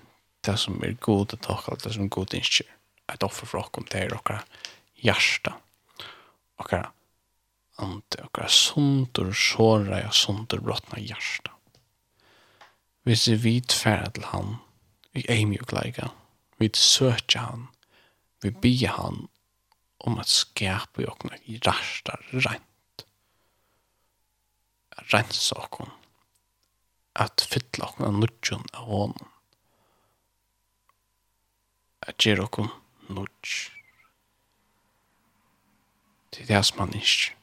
[0.44, 2.68] det som er god er takk, det som god er ikke,
[3.08, 4.44] er et offer for okkom, det er okkar
[5.04, 5.56] hjärsta,
[6.60, 6.92] okkar
[7.80, 11.54] ante okkara sundur såra og sundur brottna hjarta.
[13.08, 14.58] Hvis vi vit færa til han,
[15.14, 16.12] vi er og gleika,
[16.60, 17.68] vi søkja han,
[18.42, 19.28] vi bia han
[20.06, 23.06] om at skapa i okkara i rasta rent.
[25.12, 25.92] Rensa okkara,
[27.16, 29.30] at fylla okkara nudjon av honom.
[32.06, 32.70] At gjer okkara
[33.10, 33.70] nudj.
[36.32, 37.41] Det er det som han ikke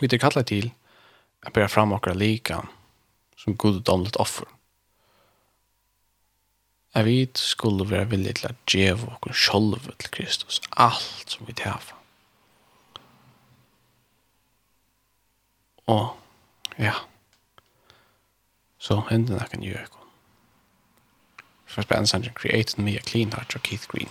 [0.00, 0.70] Vi er kallet til
[1.46, 2.60] at bære fram okra lika
[3.36, 4.46] som goddomlet offer.
[6.94, 11.54] Jeg vet skulle være villig til å djeva okkar sjolve til Kristus, alt som vi
[11.54, 11.94] tæfa.
[15.88, 16.16] Og,
[16.78, 16.94] ja,
[18.78, 20.08] så hendene kan gjøre ekon.
[21.68, 24.10] First band sangen created me a clean heart of Keith Green.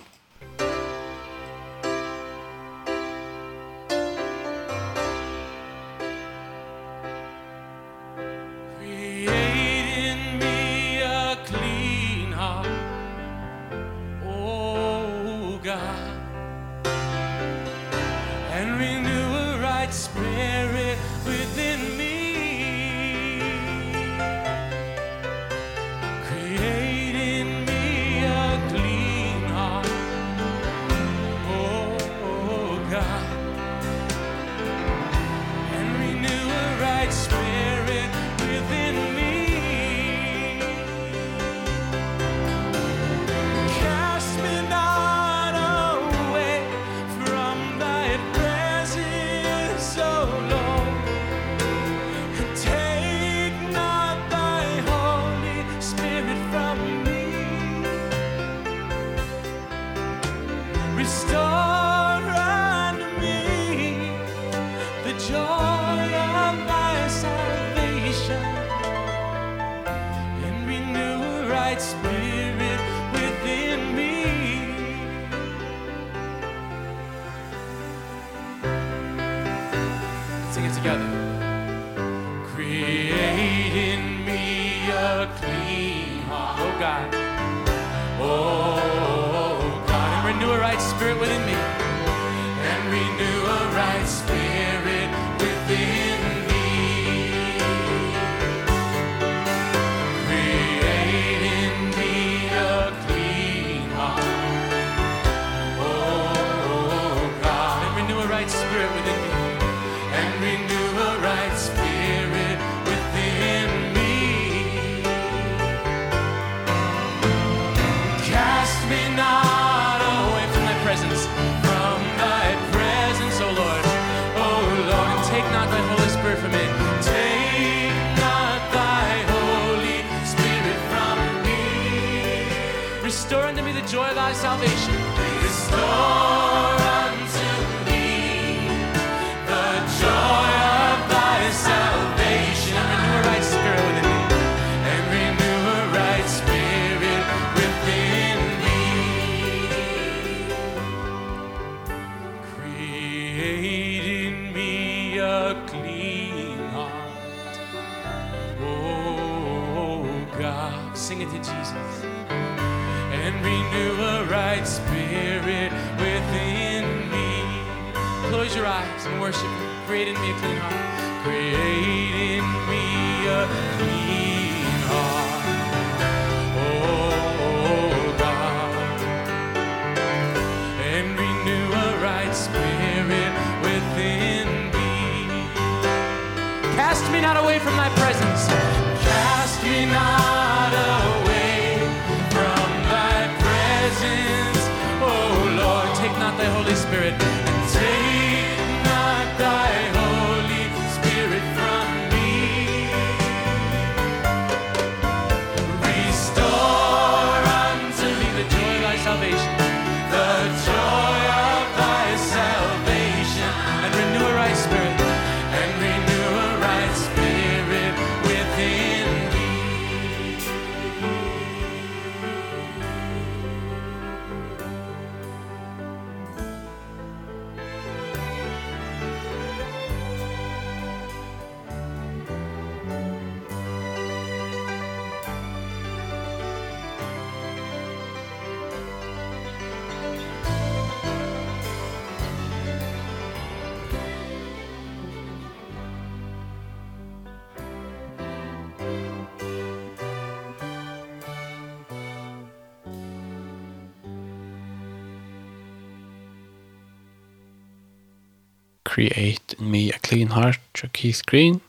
[258.98, 261.61] Create in Me a Clean Heart av Keith Green.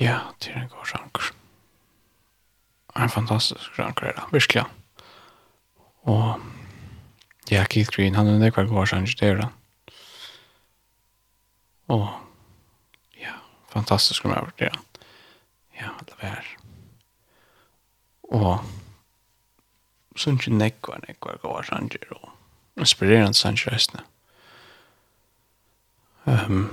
[0.00, 1.28] Ja, det er en god sjanker.
[2.98, 4.64] En fantastisk sjanker er det, virkelig.
[6.10, 6.42] Og
[7.52, 9.46] ja, Keith Green, han er nekva god sjanker, det er det.
[11.94, 12.08] Og
[13.20, 13.36] ja,
[13.70, 14.72] fantastisk om jeg har det,
[15.78, 15.92] ja.
[16.02, 16.48] det var her.
[18.34, 24.02] Og sånn ikke nekva, nekva god sjanker, og inspirerende sjanker, resten.
[24.02, 24.13] Ja
[26.24, 26.70] Um,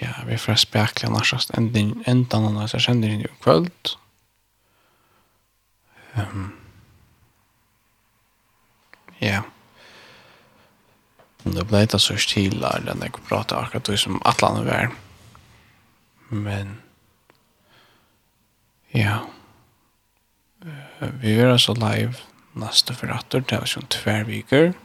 [0.00, 3.94] ja, vi får spekla nærsast enden endan av jeg kjenner inn i kvöld.
[6.14, 6.52] Um,
[9.22, 9.40] ja.
[11.44, 14.92] Det ble ikke så stila eller når jeg prate akkurat det som atlanen var.
[16.28, 16.78] Men
[18.92, 19.22] ja,
[21.20, 22.20] vi er altså live
[22.54, 24.72] neste forratter, det er sånn tver viker.
[24.72, 24.83] Ja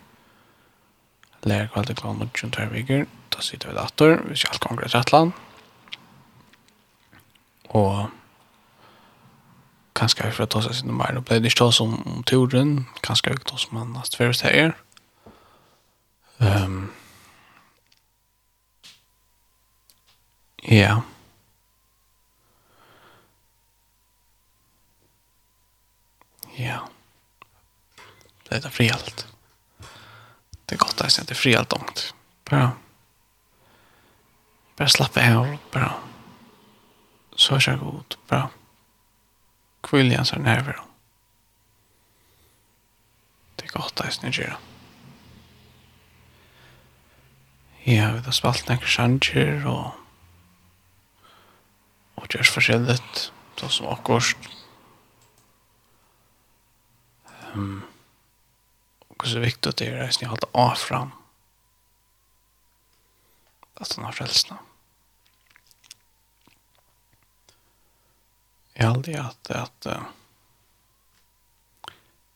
[1.48, 3.06] Lær kvalitet klant mot John Terviger.
[3.32, 4.18] Da sitter vi dator.
[4.28, 5.32] Vi skal alt konger til Trettland.
[7.70, 8.10] Og
[9.96, 11.14] kanskje vi får ta seg sin mer.
[11.16, 12.88] Nå ble det ikke ta som om turen.
[13.06, 14.76] Kanskje vi ta som han har tverst her.
[16.40, 16.92] Um,
[20.64, 21.02] ja.
[26.60, 26.80] Ja.
[28.50, 29.28] Det er fri allt
[30.70, 32.14] det är gott att det är fri allt ångt.
[32.50, 32.72] Bara,
[34.78, 35.94] bara slappa av, bara
[37.36, 38.50] så kör god, bara
[39.82, 40.82] kvilja så nerver.
[43.56, 44.58] Det är gott att det är
[47.84, 49.96] Ja, vi har spalt nekker sjanger og
[52.20, 54.36] og gjørs förskälligt så som akkurat.
[57.54, 57.84] Um,
[59.24, 61.12] hur så viktigt det är att ni håller av fram
[63.74, 64.58] att han har frälsna.
[68.74, 70.02] Jag har aldrig att, att uh,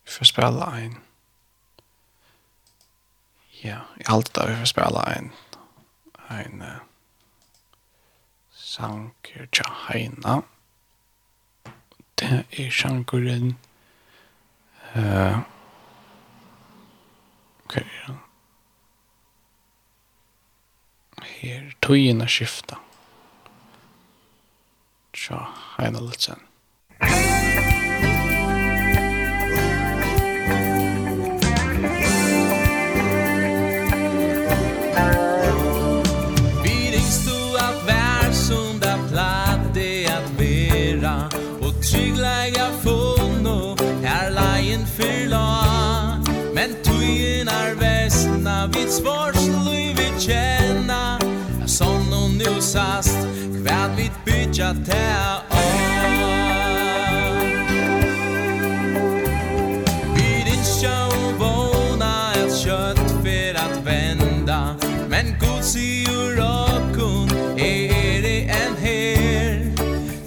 [0.03, 0.97] vi får spela en
[3.61, 5.31] ja, jag har alltid att vi får spela en
[6.27, 6.77] en uh,
[8.51, 10.41] sanker tja heina
[12.15, 13.57] det er sankuren
[14.95, 15.39] uh,
[17.73, 18.13] Ok, ja.
[21.23, 22.77] Her, tøyina skifta.
[25.13, 25.39] Tja,
[25.77, 26.41] heina litt sen.
[54.73, 55.41] av tær
[60.15, 64.75] Vi ditt show våna ett kött för att vända
[65.09, 69.71] Men god syr och kun är det en her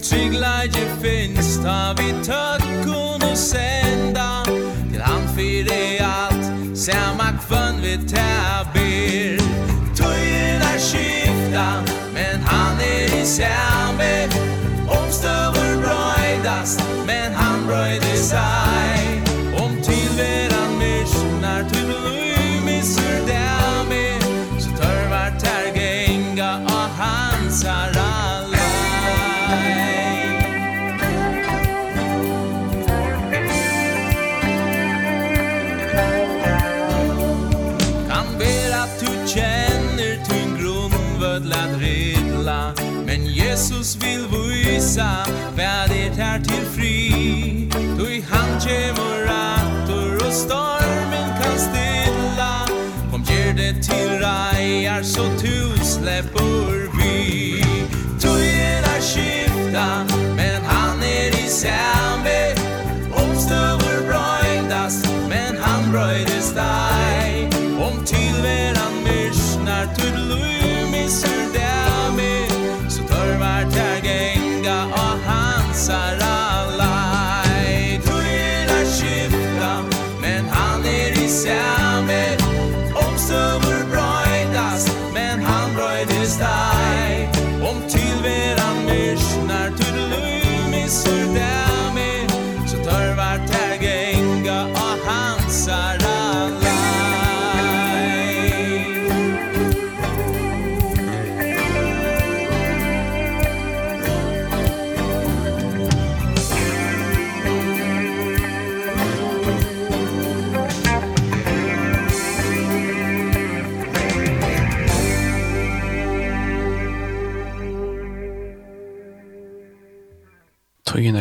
[0.03, 4.45] Trygg läge finns ta vi tökkun och sända
[5.03, 9.39] han för det allt Samma kvön vi tärber
[9.97, 11.83] Tøyen er skifta
[12.15, 14.36] Men han er i samme
[16.57, 19.23] fast Men han bröjde sig
[19.65, 24.21] Om till veran missionar til lui missur dämi
[24.59, 28.57] Så törvar tergenga Och hans harallaj
[38.09, 42.73] Kan vera att du känner Till grundvödlad ridla
[43.07, 45.27] Men Jesus vill visa
[46.37, 47.69] er til fri.
[47.99, 52.53] Du i han kjemur rattor og stormen kan stilla.
[53.11, 57.63] Kom gjer det til reier så tu sleppur vi
[58.21, 59.89] Tu er skifta
[60.37, 62.06] men han er i sær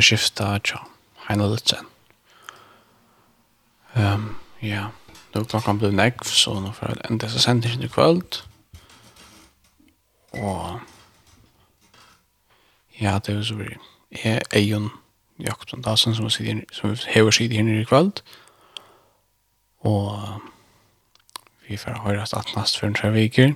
[0.06, 0.82] skifta tja,
[1.28, 1.88] heina litt sen.
[3.96, 4.90] Um, ja,
[5.34, 8.42] nu klokkan blir negv, så nu får jeg enda så sender ikke kvöld.
[10.36, 10.80] Og
[13.00, 13.70] ja, det er så vi
[14.24, 14.90] er Eion
[15.40, 18.22] Jakobsen Dasen som, sitter, som hever sider her i kvöld.
[19.80, 20.42] Og
[21.68, 23.54] vi får høyre at nast for en tre viker.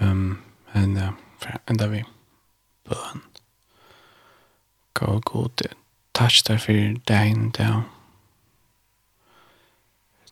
[0.00, 0.42] Um,
[0.74, 1.12] men uh,
[1.68, 2.04] enda vi
[2.88, 3.22] bøen
[4.94, 5.68] takka og gode.
[6.14, 6.72] Takk deg for
[7.08, 7.82] deg dag.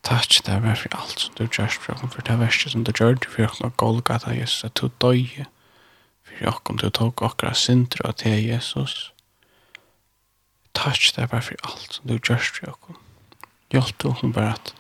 [0.03, 3.19] Takk deg for alt som du gjørs for oss, for det verste som du gjør,
[3.29, 5.47] for oss og Golgata, Jesus, at du døg,
[6.23, 9.13] for oss om du tok okra syndra til Jesus.
[10.75, 12.99] Takk deg for alt som du gjørs for oss.
[13.73, 14.75] Hjelp du hun bare at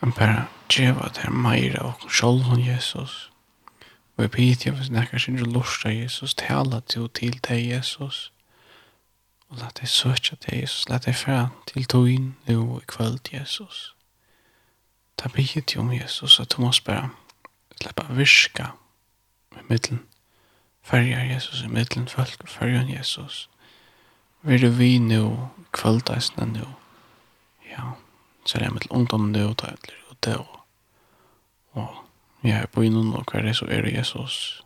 [0.00, 3.27] han bare djeva der meira og sjolvun Jesus.
[3.27, 3.27] Jesus
[4.18, 8.32] Og jeg bidde jeg hvis nekker sin lust av Jesus, tala til til deg Jesus.
[9.48, 13.94] Og la deg søtja til Jesus, la deg fra til togin nu i kvöld Jesus.
[15.18, 17.10] Ta bidde jeg om Jesus at du måst bare
[17.80, 18.66] släppa virka
[19.52, 20.02] i middelen.
[20.82, 23.48] Färjar Jesus i middelen, folk färjar Jesus.
[24.40, 26.66] Vi du vi nu, kvöldaisna nu.
[27.70, 27.92] Ja,
[28.44, 30.36] så er jeg middelen ungdom nu, ta utler og det
[31.72, 32.07] og
[32.42, 34.64] vi er på innan og hver er så er det Jesus.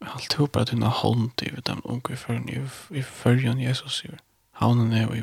[0.00, 2.48] Jeg har alltid håpet at hun har hånd i dem unge i førjen,
[2.90, 4.08] i førjen Jesus i
[4.52, 5.22] havnen er og i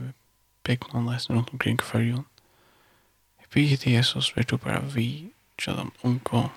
[0.64, 2.26] byggnaden nesten rundt omkring førjen.
[3.40, 6.50] Jeg bygger til Jesus, vi tror bare vi til dem unge.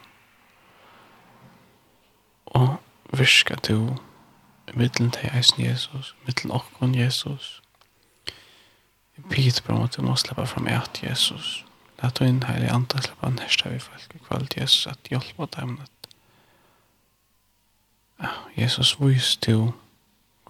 [2.47, 2.77] Og
[3.13, 3.97] virka du
[4.69, 7.63] i middelen til eisen Jesus, i middelen okkon Jesus.
[9.17, 11.11] Jeg bygger til bare at du må slippe fram et Jesus.
[11.11, 11.68] Jesus.
[12.03, 15.11] Lat du inn her i andre slipper han hersta vi folk i kveld, Jesus, at
[15.11, 15.91] hjelpe dem at
[18.23, 19.73] ja, Jesus vis til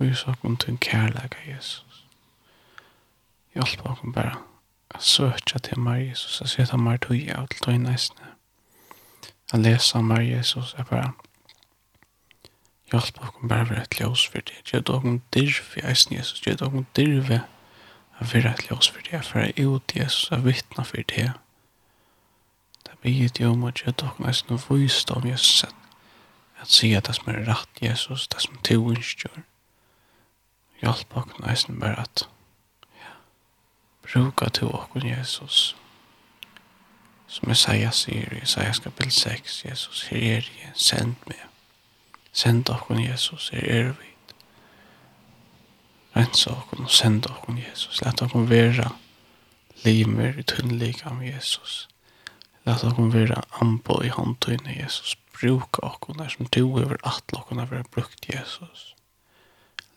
[0.00, 2.04] vis okkom til en kærlega, Jesus.
[3.54, 4.36] Hjelpa okkom bare
[4.90, 8.34] at søtja til meg, Jesus, at seta meg tuja og til tøy neisne.
[9.52, 11.12] At lesa meg, Jesus, er bare
[12.92, 14.60] hjelpa okkom bare for et ljós for det.
[14.68, 17.57] Gjør okkom dirvi, eisne, Jesus, gjød okkom dyrve, Jesus,
[18.20, 21.32] Jeg vil rett ljøs for det, for jeg er ut Jesus, jeg vittner for det.
[22.86, 25.74] Det er vidt jo om at jeg tok meg sånn vist om Jesus, at
[26.58, 29.42] jeg sier det som er rett Jesus, det som du ønsker.
[30.82, 32.26] Hjelp og nesten bare at
[32.98, 33.14] ja,
[34.02, 35.76] bruka til åkken Jesus.
[37.28, 41.14] Som jeg sier, sier jeg, sier jeg skal bilde sex, Jesus, her er jeg, send
[41.30, 41.46] meg.
[42.32, 44.17] Send åkken Jesus, her er vi
[46.16, 48.00] rensa okkur og senda okkur Jesus.
[48.02, 48.90] Lætta okkur vera
[49.84, 51.88] limer i tunnlika med Jesus.
[52.66, 55.16] Lætta okkur vera ambo i håndtøyne Jesus.
[55.38, 58.94] Bruka okkur der som du over atle okkur der vera brukt Jesus.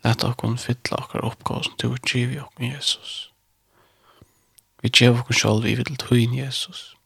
[0.04, 3.32] Lætta okkur fylla okkur oppgave som du giv i okkur Jesus.
[4.82, 6.96] Vi gjev okkur sjálf i til tøyn Jesus.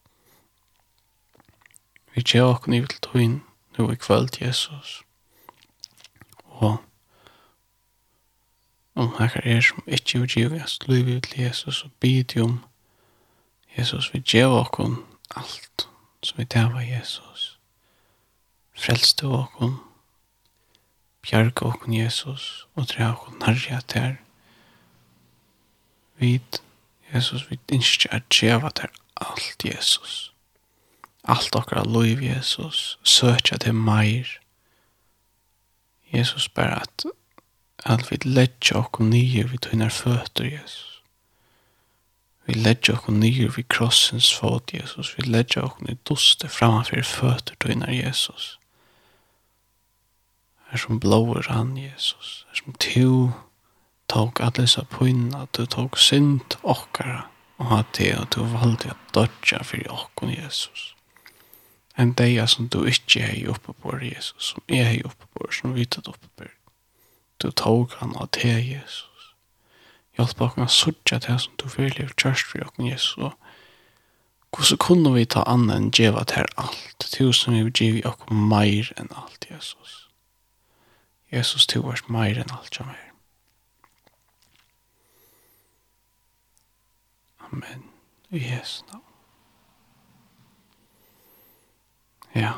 [2.15, 3.41] Vi gjev okkur i til tøyn
[3.77, 5.01] nu i kvöld Jesus.
[6.45, 6.77] Og
[8.97, 12.59] om hakkar er som ikkje vil gjeve oss liv til Jesus og bid om
[13.77, 14.95] Jesus vil gjeve okkon
[15.35, 15.87] alt
[16.23, 17.59] som vi tava Jesus.
[18.77, 19.75] Frelste okkon,
[21.21, 24.17] bjerg okkon Jesus og tre okkon nærja ter.
[26.17, 26.39] Vi,
[27.13, 28.89] Jesus vi innskje at gjeva ter
[29.21, 30.33] alt Jesus.
[31.23, 34.39] Alt okkar liv Jesus, søkja til meir.
[36.13, 37.05] Jesus bare at
[37.85, 41.01] at vi letja okkur nyer vi tøynar føtter, Jesus.
[42.47, 45.13] Vi letja okkur nyer vi krossens fot, Jesus.
[45.17, 48.57] Vi letja okkur i duste framfyr føtter tøynar, Jesus.
[50.71, 52.45] Er som blåer han, Jesus.
[52.51, 53.31] Er som tu
[54.09, 57.27] tog lesa punna, du tog synd okkara,
[57.57, 60.93] og at det og du valde at dodja fyrir okkon, Jesus.
[61.97, 65.73] En deia som du ikkje hei oppe på, Jesus, som jeg hei oppe på, som
[65.73, 66.49] vi tatt oppe på,
[67.41, 69.33] du tog han av te, Jesus.
[70.17, 73.17] Hjelp oss å sutja det som du vil i kjørst for oss, Jesus.
[73.17, 73.33] Og
[74.55, 77.05] hvordan kunne vi ta annet enn djeva til alt?
[77.13, 80.07] Tusen vi vil i oss meir enn alt, Jesus.
[81.31, 83.03] Jesus, du er meir enn alt, som er.
[87.47, 87.83] Amen.
[88.31, 89.03] I Jesu navn.
[92.35, 92.53] Ja.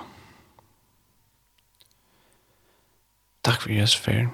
[3.44, 4.32] Takk for Jesu ferien.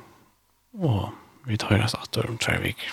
[0.79, 1.09] Og
[1.47, 2.91] vi tar oss atter om tre viker.